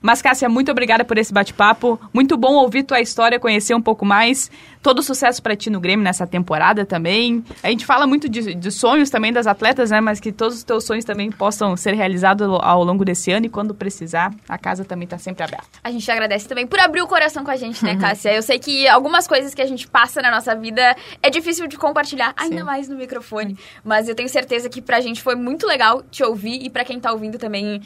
Mas, 0.01 0.23
Cássia, 0.23 0.49
muito 0.49 0.71
obrigada 0.71 1.05
por 1.05 1.19
esse 1.19 1.33
bate-papo. 1.33 1.99
Muito 2.13 2.37
bom 2.37 2.55
ouvir 2.55 2.83
tua 2.83 3.01
história, 3.01 3.39
conhecer 3.39 3.75
um 3.75 3.81
pouco 3.81 4.05
mais. 4.05 4.51
Todo 4.83 5.03
sucesso 5.03 5.43
para 5.43 5.57
ti 5.57 5.69
no 5.69 5.81
Grêmio 5.81 6.05
nessa 6.05 6.27
temporada 6.27 6.85
também. 6.85 7.45
A 7.63 7.69
gente 7.69 7.85
fala 7.85 8.07
muito 8.07 8.29
de, 8.29 8.55
de, 8.55 8.71
sonhos 8.71 9.11
também 9.11 9.33
das 9.33 9.47
atletas, 9.47 9.91
né? 9.91 10.01
Mas 10.01 10.21
que 10.21 10.31
todos 10.31 10.57
os 10.57 10.65
teus 10.65 10.85
sonhos 10.85 11.05
também 11.05 11.31
possam 11.31 11.77
ser 11.77 11.95
realizados 11.95 12.47
ao 12.63 12.85
longo 12.85 13.05
desse 13.05 13.33
ano 13.33 13.47
e 13.47 13.49
quando 13.49 13.75
precisar, 13.75 14.33
a 14.49 14.57
casa 14.57 14.85
também 14.85 15.05
está 15.05 15.19
sempre 15.19 15.43
aberta. 15.43 15.67
A 15.83 15.91
gente 15.91 16.09
agradece 16.11 16.47
também 16.47 16.67
por 16.67 16.79
abrir 16.79 17.03
o 17.03 17.07
coração 17.07 17.45
com 17.45 17.51
a 17.51 17.57
gente, 17.57 17.85
né, 17.85 17.97
Cássia? 17.97 18.33
Eu 18.33 18.43
sei 18.43 18.59
que 18.59 18.87
algumas 18.89 19.27
coisas 19.27 19.55
que 19.55 19.63
a 19.63 19.67
gente 19.67 19.89
passa 19.89 20.23
na 20.23 20.31
nossa 20.31 20.55
vida 20.55 20.95
é 21.23 21.31
difícil 21.31 21.67
de 21.67 21.77
compartilhar, 21.77 22.33
ainda 22.37 22.59
Sim. 22.59 22.63
mais 22.63 22.89
no 22.89 22.97
microfone. 22.97 23.59
Mas 23.85 24.09
eu 24.09 24.15
tenho 24.15 24.29
certeza 24.29 24.69
que 24.69 24.81
pra 24.81 25.01
gente 25.01 25.23
foi 25.23 25.35
muito 25.35 25.67
legal 25.67 26.03
te 26.11 26.23
ouvir 26.23 26.65
e 26.65 26.71
para 26.71 26.85
quem 26.85 27.01
tá 27.01 27.13
ouvindo 27.13 27.39
também 27.39 27.81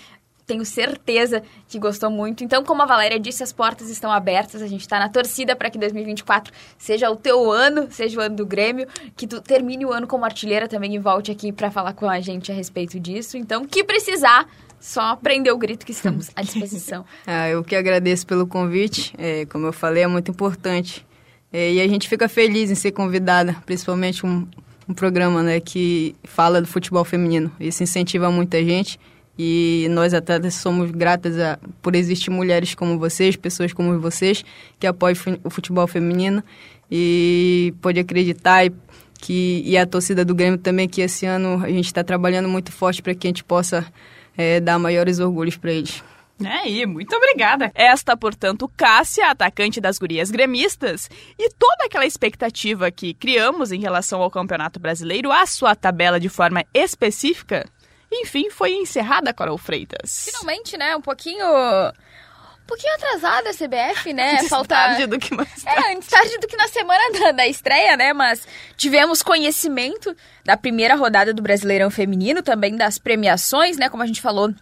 tenho 0.50 0.64
certeza 0.64 1.44
que 1.68 1.78
gostou 1.78 2.10
muito. 2.10 2.42
Então, 2.42 2.64
como 2.64 2.82
a 2.82 2.86
Valéria 2.86 3.20
disse, 3.20 3.40
as 3.40 3.52
portas 3.52 3.88
estão 3.88 4.10
abertas. 4.10 4.60
A 4.60 4.66
gente 4.66 4.80
está 4.80 4.98
na 4.98 5.08
torcida 5.08 5.54
para 5.54 5.70
que 5.70 5.78
2024 5.78 6.52
seja 6.76 7.08
o 7.08 7.14
teu 7.14 7.52
ano, 7.52 7.86
seja 7.88 8.18
o 8.18 8.20
ano 8.20 8.34
do 8.34 8.44
Grêmio, 8.44 8.88
que 9.16 9.28
tu 9.28 9.40
termine 9.40 9.86
o 9.86 9.92
ano 9.92 10.08
como 10.08 10.24
artilheira 10.24 10.66
também 10.66 10.92
e 10.96 10.98
volte 10.98 11.30
aqui 11.30 11.52
para 11.52 11.70
falar 11.70 11.92
com 11.92 12.10
a 12.10 12.20
gente 12.20 12.50
a 12.50 12.54
respeito 12.54 12.98
disso. 12.98 13.36
Então, 13.36 13.64
que 13.64 13.84
precisar, 13.84 14.48
só 14.80 15.14
prender 15.14 15.52
o 15.52 15.56
grito 15.56 15.86
que 15.86 15.92
estamos 15.92 16.30
à 16.34 16.42
disposição. 16.42 17.04
ah, 17.24 17.48
eu 17.48 17.62
que 17.62 17.76
agradeço 17.76 18.26
pelo 18.26 18.44
convite. 18.44 19.14
É, 19.16 19.46
como 19.46 19.66
eu 19.66 19.72
falei, 19.72 20.02
é 20.02 20.08
muito 20.08 20.32
importante. 20.32 21.06
É, 21.52 21.74
e 21.74 21.80
a 21.80 21.86
gente 21.86 22.08
fica 22.08 22.28
feliz 22.28 22.72
em 22.72 22.74
ser 22.74 22.90
convidada, 22.90 23.54
principalmente 23.64 24.26
um, 24.26 24.48
um 24.88 24.94
programa 24.94 25.44
né, 25.44 25.60
que 25.60 26.16
fala 26.24 26.60
do 26.60 26.66
futebol 26.66 27.04
feminino. 27.04 27.52
Isso 27.60 27.84
incentiva 27.84 28.32
muita 28.32 28.64
gente. 28.64 28.98
E 29.42 29.86
nós 29.88 30.12
atletas 30.12 30.52
somos 30.56 30.90
gratas 30.90 31.38
a, 31.38 31.58
por 31.80 31.94
existir 31.94 32.28
mulheres 32.28 32.74
como 32.74 32.98
vocês, 32.98 33.36
pessoas 33.36 33.72
como 33.72 33.98
vocês, 33.98 34.44
que 34.78 34.86
apoiam 34.86 35.16
o 35.42 35.48
futebol 35.48 35.86
feminino. 35.86 36.44
E 36.90 37.72
pode 37.80 37.98
acreditar 37.98 38.66
e, 38.66 38.72
que, 39.18 39.62
e 39.64 39.78
a 39.78 39.86
torcida 39.86 40.26
do 40.26 40.34
Grêmio 40.34 40.58
também, 40.58 40.86
que 40.86 41.00
esse 41.00 41.24
ano 41.24 41.64
a 41.64 41.70
gente 41.70 41.86
está 41.86 42.04
trabalhando 42.04 42.50
muito 42.50 42.70
forte 42.70 43.00
para 43.00 43.14
que 43.14 43.26
a 43.26 43.30
gente 43.30 43.42
possa 43.42 43.90
é, 44.36 44.60
dar 44.60 44.78
maiores 44.78 45.20
orgulhos 45.20 45.56
para 45.56 45.72
eles. 45.72 46.04
É, 46.44 46.68
e 46.68 46.84
muito 46.84 47.16
obrigada. 47.16 47.72
Esta, 47.74 48.14
portanto, 48.18 48.70
Cássia, 48.76 49.30
atacante 49.30 49.80
das 49.80 49.98
gurias 49.98 50.30
gremistas, 50.30 51.08
e 51.38 51.48
toda 51.58 51.86
aquela 51.86 52.04
expectativa 52.04 52.90
que 52.90 53.14
criamos 53.14 53.72
em 53.72 53.80
relação 53.80 54.20
ao 54.20 54.30
Campeonato 54.30 54.78
Brasileiro, 54.78 55.32
a 55.32 55.46
sua 55.46 55.74
tabela 55.74 56.20
de 56.20 56.28
forma 56.28 56.62
específica, 56.74 57.64
enfim, 58.10 58.50
foi 58.50 58.72
encerrada, 58.72 59.32
Carol 59.32 59.58
Freitas. 59.58 60.24
Finalmente, 60.24 60.76
né? 60.76 60.96
Um 60.96 61.00
pouquinho 61.00 61.46
um 61.46 62.66
pouquinho 62.66 62.94
atrasada 62.94 63.50
a 63.50 63.52
CBF, 63.52 64.12
né? 64.12 64.34
Antes 64.34 64.48
Falta... 64.48 64.74
tarde 64.74 65.06
do 65.06 65.18
que 65.18 65.34
mais 65.34 65.62
tarde. 65.62 65.84
É, 65.84 65.92
antes 65.92 66.08
tarde 66.08 66.38
do 66.38 66.46
que 66.46 66.56
na 66.56 66.68
semana 66.68 67.18
da, 67.18 67.32
da, 67.32 67.46
estreia, 67.46 67.96
né? 67.96 68.12
Mas 68.12 68.46
tivemos 68.76 69.22
conhecimento 69.22 70.16
da 70.44 70.56
primeira 70.56 70.94
rodada 70.94 71.34
do 71.34 71.42
Brasileirão 71.42 71.90
Feminino, 71.90 72.42
também 72.42 72.76
das 72.76 72.98
premiações, 72.98 73.76
né? 73.76 73.88
Como 73.88 74.02
a 74.02 74.06
gente 74.06 74.20
falou 74.20 74.54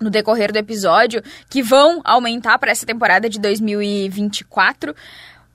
no 0.00 0.10
decorrer 0.10 0.52
do 0.52 0.58
episódio, 0.58 1.22
que 1.48 1.62
vão 1.62 2.00
aumentar 2.04 2.58
para 2.58 2.70
essa 2.70 2.86
temporada 2.86 3.28
de 3.28 3.38
2024. 3.38 4.94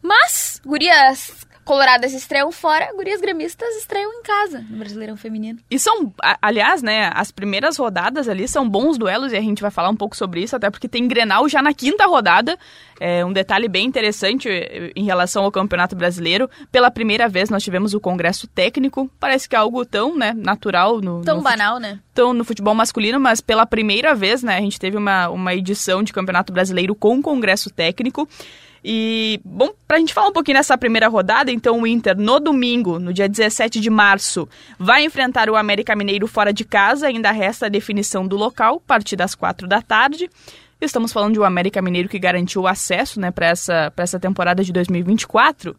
Mas, 0.02 0.62
gurias, 0.64 1.46
Coloradas 1.66 2.13
estreiam 2.13 2.51
fora, 2.51 2.93
gurias 2.95 3.20
gremistas 3.20 3.76
estreiam 3.78 4.11
em 4.13 4.22
casa, 4.22 4.63
no 4.70 4.78
Brasileirão 4.78 5.18
Feminino. 5.18 5.57
E 5.70 5.80
são, 5.80 6.13
aliás, 6.39 6.84
né, 6.84 7.09
as 7.11 7.32
primeiras 7.32 7.76
rodadas 7.78 8.30
ali 8.30 8.47
são 8.47 8.70
bons 8.70 8.99
duelos 8.99 9.34
e 9.34 9.36
a 9.36 9.41
gente 9.41 9.63
vai 9.63 9.72
falar 9.72 9.89
um 9.89 9.95
pouco 9.95 10.16
sobre 10.16 10.43
isso, 10.43 10.55
até 10.55 10.70
porque 10.70 10.88
tem 10.88 11.07
Grenal 11.07 11.49
já 11.49 11.63
na 11.63 11.74
quinta 11.74 12.05
rodada. 12.05 12.55
É 12.99 13.26
um 13.26 13.34
detalhe 13.34 13.68
bem 13.68 13.84
interessante 13.88 14.47
eh, 14.47 14.91
em 14.95 15.05
relação 15.05 15.43
ao 15.43 15.51
Campeonato 15.51 15.95
Brasileiro. 15.95 16.47
Pela 16.72 16.91
primeira 16.91 17.28
vez 17.28 17.49
nós 17.49 17.63
tivemos 17.63 17.95
o 17.95 17.99
Congresso 17.99 18.45
Técnico, 18.45 19.09
parece 19.20 19.49
que 19.49 19.55
é 19.55 19.59
algo 19.59 19.84
tão, 19.84 20.16
né, 20.16 20.34
natural 20.38 21.01
no... 21.01 21.24
Tão 21.24 21.38
no 21.38 21.43
banal, 21.43 21.80
né? 21.80 21.99
Tão 22.13 22.32
no 22.32 22.45
futebol 22.45 22.76
masculino, 22.76 23.20
mas 23.20 23.41
pela 23.41 23.66
primeira 23.66 24.13
vez, 24.13 24.43
né, 24.43 24.55
a 24.55 24.61
gente 24.61 24.80
teve 24.80 24.97
uma, 24.97 25.30
uma 25.30 25.55
edição 25.55 26.03
de 26.03 26.13
Campeonato 26.13 26.53
Brasileiro 26.53 26.93
com 26.93 27.24
Congresso 27.24 27.72
Técnico. 27.72 28.30
E, 28.88 29.42
bom, 29.44 29.72
pra 29.88 29.98
gente 29.98 30.14
falar 30.14 30.28
um 30.28 30.32
pouquinho 30.32 30.58
nessa 30.58 30.78
primeira 30.78 31.08
rodada, 31.08 31.52
então 31.52 31.82
o 31.82 31.88
Inter, 31.88 32.16
no 32.16 32.40
domingo, 32.40 33.00
no 33.00 33.12
dia 33.12 33.28
17 33.28 33.80
de 33.80 33.90
março, 33.90 34.48
vai 34.78 35.04
enfrentar 35.04 35.50
o 35.50 35.56
América 35.56 35.96
Mineiro 35.96 36.28
fora 36.28 36.54
de 36.54 36.64
casa, 36.64 37.08
ainda 37.08 37.32
resta 37.32 37.66
a 37.66 37.70
definição 37.70 38.28
do 38.28 38.36
local, 38.36 38.76
a 38.76 38.88
partir 38.88 39.16
das 39.16 39.34
quatro 39.34 39.68
da 39.68 39.82
tarde. 39.82 40.30
Estamos 40.80 41.12
falando 41.12 41.34
de 41.34 41.40
um 41.40 41.44
América 41.44 41.82
Mineiro 41.82 42.08
que 42.08 42.20
garantiu 42.20 42.62
o 42.62 42.68
acesso, 42.68 43.20
né, 43.20 43.32
para 43.32 43.48
essa, 43.48 43.90
pra 43.90 44.04
essa 44.04 44.20
temporada 44.20 44.64
de 44.64 44.72
2024. 44.72 45.76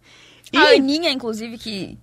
E... 0.52 0.58
A 0.58 0.70
Aninha, 0.70 1.12
inclusive, 1.12 1.58
que 1.58 1.96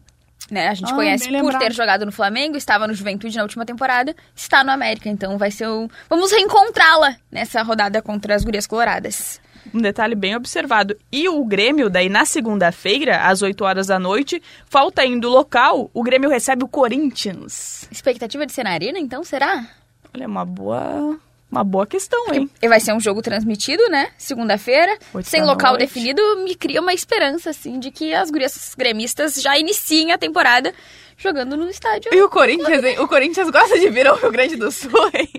né, 0.49 0.69
a 0.69 0.73
gente 0.73 0.93
ah, 0.93 0.95
conhece 0.95 1.29
por 1.37 1.59
ter 1.59 1.73
jogado 1.73 2.05
no 2.05 2.13
Flamengo, 2.13 2.55
estava 2.55 2.87
no 2.87 2.93
Juventude 2.93 3.35
na 3.35 3.43
última 3.43 3.65
temporada, 3.65 4.15
está 4.33 4.63
no 4.63 4.71
América, 4.71 5.09
então 5.09 5.37
vai 5.37 5.51
ser 5.51 5.67
o... 5.67 5.89
Vamos 6.09 6.31
reencontrá-la 6.31 7.17
nessa 7.29 7.61
rodada 7.61 8.01
contra 8.01 8.35
as 8.35 8.45
Gurias 8.45 8.65
Coloradas. 8.65 9.41
Um 9.73 9.79
detalhe 9.79 10.15
bem 10.15 10.35
observado. 10.35 10.97
E 11.11 11.29
o 11.29 11.43
Grêmio, 11.45 11.89
daí 11.89 12.09
na 12.09 12.25
segunda-feira, 12.25 13.27
às 13.27 13.41
8 13.41 13.63
horas 13.63 13.87
da 13.87 13.99
noite, 13.99 14.41
falta 14.65 15.05
indo 15.05 15.29
local, 15.29 15.91
o 15.93 16.01
Grêmio 16.01 16.29
recebe 16.29 16.63
o 16.63 16.67
Corinthians. 16.67 17.87
Expectativa 17.91 18.45
de 18.45 18.51
ser 18.53 18.63
na 18.63 18.71
arena, 18.71 18.99
então, 18.99 19.23
será? 19.23 19.67
Olha, 20.13 20.27
uma 20.27 20.45
boa. 20.45 21.19
Uma 21.53 21.63
boa 21.63 21.85
questão, 21.85 22.33
hein? 22.33 22.49
E 22.59 22.67
vai 22.67 22.79
ser 22.79 22.93
um 22.93 22.99
jogo 22.99 23.21
transmitido, 23.21 23.87
né? 23.87 24.09
Segunda-feira. 24.17 24.97
Sem 25.23 25.43
local 25.43 25.73
noite. 25.73 25.81
definido, 25.81 26.19
me 26.37 26.55
cria 26.55 26.81
uma 26.81 26.95
esperança, 26.95 27.51
assim, 27.51 27.79
de 27.79 27.91
que 27.91 28.11
as 28.11 28.31
gurias 28.31 28.73
gremistas 28.75 29.35
já 29.35 29.55
iniciem 29.55 30.11
a 30.11 30.17
temporada 30.17 30.73
jogando 31.15 31.55
no 31.55 31.69
estádio. 31.69 32.11
E 32.11 32.19
o 32.23 32.27
Corinthians, 32.27 32.83
hein? 32.83 32.99
O 32.99 33.07
Corinthians 33.07 33.51
gosta 33.51 33.79
de 33.79 33.87
vir 33.87 34.07
ao 34.07 34.15
Rio 34.15 34.31
Grande 34.31 34.55
do 34.55 34.71
Sul, 34.71 34.89
hein? 35.13 35.29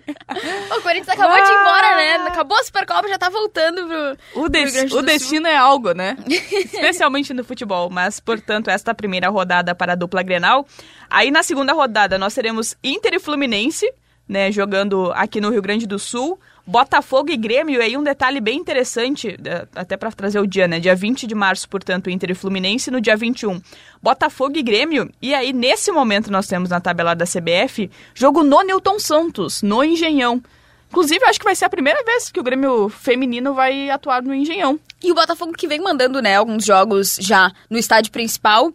o 0.70 0.80
Corinthians 0.82 1.08
acabou 1.08 1.34
ah. 1.34 1.40
de 1.40 1.50
ir 1.50 1.60
embora, 1.60 1.96
né? 1.96 2.14
Acabou 2.28 2.58
a 2.58 2.62
Supercopa, 2.62 3.08
já 3.08 3.18
tá 3.18 3.28
voltando 3.28 3.84
pro, 3.84 4.42
o, 4.42 4.48
des 4.48 4.72
Rio 4.72 4.98
o 4.98 5.02
destino 5.02 5.48
é 5.48 5.56
algo, 5.56 5.94
né? 5.94 6.16
Especialmente 6.28 7.34
no 7.34 7.42
futebol. 7.42 7.90
Mas, 7.90 8.20
portanto, 8.20 8.68
esta 8.68 8.94
primeira 8.94 9.28
rodada 9.30 9.74
para 9.74 9.94
a 9.94 9.96
dupla 9.96 10.22
Grenal. 10.22 10.64
Aí, 11.10 11.32
na 11.32 11.42
segunda 11.42 11.72
rodada, 11.72 12.16
nós 12.18 12.34
teremos 12.34 12.76
Inter 12.84 13.14
e 13.14 13.18
Fluminense, 13.18 13.92
né? 14.28 14.50
Jogando 14.50 15.12
aqui 15.14 15.40
no 15.40 15.50
Rio 15.50 15.62
Grande 15.62 15.86
do 15.86 15.98
Sul. 15.98 16.38
Botafogo 16.66 17.30
e 17.30 17.36
Grêmio, 17.36 17.82
aí 17.82 17.94
um 17.94 18.02
detalhe 18.02 18.40
bem 18.40 18.58
interessante, 18.58 19.36
até 19.76 19.98
para 19.98 20.10
trazer 20.10 20.40
o 20.40 20.46
dia, 20.46 20.66
né? 20.66 20.80
Dia 20.80 20.94
20 20.94 21.26
de 21.26 21.34
março, 21.34 21.68
portanto, 21.68 22.08
Inter 22.08 22.30
e 22.30 22.34
Fluminense, 22.34 22.90
no 22.90 23.02
dia 23.02 23.14
21, 23.14 23.60
Botafogo 24.02 24.56
e 24.56 24.62
Grêmio. 24.62 25.10
E 25.20 25.34
aí, 25.34 25.52
nesse 25.52 25.92
momento, 25.92 26.32
nós 26.32 26.46
temos 26.46 26.70
na 26.70 26.80
tabela 26.80 27.12
da 27.12 27.26
CBF 27.26 27.90
jogo 28.14 28.42
no 28.42 28.62
Newton 28.62 28.98
Santos, 28.98 29.60
no 29.60 29.84
Engenhão. 29.84 30.42
Inclusive, 30.88 31.22
acho 31.26 31.38
que 31.38 31.44
vai 31.44 31.54
ser 31.54 31.66
a 31.66 31.68
primeira 31.68 32.02
vez 32.02 32.30
que 32.30 32.40
o 32.40 32.42
Grêmio 32.42 32.88
feminino 32.88 33.52
vai 33.52 33.90
atuar 33.90 34.22
no 34.22 34.34
Engenhão. 34.34 34.80
E 35.02 35.12
o 35.12 35.14
Botafogo 35.14 35.52
que 35.52 35.68
vem 35.68 35.80
mandando, 35.80 36.22
né, 36.22 36.36
alguns 36.36 36.64
jogos 36.64 37.18
já 37.20 37.52
no 37.68 37.76
estádio 37.76 38.10
principal 38.10 38.72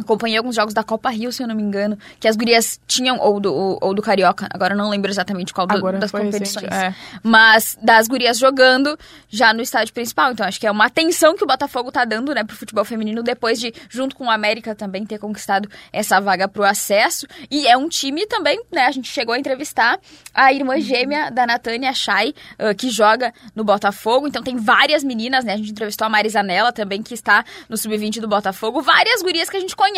acompanhei 0.00 0.38
alguns 0.38 0.54
jogos 0.54 0.74
da 0.74 0.82
Copa 0.82 1.10
Rio, 1.10 1.32
se 1.32 1.42
eu 1.42 1.48
não 1.48 1.54
me 1.54 1.62
engano, 1.62 1.98
que 2.18 2.26
as 2.26 2.36
gurias 2.36 2.80
tinham, 2.86 3.18
ou 3.18 3.40
do, 3.40 3.54
ou, 3.54 3.78
ou 3.80 3.94
do 3.94 4.02
Carioca, 4.02 4.48
agora 4.52 4.74
não 4.74 4.90
lembro 4.90 5.10
exatamente 5.10 5.52
qual 5.52 5.66
do, 5.66 5.92
das 5.92 6.10
competições. 6.10 6.66
Recente, 6.66 6.74
é. 6.74 6.94
Mas 7.22 7.78
das 7.80 8.08
gurias 8.08 8.38
jogando 8.38 8.98
já 9.28 9.52
no 9.52 9.62
estádio 9.62 9.92
principal. 9.94 10.32
Então 10.32 10.46
acho 10.46 10.58
que 10.58 10.66
é 10.66 10.70
uma 10.70 10.86
atenção 10.86 11.36
que 11.36 11.44
o 11.44 11.46
Botafogo 11.46 11.92
tá 11.92 12.04
dando, 12.04 12.34
né, 12.34 12.42
pro 12.42 12.56
futebol 12.56 12.84
feminino, 12.84 13.22
depois 13.22 13.60
de, 13.60 13.72
junto 13.88 14.16
com 14.16 14.26
o 14.26 14.30
América 14.30 14.74
também, 14.74 15.04
ter 15.04 15.18
conquistado 15.18 15.68
essa 15.92 16.20
vaga 16.20 16.48
pro 16.48 16.64
acesso. 16.64 17.26
E 17.50 17.66
é 17.66 17.76
um 17.76 17.88
time 17.88 18.26
também, 18.26 18.60
né, 18.72 18.86
a 18.86 18.90
gente 18.90 19.08
chegou 19.08 19.34
a 19.34 19.38
entrevistar 19.38 19.98
a 20.34 20.52
irmã 20.52 20.74
uhum. 20.74 20.80
gêmea 20.80 21.30
da 21.30 21.46
Natânia 21.46 21.92
Chay, 21.92 22.34
uh, 22.58 22.74
que 22.74 22.90
joga 22.90 23.32
no 23.54 23.64
Botafogo. 23.64 24.26
Então 24.26 24.42
tem 24.42 24.56
várias 24.56 25.04
meninas, 25.04 25.44
né, 25.44 25.54
a 25.54 25.56
gente 25.56 25.70
entrevistou 25.70 26.06
a 26.06 26.08
Marisanella 26.08 26.72
também, 26.72 27.02
que 27.02 27.14
está 27.14 27.44
no 27.68 27.76
sub-20 27.76 28.20
do 28.20 28.28
Botafogo. 28.28 28.82
Várias 28.82 29.22
gurias 29.22 29.48
que 29.48 29.56
a 29.56 29.60
gente 29.60 29.76
conhece 29.76 29.89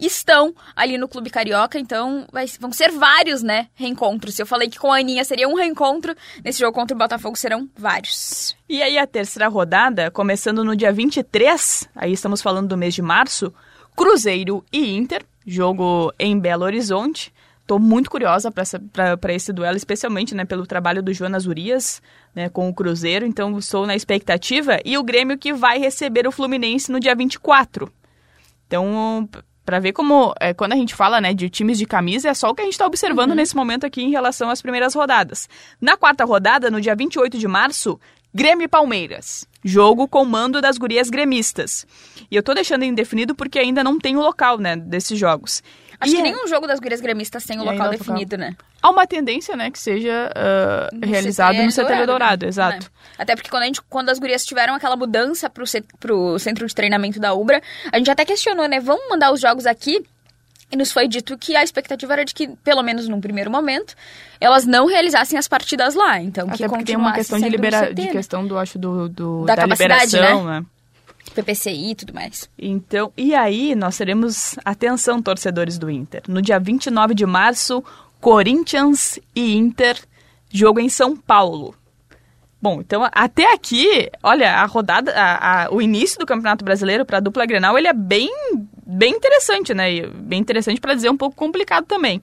estão 0.00 0.54
ali 0.74 0.98
no 0.98 1.08
Clube 1.08 1.30
Carioca, 1.30 1.78
então 1.78 2.26
vai, 2.32 2.46
vão 2.58 2.72
ser 2.72 2.90
vários, 2.90 3.42
né, 3.42 3.68
reencontros. 3.74 4.34
Se 4.34 4.42
eu 4.42 4.46
falei 4.46 4.68
que 4.68 4.78
com 4.78 4.92
a 4.92 4.98
Aninha 4.98 5.24
seria 5.24 5.48
um 5.48 5.54
reencontro, 5.54 6.14
nesse 6.44 6.60
jogo 6.60 6.72
contra 6.72 6.94
o 6.94 6.98
Botafogo 6.98 7.36
serão 7.36 7.68
vários. 7.76 8.56
E 8.68 8.82
aí 8.82 8.98
a 8.98 9.06
terceira 9.06 9.48
rodada, 9.48 10.10
começando 10.10 10.64
no 10.64 10.76
dia 10.76 10.92
23, 10.92 11.88
aí 11.94 12.12
estamos 12.12 12.42
falando 12.42 12.68
do 12.68 12.76
mês 12.76 12.94
de 12.94 13.02
março, 13.02 13.52
Cruzeiro 13.96 14.64
e 14.72 14.94
Inter, 14.96 15.24
jogo 15.46 16.12
em 16.18 16.38
Belo 16.38 16.64
Horizonte. 16.64 17.32
Estou 17.60 17.78
muito 17.78 18.10
curiosa 18.10 18.50
para 18.50 19.32
esse 19.32 19.52
duelo, 19.52 19.76
especialmente 19.76 20.34
né, 20.34 20.44
pelo 20.44 20.66
trabalho 20.66 21.02
do 21.02 21.14
Jonas 21.14 21.46
Urias 21.46 22.02
né, 22.34 22.48
com 22.48 22.68
o 22.68 22.74
Cruzeiro. 22.74 23.24
Então, 23.24 23.56
estou 23.58 23.86
na 23.86 23.94
expectativa. 23.94 24.78
E 24.84 24.98
o 24.98 25.02
Grêmio 25.02 25.38
que 25.38 25.52
vai 25.52 25.78
receber 25.78 26.26
o 26.26 26.32
Fluminense 26.32 26.90
no 26.90 26.98
dia 26.98 27.14
24. 27.14 27.90
Então, 28.72 29.28
Para 29.66 29.78
ver 29.78 29.92
como, 29.92 30.34
é, 30.40 30.54
quando 30.54 30.72
a 30.72 30.76
gente 30.76 30.94
fala 30.94 31.20
né, 31.20 31.34
de 31.34 31.50
times 31.50 31.78
de 31.78 31.86
camisa, 31.86 32.30
é 32.30 32.34
só 32.34 32.48
o 32.48 32.54
que 32.54 32.62
a 32.62 32.64
gente 32.64 32.72
está 32.72 32.86
observando 32.86 33.30
uhum. 33.30 33.36
nesse 33.36 33.54
momento 33.54 33.84
aqui 33.84 34.02
em 34.02 34.10
relação 34.10 34.48
às 34.50 34.62
primeiras 34.62 34.94
rodadas. 34.94 35.48
Na 35.80 35.96
quarta 35.96 36.24
rodada, 36.24 36.70
no 36.70 36.80
dia 36.80 36.96
28 36.96 37.38
de 37.38 37.46
março, 37.46 38.00
Grêmio 38.34 38.64
e 38.64 38.68
Palmeiras. 38.68 39.46
Jogo 39.62 40.08
com 40.08 40.24
mando 40.24 40.60
das 40.60 40.78
gurias 40.78 41.10
gremistas. 41.10 41.86
E 42.30 42.34
eu 42.34 42.42
tô 42.42 42.54
deixando 42.54 42.84
indefinido 42.84 43.34
porque 43.34 43.58
ainda 43.58 43.84
não 43.84 43.98
tem 43.98 44.16
o 44.16 44.20
local, 44.20 44.58
né, 44.58 44.74
desses 44.74 45.18
jogos. 45.18 45.62
Acho 46.02 46.10
e 46.10 46.14
que 46.16 46.20
é... 46.20 46.24
nenhum 46.24 46.48
jogo 46.48 46.66
das 46.66 46.80
gurias 46.80 47.00
gremistas 47.00 47.44
tem 47.44 47.60
o 47.60 47.64
local 47.64 47.90
definido, 47.90 48.36
né? 48.36 48.56
Há 48.82 48.90
uma 48.90 49.06
tendência, 49.06 49.56
né, 49.56 49.70
que 49.70 49.78
seja 49.78 50.32
uh, 50.34 50.96
no 50.96 51.06
realizado 51.06 51.54
CT 51.54 51.62
no 51.64 51.70
CT 51.70 51.82
Dourado, 51.82 52.06
Dourado 52.06 52.44
né? 52.44 52.48
exato. 52.48 52.90
É. 53.18 53.22
Até 53.22 53.36
porque 53.36 53.48
quando, 53.48 53.62
a 53.62 53.66
gente, 53.66 53.80
quando 53.82 54.08
as 54.08 54.18
gurias 54.18 54.44
tiveram 54.44 54.74
aquela 54.74 54.96
mudança 54.96 55.48
pro, 55.48 55.64
pro 56.00 56.38
centro 56.40 56.66
de 56.66 56.74
treinamento 56.74 57.20
da 57.20 57.32
Ubra, 57.32 57.62
a 57.92 57.98
gente 57.98 58.10
até 58.10 58.24
questionou, 58.24 58.66
né, 58.66 58.80
vamos 58.80 59.08
mandar 59.08 59.32
os 59.32 59.40
jogos 59.40 59.64
aqui? 59.64 60.04
E 60.72 60.76
nos 60.76 60.90
foi 60.90 61.06
dito 61.06 61.36
que 61.36 61.54
a 61.54 61.62
expectativa 61.62 62.14
era 62.14 62.24
de 62.24 62.32
que, 62.32 62.48
pelo 62.64 62.82
menos 62.82 63.06
num 63.06 63.20
primeiro 63.20 63.50
momento, 63.50 63.94
elas 64.40 64.64
não 64.64 64.86
realizassem 64.86 65.38
as 65.38 65.46
partidas 65.46 65.94
lá. 65.94 66.18
Então, 66.18 66.48
Até 66.48 66.56
que 66.56 66.68
porque 66.68 66.84
tem 66.84 66.96
uma 66.96 67.12
questão 67.12 67.38
de, 67.38 67.48
libera 67.48 67.88
CT, 67.88 67.94
de 67.94 68.02
né? 68.06 68.12
questão 68.12 68.46
do, 68.46 68.56
acho, 68.56 68.78
do, 68.78 69.06
do 69.08 69.44
da, 69.44 69.54
da 69.54 69.66
liberação, 69.66 70.44
né? 70.44 70.60
né? 70.60 70.66
PPCI 71.32 71.90
e 71.90 71.94
tudo 71.94 72.14
mais. 72.14 72.48
Então, 72.58 73.12
e 73.16 73.34
aí 73.34 73.74
nós 73.74 73.96
teremos, 73.96 74.56
atenção 74.64 75.22
torcedores 75.22 75.78
do 75.78 75.90
Inter, 75.90 76.22
no 76.28 76.42
dia 76.42 76.58
29 76.58 77.14
de 77.14 77.26
março, 77.26 77.82
Corinthians 78.20 79.18
e 79.34 79.56
Inter, 79.56 79.98
jogo 80.50 80.80
em 80.80 80.88
São 80.88 81.16
Paulo. 81.16 81.74
Bom, 82.60 82.80
então 82.80 83.08
até 83.10 83.52
aqui, 83.52 84.08
olha, 84.22 84.54
a 84.54 84.64
rodada, 84.66 85.12
a, 85.12 85.64
a, 85.64 85.70
o 85.72 85.82
início 85.82 86.16
do 86.18 86.24
Campeonato 86.24 86.64
Brasileiro 86.64 87.04
para 87.04 87.16
a 87.16 87.20
dupla 87.20 87.44
Grenal, 87.44 87.76
ele 87.76 87.88
é 87.88 87.92
bem, 87.92 88.30
bem 88.86 89.14
interessante, 89.14 89.74
né? 89.74 90.06
Bem 90.06 90.38
interessante 90.38 90.80
para 90.80 90.94
dizer 90.94 91.10
um 91.10 91.16
pouco 91.16 91.34
complicado 91.34 91.86
também. 91.86 92.22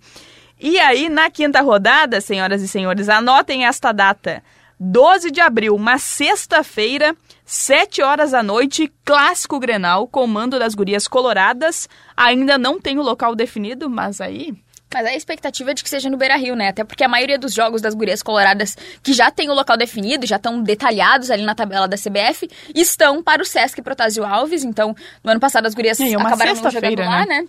E 0.58 0.80
aí, 0.80 1.10
na 1.10 1.30
quinta 1.30 1.60
rodada, 1.62 2.22
senhoras 2.22 2.62
e 2.62 2.70
senhores, 2.70 3.10
anotem 3.10 3.66
esta 3.66 3.92
data. 3.92 4.42
12 4.80 5.30
de 5.30 5.42
abril, 5.42 5.76
uma 5.76 5.98
sexta-feira, 5.98 7.14
7 7.52 8.04
horas 8.04 8.30
da 8.30 8.44
noite, 8.44 8.94
clássico 9.04 9.60
Grenal, 9.60 10.08
comando 10.08 10.60
das 10.60 10.76
gurias 10.76 11.08
coloradas. 11.08 11.90
Ainda 12.16 12.60
não 12.60 12.80
tem 12.80 13.00
o 13.00 13.02
local 13.02 13.34
definido, 13.36 13.90
mas 13.90 14.22
aí 14.22 14.54
mas 14.94 15.06
a 15.06 15.16
expectativa 15.16 15.72
é 15.72 15.74
de 15.74 15.84
que 15.84 15.90
seja 15.90 16.10
no 16.10 16.18
Beira 16.18 16.36
Rio, 16.36 16.56
né? 16.56 16.70
Até 16.70 16.84
porque 16.84 17.04
a 17.04 17.08
maioria 17.08 17.38
dos 17.38 17.54
jogos 17.54 17.82
das 17.82 17.94
gurias 17.94 18.24
coloradas 18.24 18.76
que 19.04 19.14
já 19.14 19.30
tem 19.30 19.50
o 19.50 19.54
local 19.54 19.78
definido, 19.78 20.26
já 20.26 20.38
estão 20.38 20.62
detalhados 20.62 21.30
ali 21.30 21.44
na 21.44 21.54
tabela 21.54 21.88
da 21.88 21.96
CBF, 21.96 22.50
estão 22.74 23.22
para 23.22 23.42
o 23.42 23.46
Sesc 23.46 23.82
Protásio 23.82 24.24
Alves. 24.24 24.64
Então, 24.64 24.96
no 25.24 25.32
ano 25.32 25.40
passado 25.40 25.66
as 25.66 25.76
gurias 25.76 26.00
é, 26.00 26.14
acabaram 26.16 26.56
não 26.56 26.72
jogando 26.72 27.00
lá, 27.00 27.26
né? 27.26 27.42
né? 27.42 27.48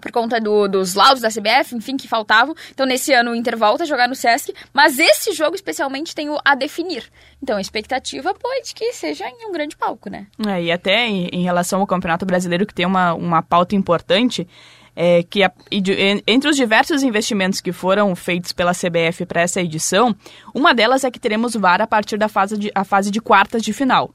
Por 0.00 0.12
conta 0.12 0.40
do, 0.40 0.68
dos 0.68 0.94
laudos 0.94 1.22
da 1.22 1.28
CBF, 1.28 1.74
enfim, 1.74 1.96
que 1.96 2.08
faltavam. 2.08 2.54
Então, 2.70 2.86
nesse 2.86 3.12
ano, 3.12 3.30
o 3.30 3.34
Inter 3.34 3.56
volta 3.56 3.84
a 3.84 3.86
jogar 3.86 4.08
no 4.08 4.14
Sesc, 4.14 4.52
mas 4.72 4.98
esse 4.98 5.32
jogo, 5.32 5.54
especialmente, 5.54 6.14
tem 6.14 6.28
o 6.30 6.38
a 6.44 6.54
definir. 6.54 7.04
Então, 7.42 7.56
a 7.56 7.60
expectativa, 7.60 8.34
pode 8.34 8.74
que 8.74 8.92
seja 8.92 9.28
em 9.28 9.48
um 9.48 9.52
grande 9.52 9.76
palco, 9.76 10.10
né? 10.10 10.26
É, 10.46 10.62
e 10.62 10.72
até 10.72 11.06
em, 11.06 11.28
em 11.32 11.42
relação 11.42 11.80
ao 11.80 11.86
Campeonato 11.86 12.26
Brasileiro, 12.26 12.66
que 12.66 12.74
tem 12.74 12.86
uma, 12.86 13.14
uma 13.14 13.42
pauta 13.42 13.74
importante, 13.74 14.46
é, 14.96 15.22
que 15.22 15.44
a, 15.44 15.52
entre 16.26 16.48
os 16.48 16.56
diversos 16.56 17.02
investimentos 17.02 17.60
que 17.60 17.70
foram 17.70 18.16
feitos 18.16 18.50
pela 18.52 18.72
CBF 18.72 19.26
para 19.26 19.42
essa 19.42 19.60
edição, 19.60 20.16
uma 20.54 20.74
delas 20.74 21.04
é 21.04 21.10
que 21.10 21.20
teremos 21.20 21.54
VAR 21.54 21.82
a 21.82 21.86
partir 21.86 22.16
da 22.16 22.28
fase 22.28 22.56
de, 22.56 22.72
a 22.74 22.82
fase 22.82 23.10
de 23.10 23.20
quartas 23.20 23.62
de 23.62 23.74
final. 23.74 24.10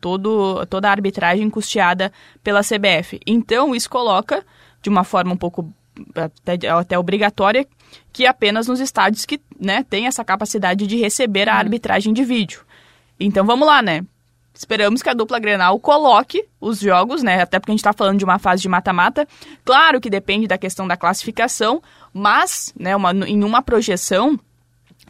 Todo, 0.00 0.66
toda 0.66 0.88
a 0.88 0.90
arbitragem 0.90 1.48
custeada 1.48 2.12
pela 2.42 2.60
CBF. 2.60 3.20
Então, 3.24 3.72
isso 3.74 3.88
coloca, 3.88 4.44
de 4.82 4.88
uma 4.88 5.04
forma 5.04 5.32
um 5.32 5.36
pouco 5.36 5.72
até, 6.14 6.68
até 6.68 6.98
obrigatória, 6.98 7.66
que 8.12 8.26
apenas 8.26 8.66
nos 8.66 8.80
estádios 8.80 9.24
que 9.24 9.40
né, 9.58 9.84
têm 9.88 10.06
essa 10.06 10.24
capacidade 10.24 10.86
de 10.86 10.96
receber 10.96 11.48
a 11.48 11.54
uhum. 11.54 11.58
arbitragem 11.58 12.12
de 12.12 12.24
vídeo. 12.24 12.62
Então, 13.18 13.44
vamos 13.44 13.66
lá, 13.66 13.82
né? 13.82 14.04
Esperamos 14.54 15.02
que 15.02 15.08
a 15.08 15.14
dupla 15.14 15.38
Grenal 15.38 15.78
coloque 15.78 16.44
os 16.60 16.80
jogos, 16.80 17.22
né? 17.22 17.40
Até 17.42 17.58
porque 17.58 17.70
a 17.70 17.74
gente 17.74 17.80
está 17.80 17.92
falando 17.92 18.18
de 18.18 18.24
uma 18.24 18.38
fase 18.38 18.62
de 18.62 18.68
mata-mata. 18.68 19.26
Claro 19.64 20.00
que 20.00 20.10
depende 20.10 20.46
da 20.46 20.58
questão 20.58 20.86
da 20.86 20.96
classificação, 20.96 21.82
mas, 22.12 22.72
né, 22.78 22.94
uma, 22.94 23.12
em 23.12 23.42
uma 23.44 23.62
projeção 23.62 24.38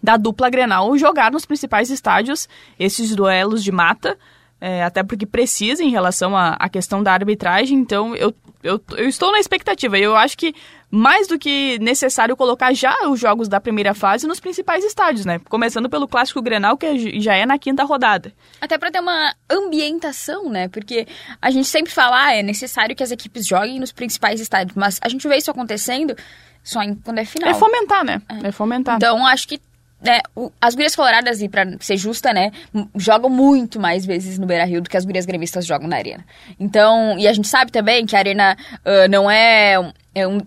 da 0.02 0.16
dupla 0.16 0.48
Grenal 0.48 0.96
jogar 0.96 1.30
nos 1.30 1.44
principais 1.44 1.90
estádios 1.90 2.48
esses 2.78 3.14
duelos 3.14 3.62
de 3.62 3.72
mata, 3.72 4.16
é, 4.60 4.84
até 4.84 5.02
porque 5.02 5.26
precisa 5.26 5.82
em 5.82 5.90
relação 5.90 6.36
à, 6.36 6.50
à 6.50 6.68
questão 6.68 7.02
da 7.02 7.12
arbitragem. 7.12 7.78
Então, 7.78 8.14
eu, 8.14 8.34
eu, 8.62 8.80
eu 8.96 9.08
estou 9.08 9.32
na 9.32 9.38
expectativa. 9.38 9.98
Eu 9.98 10.16
acho 10.16 10.36
que 10.36 10.54
mais 10.90 11.26
do 11.26 11.38
que 11.38 11.78
necessário 11.78 12.36
colocar 12.36 12.72
já 12.74 12.94
os 13.08 13.18
jogos 13.18 13.48
da 13.48 13.60
primeira 13.60 13.94
fase 13.94 14.26
nos 14.26 14.40
principais 14.40 14.84
estádios, 14.84 15.24
né? 15.24 15.40
Começando 15.48 15.88
pelo 15.88 16.08
clássico 16.08 16.42
Grenal, 16.42 16.76
que 16.76 17.20
já 17.20 17.34
é 17.34 17.46
na 17.46 17.58
quinta 17.58 17.84
rodada. 17.84 18.32
Até 18.60 18.76
para 18.76 18.90
ter 18.90 19.00
uma 19.00 19.34
ambientação, 19.48 20.50
né? 20.50 20.68
Porque 20.68 21.06
a 21.40 21.50
gente 21.50 21.68
sempre 21.68 21.92
fala, 21.92 22.26
ah, 22.26 22.34
é 22.34 22.42
necessário 22.42 22.94
que 22.94 23.02
as 23.02 23.10
equipes 23.10 23.46
joguem 23.46 23.78
nos 23.78 23.92
principais 23.92 24.40
estádios, 24.40 24.76
mas 24.76 24.98
a 25.00 25.08
gente 25.08 25.26
vê 25.26 25.36
isso 25.36 25.50
acontecendo 25.50 26.16
só 26.62 26.82
em, 26.82 26.94
quando 26.94 27.18
é 27.18 27.24
final. 27.24 27.48
É 27.48 27.54
fomentar, 27.54 28.04
né? 28.04 28.20
É, 28.28 28.48
é 28.48 28.52
fomentar. 28.52 28.96
Então, 28.96 29.26
acho 29.26 29.48
que 29.48 29.60
né, 30.02 30.20
as 30.60 30.74
gurias 30.74 30.96
coloradas, 30.96 31.42
e 31.42 31.48
pra 31.48 31.64
ser 31.80 31.96
justa, 31.96 32.32
né, 32.32 32.50
jogam 32.96 33.28
muito 33.28 33.78
mais 33.78 34.04
vezes 34.06 34.38
no 34.38 34.46
Beira 34.46 34.64
Rio 34.64 34.80
do 34.80 34.88
que 34.88 34.96
as 34.96 35.04
gurias 35.04 35.26
gremistas 35.26 35.66
jogam 35.66 35.88
na 35.88 35.96
arena. 35.96 36.24
Então, 36.58 37.18
e 37.18 37.28
a 37.28 37.32
gente 37.32 37.48
sabe 37.48 37.70
também 37.70 38.06
que 38.06 38.16
a 38.16 38.18
arena 38.18 38.56
uh, 38.78 39.08
não 39.10 39.30
é, 39.30 39.92
é 40.14 40.26
um 40.26 40.40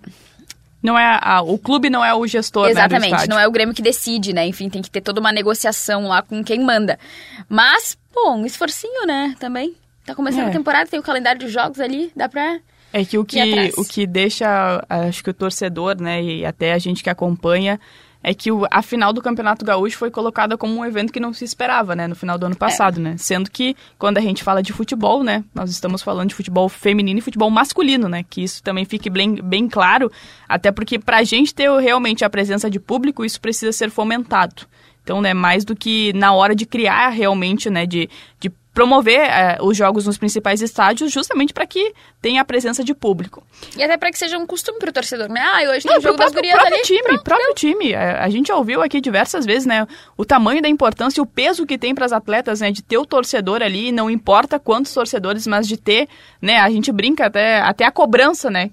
não 0.82 0.99
é 0.99 1.18
a, 1.22 1.41
o 1.41 1.58
clube 1.58 1.89
não 1.89 2.04
é 2.04 2.14
o 2.14 2.28
gestor, 2.28 2.68
Exatamente, 2.68 3.12
né, 3.12 3.26
não 3.30 3.39
é 3.39 3.47
o 3.47 3.51
Grêmio 3.51 3.74
que 3.74 3.82
decide, 3.82 4.34
né? 4.34 4.45
Enfim, 4.45 4.70
tem 4.70 4.82
que 4.82 4.91
ter 4.91 4.99
toda 4.99 5.22
uma 5.22 5.32
negociação 5.32 6.10
lá 6.10 6.22
com 6.22 6.43
quem 6.43 6.60
manda. 6.60 6.99
Mas, 7.47 7.97
pô, 8.12 8.34
um 8.34 8.45
esforcinho, 8.45 9.08
né, 9.08 9.34
também. 9.39 9.76
Tá 10.06 10.14
começando 10.14 10.47
é. 10.47 10.49
a 10.49 10.51
temporada, 10.51 10.89
tem 10.89 10.99
o 10.99 11.04
calendário 11.04 11.39
de 11.39 11.47
jogos 11.47 11.80
ali, 11.80 12.12
dá 12.14 12.28
pra 12.28 12.60
é 12.95 13.04
que 13.04 13.18
o 13.18 13.26
que, 13.26 13.39
o 13.76 13.84
que 13.84 14.06
deixa, 14.06 14.86
acho 14.88 15.24
que 15.24 15.30
o 15.32 15.34
torcedor, 15.34 15.99
né, 15.99 16.22
e 16.22 16.45
até 16.45 16.74
a 16.74 16.78
gente 16.78 17.01
que 17.01 17.10
acompanha, 17.10 17.80
é 18.24 18.34
que 18.34 18.51
o, 18.51 18.65
a 18.71 18.82
final 18.82 19.11
do 19.11 19.21
Campeonato 19.21 19.65
Gaúcho 19.65 19.97
foi 19.97 20.09
colocada 20.09 20.57
como 20.57 20.80
um 20.80 20.86
evento 20.86 21.11
que 21.11 21.19
não 21.19 21.34
se 21.34 21.43
esperava, 21.43 21.93
né, 21.93 22.07
no 22.07 22.15
final 22.15 22.38
do 22.38 22.45
ano 22.45 22.55
passado, 22.55 22.99
é. 22.99 23.03
né? 23.03 23.15
Sendo 23.17 23.51
que 23.51 23.76
quando 23.99 24.17
a 24.17 24.21
gente 24.21 24.41
fala 24.41 24.63
de 24.63 24.71
futebol, 24.71 25.24
né, 25.24 25.43
nós 25.53 25.69
estamos 25.69 26.01
falando 26.01 26.30
de 26.30 26.36
futebol 26.36 26.69
feminino 26.69 27.19
e 27.19 27.21
futebol 27.21 27.49
masculino, 27.49 28.07
né? 28.07 28.24
Que 28.24 28.43
isso 28.43 28.63
também 28.63 28.86
fique 28.86 29.09
bem, 29.09 29.36
bem 29.36 29.67
claro, 29.67 30.09
até 30.47 30.71
porque 30.71 30.97
para 30.97 31.17
a 31.17 31.24
gente 31.24 31.53
ter 31.53 31.69
realmente 31.80 32.24
a 32.24 32.30
presença 32.30 32.69
de 32.69 32.80
público, 32.80 33.26
isso 33.26 33.41
precisa 33.41 33.74
ser 33.74 33.89
fomentado. 33.89 34.65
Então, 35.03 35.21
né, 35.21 35.34
mais 35.34 35.65
do 35.65 35.76
que 35.76 36.13
na 36.13 36.34
hora 36.34 36.55
de 36.55 36.65
criar 36.65 37.09
realmente, 37.09 37.69
né, 37.69 37.86
de, 37.86 38.09
de 38.39 38.49
promover 38.74 39.19
é, 39.19 39.57
os 39.61 39.78
jogos 39.78 40.07
nos 40.07 40.17
principais 40.17 40.61
estádios 40.61 41.11
justamente 41.11 41.53
para 41.53 41.65
que 41.65 41.93
tenha 42.21 42.41
a 42.41 42.45
presença 42.45 42.84
de 42.84 42.93
público. 42.93 43.43
E 43.78 43.84
até 43.84 43.97
para 43.97 44.11
que 44.11 44.17
seja 44.17 44.38
um 44.38 44.47
costume 44.47 44.80
para 44.80 44.89
o 44.89 44.93
torcedor, 44.93 45.30
né? 45.30 45.41
Ah, 45.41 45.69
hoje 45.69 45.86
tem 45.86 45.93
Não, 45.93 46.01
jogo 46.01 46.15
próprio, 46.15 46.17
das 46.17 46.34
gurias 46.34 46.53
próprio 46.53 46.76
ali. 46.76 46.84
Time, 46.84 47.03
pronto, 47.03 47.24
próprio 47.24 47.47
deu. 47.47 47.55
time. 47.55 47.91
É, 47.91 48.19
a 48.19 48.30
gente 48.30 48.47
já 48.47 48.55
ouviu 48.55 48.82
aqui 48.82 48.99
diversas 48.99 49.45
vezes, 49.45 49.65
né? 49.65 49.88
O 50.17 50.26
tamanho 50.26 50.61
da 50.61 50.67
importância 50.67 51.19
e 51.19 51.21
o 51.21 51.26
peso 51.26 51.65
que 51.65 51.78
tem 51.78 51.93
para 51.93 52.05
as 52.05 52.11
atletas, 52.11 52.61
né? 52.61 52.71
De 52.71 52.82
ter 52.82 52.97
o 52.97 53.05
torcedor 53.05 53.61
ali, 53.61 53.91
não 53.91 54.09
importa 54.09 54.59
quantos 54.59 54.93
torcedores, 54.93 55.45
mas 55.45 55.67
de 55.67 55.78
ter, 55.78 56.07
né? 56.41 56.57
A 56.57 56.69
gente 56.69 56.91
brinca 56.91 57.28
até, 57.28 57.59
até 57.59 57.86
a 57.86 57.91
cobrança, 57.91 58.49
né? 58.49 58.71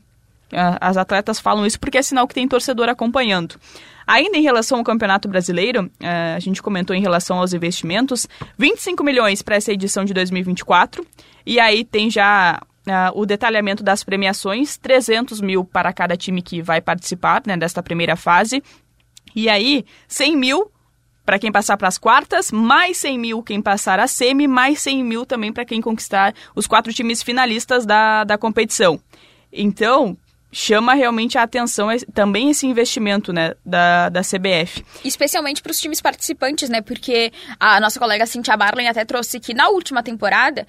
As 0.81 0.97
atletas 0.97 1.39
falam 1.39 1.65
isso 1.65 1.79
porque 1.79 1.99
é 1.99 2.03
sinal 2.03 2.27
que 2.27 2.35
tem 2.35 2.49
torcedor 2.49 2.89
acompanhando. 2.89 3.57
Ainda 4.07 4.37
em 4.37 4.43
relação 4.43 4.79
ao 4.79 4.85
Campeonato 4.85 5.29
Brasileiro, 5.29 5.85
uh, 5.85 6.37
a 6.37 6.41
gente 6.41 6.61
comentou 6.61 6.97
em 6.97 7.01
relação 7.01 7.39
aos 7.39 7.53
investimentos, 7.53 8.27
25 8.59 9.05
milhões 9.05 9.41
para 9.41 9.55
essa 9.55 9.73
edição 9.73 10.05
de 10.05 10.13
2024. 10.13 11.07
E 11.47 11.61
aí 11.61 11.85
tem 11.85 12.11
já 12.11 12.61
uh, 12.87 13.21
o 13.21 13.25
detalhamento 13.25 13.85
das 13.85 14.03
premiações, 14.03 14.77
300 14.77 15.41
mil 15.41 15.65
para 15.65 15.93
cada 15.93 16.17
time 16.17 16.43
que 16.43 16.61
vai 16.61 16.81
participar 16.81 17.43
né, 17.47 17.57
desta 17.57 17.83
primeira 17.83 18.17
fase. 18.17 18.63
E 19.35 19.49
aí, 19.49 19.85
100 20.09 20.37
mil 20.37 20.73
para 21.25 21.39
quem 21.39 21.53
passar 21.53 21.77
para 21.77 21.87
as 21.87 21.97
quartas, 21.97 22.51
mais 22.51 22.97
100 22.97 23.19
mil 23.19 23.43
quem 23.45 23.63
passar 23.63 24.01
a 24.01 24.09
semi, 24.09 24.49
mais 24.49 24.81
100 24.81 25.05
mil 25.05 25.25
também 25.25 25.53
para 25.53 25.65
quem 25.65 25.81
conquistar 25.81 26.35
os 26.57 26.67
quatro 26.67 26.93
times 26.93 27.23
finalistas 27.23 27.87
da, 27.87 28.25
da 28.25 28.37
competição. 28.37 29.01
Então, 29.53 30.17
chama 30.53 30.95
realmente 30.95 31.39
a 31.39 31.43
atenção 31.43 31.89
também 32.13 32.51
esse 32.51 32.67
investimento 32.67 33.33
né, 33.33 33.55
da, 33.65 34.09
da 34.09 34.21
CBF. 34.23 34.85
Especialmente 35.05 35.63
para 35.63 35.71
os 35.71 35.81
times 35.81 36.01
participantes, 36.01 36.69
né? 36.69 36.81
Porque 36.81 37.33
a 37.59 37.81
nossa 37.81 37.99
colega 37.99 38.27
Cintia 38.27 38.57
Barlin 38.57 38.87
até 38.87 39.05
trouxe 39.05 39.39
que 39.39 39.55
na 39.55 39.69
última 39.69 40.03
temporada 40.03 40.67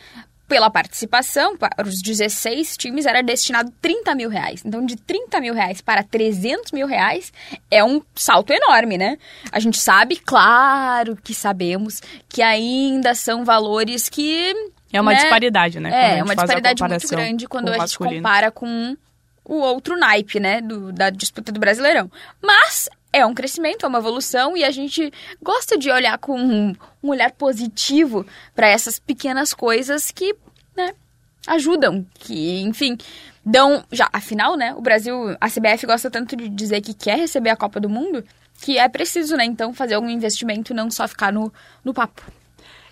pela 0.51 0.69
participação, 0.69 1.55
para 1.55 1.88
os 1.88 2.01
16 2.01 2.75
times 2.75 3.05
era 3.05 3.23
destinado 3.23 3.71
30 3.82 4.13
mil 4.13 4.29
reais. 4.29 4.61
Então, 4.65 4.86
de 4.86 4.97
30 4.97 5.39
mil 5.39 5.53
reais 5.53 5.79
para 5.79 6.03
300 6.03 6.73
mil 6.73 6.86
reais 6.86 7.32
é 7.71 7.82
um 7.82 8.01
salto 8.13 8.51
enorme, 8.51 8.97
né? 8.97 9.17
A 9.49 9.61
gente 9.61 9.79
sabe, 9.79 10.17
claro 10.17 11.15
que 11.15 11.34
sabemos, 11.34 12.01
que 12.27 12.41
ainda 12.41 13.15
são 13.15 13.45
valores 13.45 14.09
que. 14.09 14.53
É 14.91 14.99
uma 14.99 15.13
né? 15.13 15.19
disparidade, 15.19 15.79
né? 15.79 16.17
É, 16.17 16.21
uma 16.21 16.36
disparidade 16.36 16.84
muito 16.84 17.07
grande 17.07 17.47
quando 17.47 17.69
a 17.69 17.77
gente 17.79 17.97
compara 17.97 18.51
com 18.51 18.97
o 19.44 19.56
outro 19.56 19.98
naipe, 19.98 20.39
né, 20.39 20.62
do, 20.62 20.92
da 20.92 21.10
disputa 21.10 21.52
do 21.52 21.60
Brasileirão. 21.60 22.12
Mas 22.42 22.89
é 23.14 23.26
um 23.26 23.34
crescimento, 23.34 23.86
é 23.86 23.89
uma 23.89 24.00
evolução 24.00 24.56
e 24.56 24.64
a 24.64 24.72
gente 24.72 25.12
gosta 25.42 25.78
de 25.78 25.89
olhar 25.92 26.18
com 26.18 26.39
um, 26.39 26.76
um 27.04 27.10
olhar 27.10 27.32
positivo 27.32 28.26
para 28.56 28.68
essas 28.68 29.00
pequenas 29.00 29.54
coisas 29.54 30.12
que, 30.12 30.36
né, 30.76 30.94
ajudam, 31.48 32.06
que, 32.14 32.62
enfim, 32.62 32.98
dão 33.46 33.84
já, 33.92 34.10
afinal, 34.14 34.56
né, 34.56 34.74
o 34.76 34.82
Brasil, 34.82 35.36
a 35.42 35.50
CBF 35.50 35.86
gosta 35.86 36.10
tanto 36.10 36.36
de 36.36 36.48
dizer 36.48 36.82
que 36.82 36.94
quer 36.94 37.18
receber 37.18 37.50
a 37.50 37.56
Copa 37.56 37.80
do 37.80 37.89
Mundo, 37.89 38.24
que 38.62 38.78
é 38.78 38.88
preciso, 38.88 39.36
né, 39.36 39.44
então 39.44 39.74
fazer 39.74 39.96
algum 39.96 40.10
investimento 40.10 40.72
e 40.72 40.76
não 40.76 40.89
só 40.89 41.08
ficar 41.08 41.34
no, 41.34 41.52
no 41.84 41.94
papo. 41.94 42.24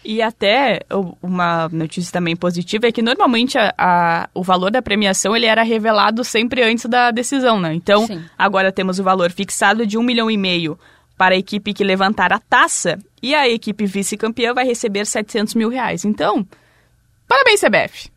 E 0.04 0.22
até 0.22 0.80
uma 1.22 1.68
notícia 1.70 2.12
também 2.12 2.36
positiva 2.36 2.88
é 2.88 2.92
que 2.92 3.02
normalmente 3.02 3.58
a, 3.58 3.74
a, 3.78 4.30
o 4.34 4.42
valor 4.42 4.72
da 4.72 4.82
premiação 4.82 5.36
ele 5.36 5.46
era 5.46 5.62
revelado 5.62 6.24
sempre 6.24 6.64
antes 6.64 6.86
da 6.86 7.12
decisão, 7.12 7.60
né? 7.60 7.74
Então, 7.74 8.08
Sim. 8.08 8.24
agora 8.38 8.72
temos 8.72 8.98
o 8.98 9.04
valor 9.04 9.30
fixado 9.30 9.86
de 9.86 9.98
um 9.98 10.04
milhão 10.04 10.32
e 10.32 10.38
meio 10.38 10.80
para 11.18 11.36
a 11.36 11.38
equipe 11.38 11.74
que 11.74 11.84
levantar 11.84 12.32
a 12.32 12.40
taça 12.40 12.98
e 13.22 13.36
a 13.36 13.50
equipe 13.50 13.86
vice-campeã 13.86 14.54
vai 14.54 14.66
receber 14.66 15.06
700 15.06 15.54
mil 15.54 15.68
reais. 15.68 16.06
Então, 16.06 16.48
parabéns, 17.28 17.60
CBF! 17.60 18.10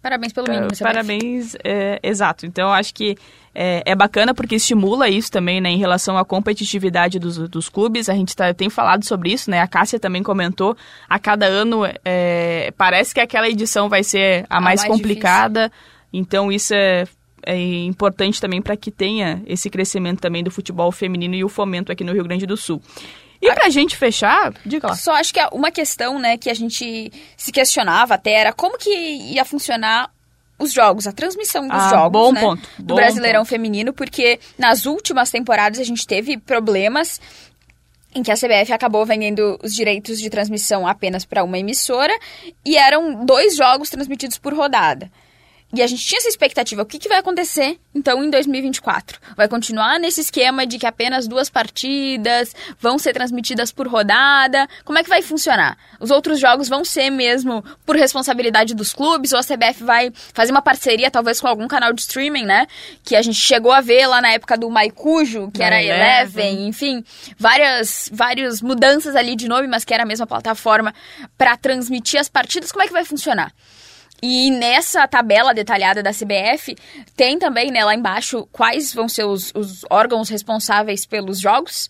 Parabéns 0.00 0.32
pelo 0.32 0.48
mínimo, 0.48 0.68
CBF. 0.68 0.84
Parabéns, 0.84 1.56
é, 1.64 1.98
exato. 2.00 2.46
Então, 2.46 2.72
acho 2.72 2.94
que 2.94 3.16
é, 3.60 3.82
é, 3.84 3.94
bacana 3.96 4.32
porque 4.32 4.54
estimula 4.54 5.08
isso 5.08 5.32
também, 5.32 5.60
né, 5.60 5.68
em 5.68 5.78
relação 5.78 6.16
à 6.16 6.24
competitividade 6.24 7.18
dos, 7.18 7.36
dos 7.48 7.68
clubes. 7.68 8.08
A 8.08 8.14
gente 8.14 8.36
tá, 8.36 8.54
tem 8.54 8.70
falado 8.70 9.04
sobre 9.04 9.32
isso, 9.32 9.50
né? 9.50 9.60
A 9.60 9.66
Cássia 9.66 9.98
também 9.98 10.22
comentou. 10.22 10.76
A 11.08 11.18
cada 11.18 11.46
ano 11.46 11.82
é, 12.04 12.72
parece 12.78 13.12
que 13.12 13.18
aquela 13.18 13.48
edição 13.48 13.88
vai 13.88 14.04
ser 14.04 14.46
a, 14.48 14.58
a 14.58 14.60
mais, 14.60 14.82
mais, 14.82 14.92
complicada. 14.92 15.64
Difícil. 15.64 15.98
Então 16.12 16.52
isso 16.52 16.72
é, 16.72 17.04
é 17.44 17.56
importante 17.58 18.40
também 18.40 18.62
para 18.62 18.76
que 18.76 18.92
tenha 18.92 19.42
esse 19.44 19.68
crescimento 19.68 20.20
também 20.20 20.44
do 20.44 20.52
futebol 20.52 20.92
feminino 20.92 21.34
e 21.34 21.42
o 21.42 21.48
fomento 21.48 21.90
aqui 21.90 22.04
no 22.04 22.12
Rio 22.12 22.22
Grande 22.22 22.46
do 22.46 22.56
Sul. 22.56 22.80
E 23.42 23.52
pra 23.54 23.70
gente 23.70 23.96
fechar, 23.96 24.52
diga 24.64 24.86
lá. 24.86 24.94
Só 24.94 25.14
acho 25.14 25.34
que 25.34 25.40
uma 25.52 25.72
questão, 25.72 26.16
né, 26.20 26.36
que 26.36 26.48
a 26.48 26.54
gente 26.54 27.10
se 27.36 27.50
questionava 27.50 28.14
até 28.14 28.34
era 28.34 28.52
como 28.52 28.78
que 28.78 28.90
ia 28.90 29.44
funcionar 29.44 30.10
os 30.58 30.72
jogos, 30.72 31.06
a 31.06 31.12
transmissão 31.12 31.68
dos 31.68 31.76
ah, 31.76 31.90
jogos 31.90 32.12
bom 32.12 32.32
né, 32.32 32.40
ponto, 32.40 32.68
do 32.78 32.84
bom 32.84 32.94
Brasileirão 32.96 33.40
ponto. 33.40 33.48
Feminino, 33.48 33.92
porque 33.92 34.40
nas 34.58 34.86
últimas 34.86 35.30
temporadas 35.30 35.78
a 35.78 35.84
gente 35.84 36.06
teve 36.06 36.36
problemas 36.36 37.20
em 38.14 38.22
que 38.22 38.30
a 38.30 38.34
CBF 38.34 38.72
acabou 38.72 39.04
vendendo 39.06 39.58
os 39.62 39.72
direitos 39.72 40.18
de 40.18 40.28
transmissão 40.30 40.86
apenas 40.86 41.24
para 41.24 41.44
uma 41.44 41.58
emissora 41.58 42.12
e 42.64 42.76
eram 42.76 43.24
dois 43.24 43.56
jogos 43.56 43.90
transmitidos 43.90 44.38
por 44.38 44.54
rodada. 44.54 45.10
E 45.70 45.82
a 45.82 45.86
gente 45.86 46.04
tinha 46.04 46.18
essa 46.18 46.28
expectativa. 46.28 46.80
O 46.80 46.86
que, 46.86 46.98
que 46.98 47.10
vai 47.10 47.18
acontecer, 47.18 47.78
então, 47.94 48.24
em 48.24 48.30
2024? 48.30 49.20
Vai 49.36 49.46
continuar 49.48 50.00
nesse 50.00 50.22
esquema 50.22 50.66
de 50.66 50.78
que 50.78 50.86
apenas 50.86 51.28
duas 51.28 51.50
partidas 51.50 52.54
vão 52.80 52.98
ser 52.98 53.12
transmitidas 53.12 53.70
por 53.70 53.86
rodada? 53.86 54.66
Como 54.82 54.98
é 54.98 55.02
que 55.02 55.10
vai 55.10 55.20
funcionar? 55.20 55.76
Os 56.00 56.10
outros 56.10 56.40
jogos 56.40 56.70
vão 56.70 56.86
ser 56.86 57.10
mesmo 57.10 57.62
por 57.84 57.96
responsabilidade 57.96 58.74
dos 58.74 58.94
clubes? 58.94 59.32
Ou 59.32 59.38
a 59.38 59.42
CBF 59.42 59.84
vai 59.84 60.10
fazer 60.32 60.52
uma 60.52 60.62
parceria, 60.62 61.10
talvez, 61.10 61.38
com 61.38 61.46
algum 61.46 61.68
canal 61.68 61.92
de 61.92 62.00
streaming, 62.00 62.46
né? 62.46 62.66
Que 63.04 63.14
a 63.14 63.20
gente 63.20 63.38
chegou 63.38 63.70
a 63.70 63.82
ver 63.82 64.06
lá 64.06 64.22
na 64.22 64.30
época 64.30 64.56
do 64.56 64.70
Maicujo, 64.70 65.50
que 65.50 65.62
era 65.62 65.82
Eleven, 65.82 66.66
enfim. 66.66 67.04
Várias, 67.38 68.08
várias 68.10 68.62
mudanças 68.62 69.14
ali 69.14 69.36
de 69.36 69.46
nome, 69.46 69.68
mas 69.68 69.84
que 69.84 69.92
era 69.92 70.04
a 70.04 70.06
mesma 70.06 70.26
plataforma 70.26 70.94
para 71.36 71.58
transmitir 71.58 72.18
as 72.18 72.28
partidas. 72.28 72.72
Como 72.72 72.82
é 72.82 72.86
que 72.86 72.92
vai 72.92 73.04
funcionar? 73.04 73.52
E 74.22 74.50
nessa 74.50 75.06
tabela 75.06 75.54
detalhada 75.54 76.02
da 76.02 76.10
CBF, 76.10 76.76
tem 77.16 77.38
também 77.38 77.70
né, 77.70 77.84
lá 77.84 77.94
embaixo 77.94 78.48
quais 78.50 78.92
vão 78.92 79.08
ser 79.08 79.24
os, 79.24 79.52
os 79.54 79.84
órgãos 79.88 80.28
responsáveis 80.28 81.06
pelos 81.06 81.38
jogos 81.38 81.88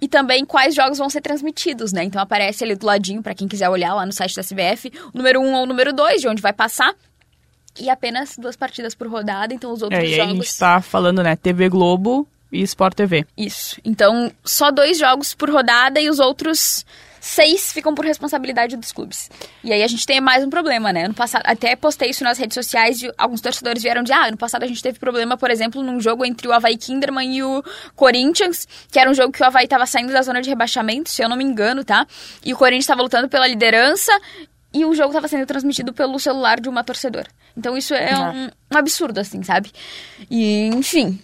e 0.00 0.08
também 0.08 0.44
quais 0.44 0.74
jogos 0.74 0.98
vão 0.98 1.08
ser 1.08 1.20
transmitidos, 1.20 1.92
né? 1.92 2.04
Então 2.04 2.20
aparece 2.20 2.62
ali 2.62 2.74
do 2.74 2.86
ladinho, 2.86 3.22
para 3.22 3.34
quem 3.34 3.48
quiser 3.48 3.68
olhar 3.68 3.94
lá 3.94 4.04
no 4.04 4.12
site 4.12 4.36
da 4.36 4.42
CBF, 4.42 4.92
o 5.12 5.16
número 5.16 5.40
1 5.40 5.44
um 5.44 5.54
ou 5.54 5.62
o 5.62 5.66
número 5.66 5.92
2, 5.92 6.20
de 6.20 6.28
onde 6.28 6.42
vai 6.42 6.52
passar. 6.52 6.94
E 7.80 7.90
apenas 7.90 8.36
duas 8.38 8.54
partidas 8.54 8.94
por 8.94 9.08
rodada, 9.08 9.52
então 9.52 9.72
os 9.72 9.82
outros 9.82 10.00
é, 10.00 10.06
jogos. 10.06 10.32
a 10.32 10.34
gente 10.34 10.58
tá 10.58 10.80
falando, 10.80 11.22
né? 11.22 11.34
TV 11.34 11.68
Globo 11.68 12.28
e 12.52 12.62
Sport 12.62 12.94
TV. 12.94 13.26
Isso. 13.36 13.80
Então, 13.84 14.30
só 14.44 14.70
dois 14.70 14.98
jogos 14.98 15.34
por 15.34 15.50
rodada 15.50 16.00
e 16.00 16.08
os 16.08 16.20
outros 16.20 16.84
seis 17.24 17.72
ficam 17.72 17.94
por 17.94 18.04
responsabilidade 18.04 18.76
dos 18.76 18.92
clubes. 18.92 19.30
E 19.62 19.72
aí 19.72 19.82
a 19.82 19.86
gente 19.86 20.04
tem 20.04 20.20
mais 20.20 20.44
um 20.44 20.50
problema, 20.50 20.92
né? 20.92 21.06
Ano 21.06 21.14
passado, 21.14 21.42
até 21.46 21.74
postei 21.74 22.10
isso 22.10 22.22
nas 22.22 22.36
redes 22.36 22.54
sociais 22.54 23.00
e 23.02 23.10
alguns 23.16 23.40
torcedores 23.40 23.82
vieram 23.82 24.02
de, 24.02 24.12
ah, 24.12 24.26
ano 24.26 24.36
passado 24.36 24.62
a 24.62 24.66
gente 24.66 24.82
teve 24.82 24.98
problema, 24.98 25.34
por 25.34 25.50
exemplo, 25.50 25.82
num 25.82 25.98
jogo 25.98 26.22
entre 26.26 26.46
o 26.46 26.52
Havaí 26.52 26.76
Kinderman 26.76 27.34
e 27.34 27.42
o 27.42 27.64
Corinthians, 27.96 28.68
que 28.92 28.98
era 28.98 29.10
um 29.10 29.14
jogo 29.14 29.32
que 29.32 29.42
o 29.42 29.46
Havaí 29.46 29.66
tava 29.66 29.86
saindo 29.86 30.12
da 30.12 30.20
zona 30.20 30.42
de 30.42 30.50
rebaixamento, 30.50 31.10
se 31.10 31.22
eu 31.22 31.28
não 31.28 31.36
me 31.36 31.44
engano, 31.44 31.82
tá? 31.82 32.06
E 32.44 32.52
o 32.52 32.56
Corinthians 32.58 32.84
estava 32.84 33.00
lutando 33.00 33.26
pela 33.26 33.46
liderança 33.46 34.12
e 34.74 34.84
o 34.84 34.94
jogo 34.94 35.08
estava 35.08 35.26
sendo 35.26 35.46
transmitido 35.46 35.94
pelo 35.94 36.18
celular 36.18 36.60
de 36.60 36.68
uma 36.68 36.84
torcedora. 36.84 37.28
Então 37.56 37.74
isso 37.74 37.94
é 37.94 38.14
um, 38.18 38.50
um 38.74 38.76
absurdo, 38.76 39.18
assim, 39.18 39.42
sabe? 39.42 39.72
E, 40.30 40.66
enfim, 40.66 41.18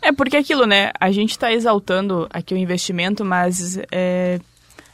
é 0.00 0.12
porque 0.12 0.38
aquilo, 0.38 0.64
né? 0.66 0.92
A 0.98 1.10
gente 1.10 1.32
está 1.32 1.52
exaltando 1.52 2.26
aqui 2.30 2.54
o 2.54 2.56
investimento, 2.56 3.22
mas 3.22 3.78
é, 3.90 4.40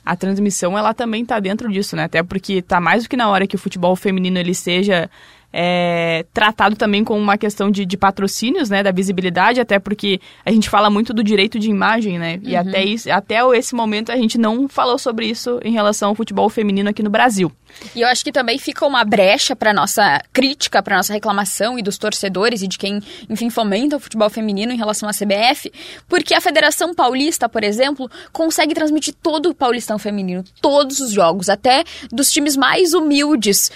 a 0.09 0.17
transmissão 0.17 0.77
ela 0.79 0.95
também 0.95 1.21
está 1.23 1.39
dentro 1.39 1.71
disso, 1.71 1.95
né? 1.95 2.05
Até 2.05 2.23
porque 2.23 2.55
está 2.55 2.81
mais 2.81 3.03
do 3.03 3.11
que 3.11 3.17
na 3.17 3.29
hora 3.29 3.47
que 3.47 3.57
o 3.57 3.59
futebol 3.59 3.95
feminino 3.95 4.39
ele 4.39 4.55
seja 4.55 5.11
é, 5.53 6.27
tratado 6.33 6.77
também 6.77 7.03
com 7.03 7.19
uma 7.19 7.39
questão 7.39 7.71
de, 7.71 7.87
de, 7.87 7.97
patrocínios, 7.97 8.69
né, 8.69 8.83
da 8.83 8.93
visibilidade, 8.93 9.61
até 9.61 9.79
porque 9.79 10.21
a 10.45 10.51
gente 10.51 10.69
fala 10.69 10.91
muito 10.91 11.15
do 11.15 11.25
direito 11.25 11.59
de 11.59 11.71
imagem, 11.71 12.19
né, 12.19 12.39
e 12.43 12.55
uhum. 12.55 12.61
até, 12.61 12.85
isso, 12.85 13.11
até 13.11 13.39
esse 13.57 13.75
momento 13.75 14.13
a 14.13 14.17
gente 14.17 14.37
não 14.37 14.69
falou 14.69 14.99
sobre 14.99 15.27
isso 15.27 15.59
em 15.65 15.73
relação 15.73 16.11
ao 16.11 16.15
futebol 16.15 16.49
feminino 16.49 16.91
aqui 16.91 17.03
no 17.03 17.11
Brasil. 17.11 17.51
E 17.95 18.01
eu 18.01 18.09
acho 18.09 18.25
que 18.25 18.33
também 18.33 18.59
fica 18.59 18.87
uma 18.87 19.05
brecha 19.05 19.55
para 19.55 19.73
nossa 19.73 20.21
crítica, 20.33 20.83
para 20.83 20.97
nossa 20.97 21.13
reclamação 21.13 21.79
e 21.79 21.83
dos 21.83 21.99
torcedores 21.99 22.63
e 22.63 22.69
de 22.69 22.79
quem, 22.79 23.01
enfim, 23.29 23.51
fomenta 23.51 23.97
o 23.97 24.01
futebol 24.01 24.31
feminino 24.31 24.73
em 24.73 24.77
relação 24.77 25.09
à 25.09 25.13
CBF, 25.13 25.73
porque 26.09 26.35
a 26.35 26.41
Federação 26.41 26.95
Paulista, 26.95 27.49
por 27.49 27.63
exemplo, 27.63 28.11
consegue 28.33 28.75
transmitir 28.75 29.15
todo 29.23 29.51
o 29.51 29.55
Paulistão 29.55 29.99
feminino, 29.99 30.45
todos 30.61 31.01
os 31.01 31.13
jogos, 31.13 31.49
até 31.49 31.85
dos 32.11 32.31
times 32.31 32.57
mais 32.57 32.95
humildes, 32.95 33.71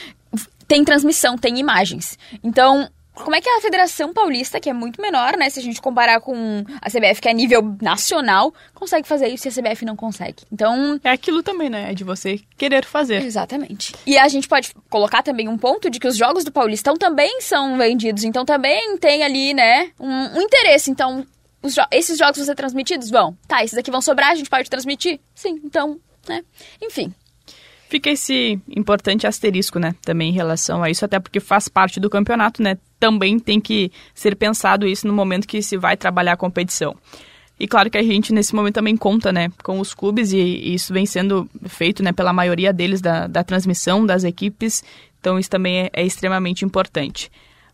tem 0.73 0.85
transmissão, 0.85 1.37
tem 1.37 1.59
imagens. 1.59 2.19
Então, 2.43 2.89
como 3.15 3.37
é 3.37 3.43
que 3.43 3.49
a 3.51 3.61
Federação 3.61 4.11
Paulista, 4.11 4.59
que 4.59 4.71
é 4.71 4.73
muito 4.73 5.03
menor, 5.03 5.37
né, 5.37 5.51
se 5.51 5.61
a 5.61 5.63
gente 5.63 5.83
comparar 5.83 6.19
com 6.19 6.65
a 6.81 6.89
CBF, 6.89 7.21
que 7.21 7.29
é 7.29 7.35
nível 7.35 7.77
nacional, 7.83 8.55
consegue 8.73 9.07
fazer 9.07 9.29
isso 9.29 9.47
e 9.47 9.51
a 9.51 9.53
CBF 9.53 9.85
não 9.85 9.95
consegue? 9.95 10.45
Então. 10.51 10.99
É 11.05 11.11
aquilo 11.11 11.43
também, 11.43 11.69
né? 11.69 11.91
É 11.91 11.95
de 11.95 12.05
você 12.05 12.41
querer 12.57 12.87
fazer. 12.87 13.23
Exatamente. 13.23 13.95
E 14.07 14.17
a 14.17 14.27
gente 14.29 14.49
pode 14.49 14.73
colocar 14.89 15.23
também 15.23 15.47
um 15.47 15.59
ponto 15.59 15.91
de 15.91 16.01
que 16.01 16.09
os 16.09 16.17
jogos 16.17 16.43
do 16.43 16.51
Paulistão 16.51 16.97
também 16.97 17.43
são 17.43 17.77
vendidos, 17.77 18.25
então 18.25 18.43
também 18.47 18.97
tem 18.97 19.23
ali, 19.23 19.53
né, 19.53 19.91
um, 20.01 20.39
um 20.39 20.41
interesse. 20.41 20.91
Então, 20.91 21.27
jo 21.63 21.83
esses 21.91 22.17
jogos 22.17 22.39
vão 22.39 22.47
ser 22.47 22.55
transmitidos? 22.55 23.11
Vão. 23.11 23.37
Tá, 23.47 23.63
esses 23.63 23.77
aqui 23.77 23.91
vão 23.91 24.01
sobrar, 24.01 24.31
a 24.31 24.35
gente 24.35 24.49
pode 24.49 24.71
transmitir? 24.71 25.21
Sim, 25.35 25.61
então, 25.63 26.01
né? 26.27 26.43
Enfim. 26.81 27.13
Fica 27.93 28.09
esse 28.09 28.59
importante 28.75 29.27
asterisco, 29.27 29.79
né, 29.79 29.95
também 30.01 30.31
em 30.31 30.33
relação 30.33 30.83
a 30.83 30.89
isso, 30.89 31.05
até 31.05 31.21
porque 31.21 31.39
faz 31.39 31.69
parte 31.69 32.01
do 32.01 32.09
campeonato, 32.09 32.63
né? 32.63 32.79
Também 32.99 33.39
tem 33.39 33.61
que 33.61 33.93
ser 34.15 34.35
pensado 34.35 34.89
isso 34.89 35.07
no 35.07 35.13
momento 35.13 35.47
que 35.47 35.61
se 35.61 35.77
vai 35.77 35.95
trabalhar 35.95 36.33
a 36.33 36.37
competição. 36.39 36.97
E 37.61 37.69
claro 37.69 37.91
que 37.91 37.99
a 37.99 38.03
gente 38.03 38.33
nesse 38.33 38.55
momento 38.55 38.77
também 38.77 38.97
conta, 38.97 39.31
né, 39.31 39.53
com 39.63 39.79
os 39.79 39.93
clubes 39.93 40.33
e, 40.33 40.39
e 40.39 40.73
isso 40.73 40.91
vem 40.91 41.05
sendo 41.05 41.47
feito, 41.67 42.03
né, 42.03 42.13
pela 42.13 42.33
maioria 42.33 42.73
deles 42.73 43.03
da, 43.03 43.27
da 43.27 43.45
transmissão 43.45 44.07
das 44.07 44.25
equipes. 44.25 44.83
Então 45.21 45.39
isso 45.39 45.51
também 45.51 45.81
é, 45.81 45.91
é 45.93 46.03
extremamente 46.03 46.65
importante. 46.65 47.31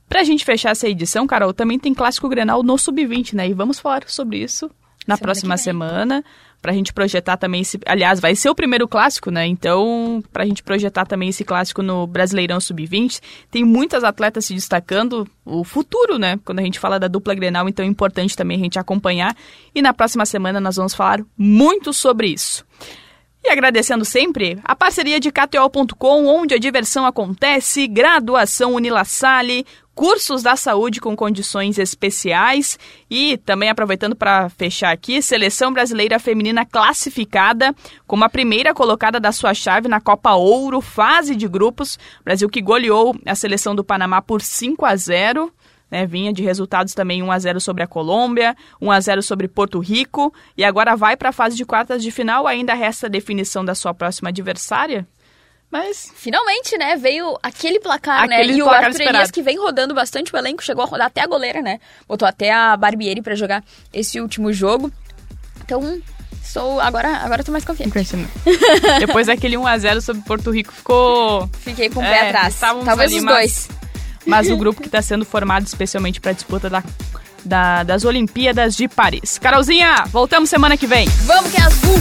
Pra 0.09 0.25
gente 0.25 0.45
fechar 0.45 0.71
essa 0.71 0.89
edição, 0.89 1.29
Carol, 1.29 1.55
também 1.55 1.79
tem 1.79 1.95
clássico 1.95 2.29
Grenal 2.29 2.65
no 2.65 2.77
sub-20, 2.77 3.35
né? 3.35 3.49
E 3.49 3.55
vamos 3.55 3.79
falar 3.79 4.03
sobre 4.09 4.39
isso 4.39 4.69
na 5.07 5.17
semana 5.17 5.23
próxima 5.23 5.57
semana 5.57 6.25
para 6.61 6.73
a 6.73 6.75
gente 6.75 6.93
projetar 6.93 7.37
também 7.37 7.61
esse. 7.61 7.79
Aliás, 7.87 8.21
vai 8.21 8.35
ser 8.35 8.51
o 8.51 8.55
primeiro 8.55 8.89
clássico, 8.89 9.31
né? 9.31 9.47
Então, 9.47 10.23
para 10.33 10.43
a 10.43 10.47
gente 10.47 10.63
projetar 10.63 11.07
também 11.07 11.29
esse 11.29 11.45
clássico 11.45 11.83
no 11.83 12.07
Brasileirão 12.07 12.61
Sub-20, 12.61 13.21
tem 13.51 13.65
muitas 13.65 14.03
atletas 14.05 14.47
se 14.47 14.55
destacando, 14.55 15.27
o 15.45 15.65
futuro, 15.65 16.19
né? 16.19 16.39
Quando 16.45 16.59
a 16.59 16.63
gente 16.63 16.79
fala 16.79 16.99
da 16.99 17.09
dupla 17.09 17.35
Grenal, 17.35 17.69
então 17.69 17.85
é 17.85 17.89
importante 17.89 18.37
também 18.37 18.59
a 18.59 18.63
gente 18.63 18.79
acompanhar. 18.79 19.37
E 19.75 19.81
na 19.81 19.95
próxima 19.95 20.27
semana 20.27 20.61
nós 20.61 20.77
vamos 20.77 20.95
falar 20.95 21.21
muito 21.37 21.93
sobre 21.93 22.29
isso. 22.29 22.65
E 23.45 23.51
agradecendo 23.51 24.05
sempre 24.05 24.59
a 24.65 24.75
parceria 24.75 25.21
de 25.21 25.31
KTO.com, 25.31 26.27
onde 26.27 26.55
a 26.55 26.59
diversão 26.59 27.07
acontece, 27.07 27.87
graduação 27.87 28.75
Unilassale, 28.75 29.65
cursos 29.99 30.45
da 30.45 30.55
saúde 30.55 31.01
com 31.01 31.17
condições 31.17 31.77
especiais 31.77 32.79
e 33.11 33.37
também 33.39 33.69
aproveitando 33.69 34.15
para 34.15 34.49
fechar 34.49 34.93
aqui, 34.93 35.21
seleção 35.21 35.73
brasileira 35.73 36.21
feminina 36.21 36.65
classificada 36.65 37.75
como 38.07 38.23
a 38.23 38.29
primeira 38.29 38.73
colocada 38.73 39.19
da 39.19 39.33
sua 39.33 39.53
chave 39.55 39.89
na 39.89 40.01
Copa 40.01 40.35
Ouro, 40.35 40.81
fase 40.81 41.35
de 41.35 41.49
grupos. 41.49 41.99
Brasil 42.25 42.49
que 42.49 42.63
goleou 42.63 43.13
a 43.27 43.35
seleção 43.35 43.75
do 43.75 43.83
Panamá 43.83 44.23
por 44.23 44.41
5 44.41 44.87
a 44.87 44.95
0 44.95 45.53
né? 45.91 46.07
Vinha 46.07 46.33
de 46.33 46.45
resultados 46.45 46.95
também 46.95 47.21
1 47.21 47.33
a 47.33 47.39
0 47.41 47.61
sobre 47.61 47.83
a 47.83 47.87
Colômbia, 47.89 48.57
1 48.81 48.93
a 48.93 49.01
0 49.01 49.23
sobre 49.23 49.49
Porto 49.49 49.81
Rico 49.81 50.33
e 50.57 50.63
agora 50.63 50.95
vai 50.95 51.17
para 51.17 51.31
a 51.31 51.33
fase 51.33 51.57
de 51.57 51.65
quartas 51.65 52.05
de 52.05 52.13
final. 52.13 52.47
Ainda 52.47 52.73
resta 52.73 53.07
a 53.07 53.11
definição 53.11 53.65
da 53.65 53.75
sua 53.75 53.93
próxima 53.93 54.29
adversária. 54.29 55.09
Mas 55.71 56.11
Finalmente, 56.17 56.77
né? 56.79 56.97
Veio 56.97 57.39
aquele 57.43 57.79
placar, 57.79 58.25
Aquele 58.25 58.53
né? 58.53 58.59
E 58.59 58.63
o 58.63 58.69
Arthur 58.71 58.91
esperado. 58.91 59.17
Elias, 59.19 59.31
que 59.31 59.43
vem 59.43 59.59
rodando 59.59 59.95
bastante 59.95 60.35
o 60.35 60.39
elenco, 60.39 60.63
chegou 60.65 60.83
a 60.83 60.87
rodar 60.87 61.07
até 61.09 61.21
a 61.21 61.27
goleira, 61.27 61.61
né? 61.61 61.79
Botou 62.09 62.27
até 62.27 62.51
a 62.53 62.77
Barbieri 62.77 63.21
pra 63.21 63.35
jogar 63.35 63.63
esse 63.93 64.19
último 64.21 64.51
jogo. 64.53 64.91
Então, 65.63 66.01
sou 66.43 66.81
agora, 66.81 67.19
agora 67.19 67.45
tô 67.45 67.53
mais 67.53 67.65
confiante. 67.67 67.93
Depois 68.99 69.27
daquele 69.27 69.59
1 69.59 69.67
a 69.67 69.77
0 69.77 70.01
sobre 70.01 70.23
Porto 70.23 70.51
Rico 70.51 70.73
ficou 70.73 71.47
Fiquei 71.61 71.91
com 71.91 72.01
o 72.01 72.05
É, 72.05 72.11
pé 72.11 72.29
atrás. 72.29 72.55
estávamos 72.55 72.87
Talvez 72.87 73.11
ali, 73.11 73.19
os 73.19 73.25
mas- 73.25 73.35
dois. 73.37 73.69
mas 74.25 74.51
o 74.51 74.57
grupo 74.57 74.81
que 74.81 74.89
está 74.89 75.03
sendo 75.03 75.27
formado 75.27 75.67
especialmente 75.67 76.19
para 76.19 76.31
a 76.31 76.35
disputa 76.35 76.71
da, 76.71 76.83
da- 77.45 77.83
das 77.83 78.05
Olimpíadas 78.07 78.75
de 78.75 78.89
Paris. 78.89 79.37
Carolzinha, 79.37 80.05
voltamos 80.07 80.49
semana 80.49 80.79
que 80.79 80.87
vem. 80.87 81.07
Vamos 81.27 81.51
que 81.51 81.59
é 81.59 81.63
azul! 81.65 81.99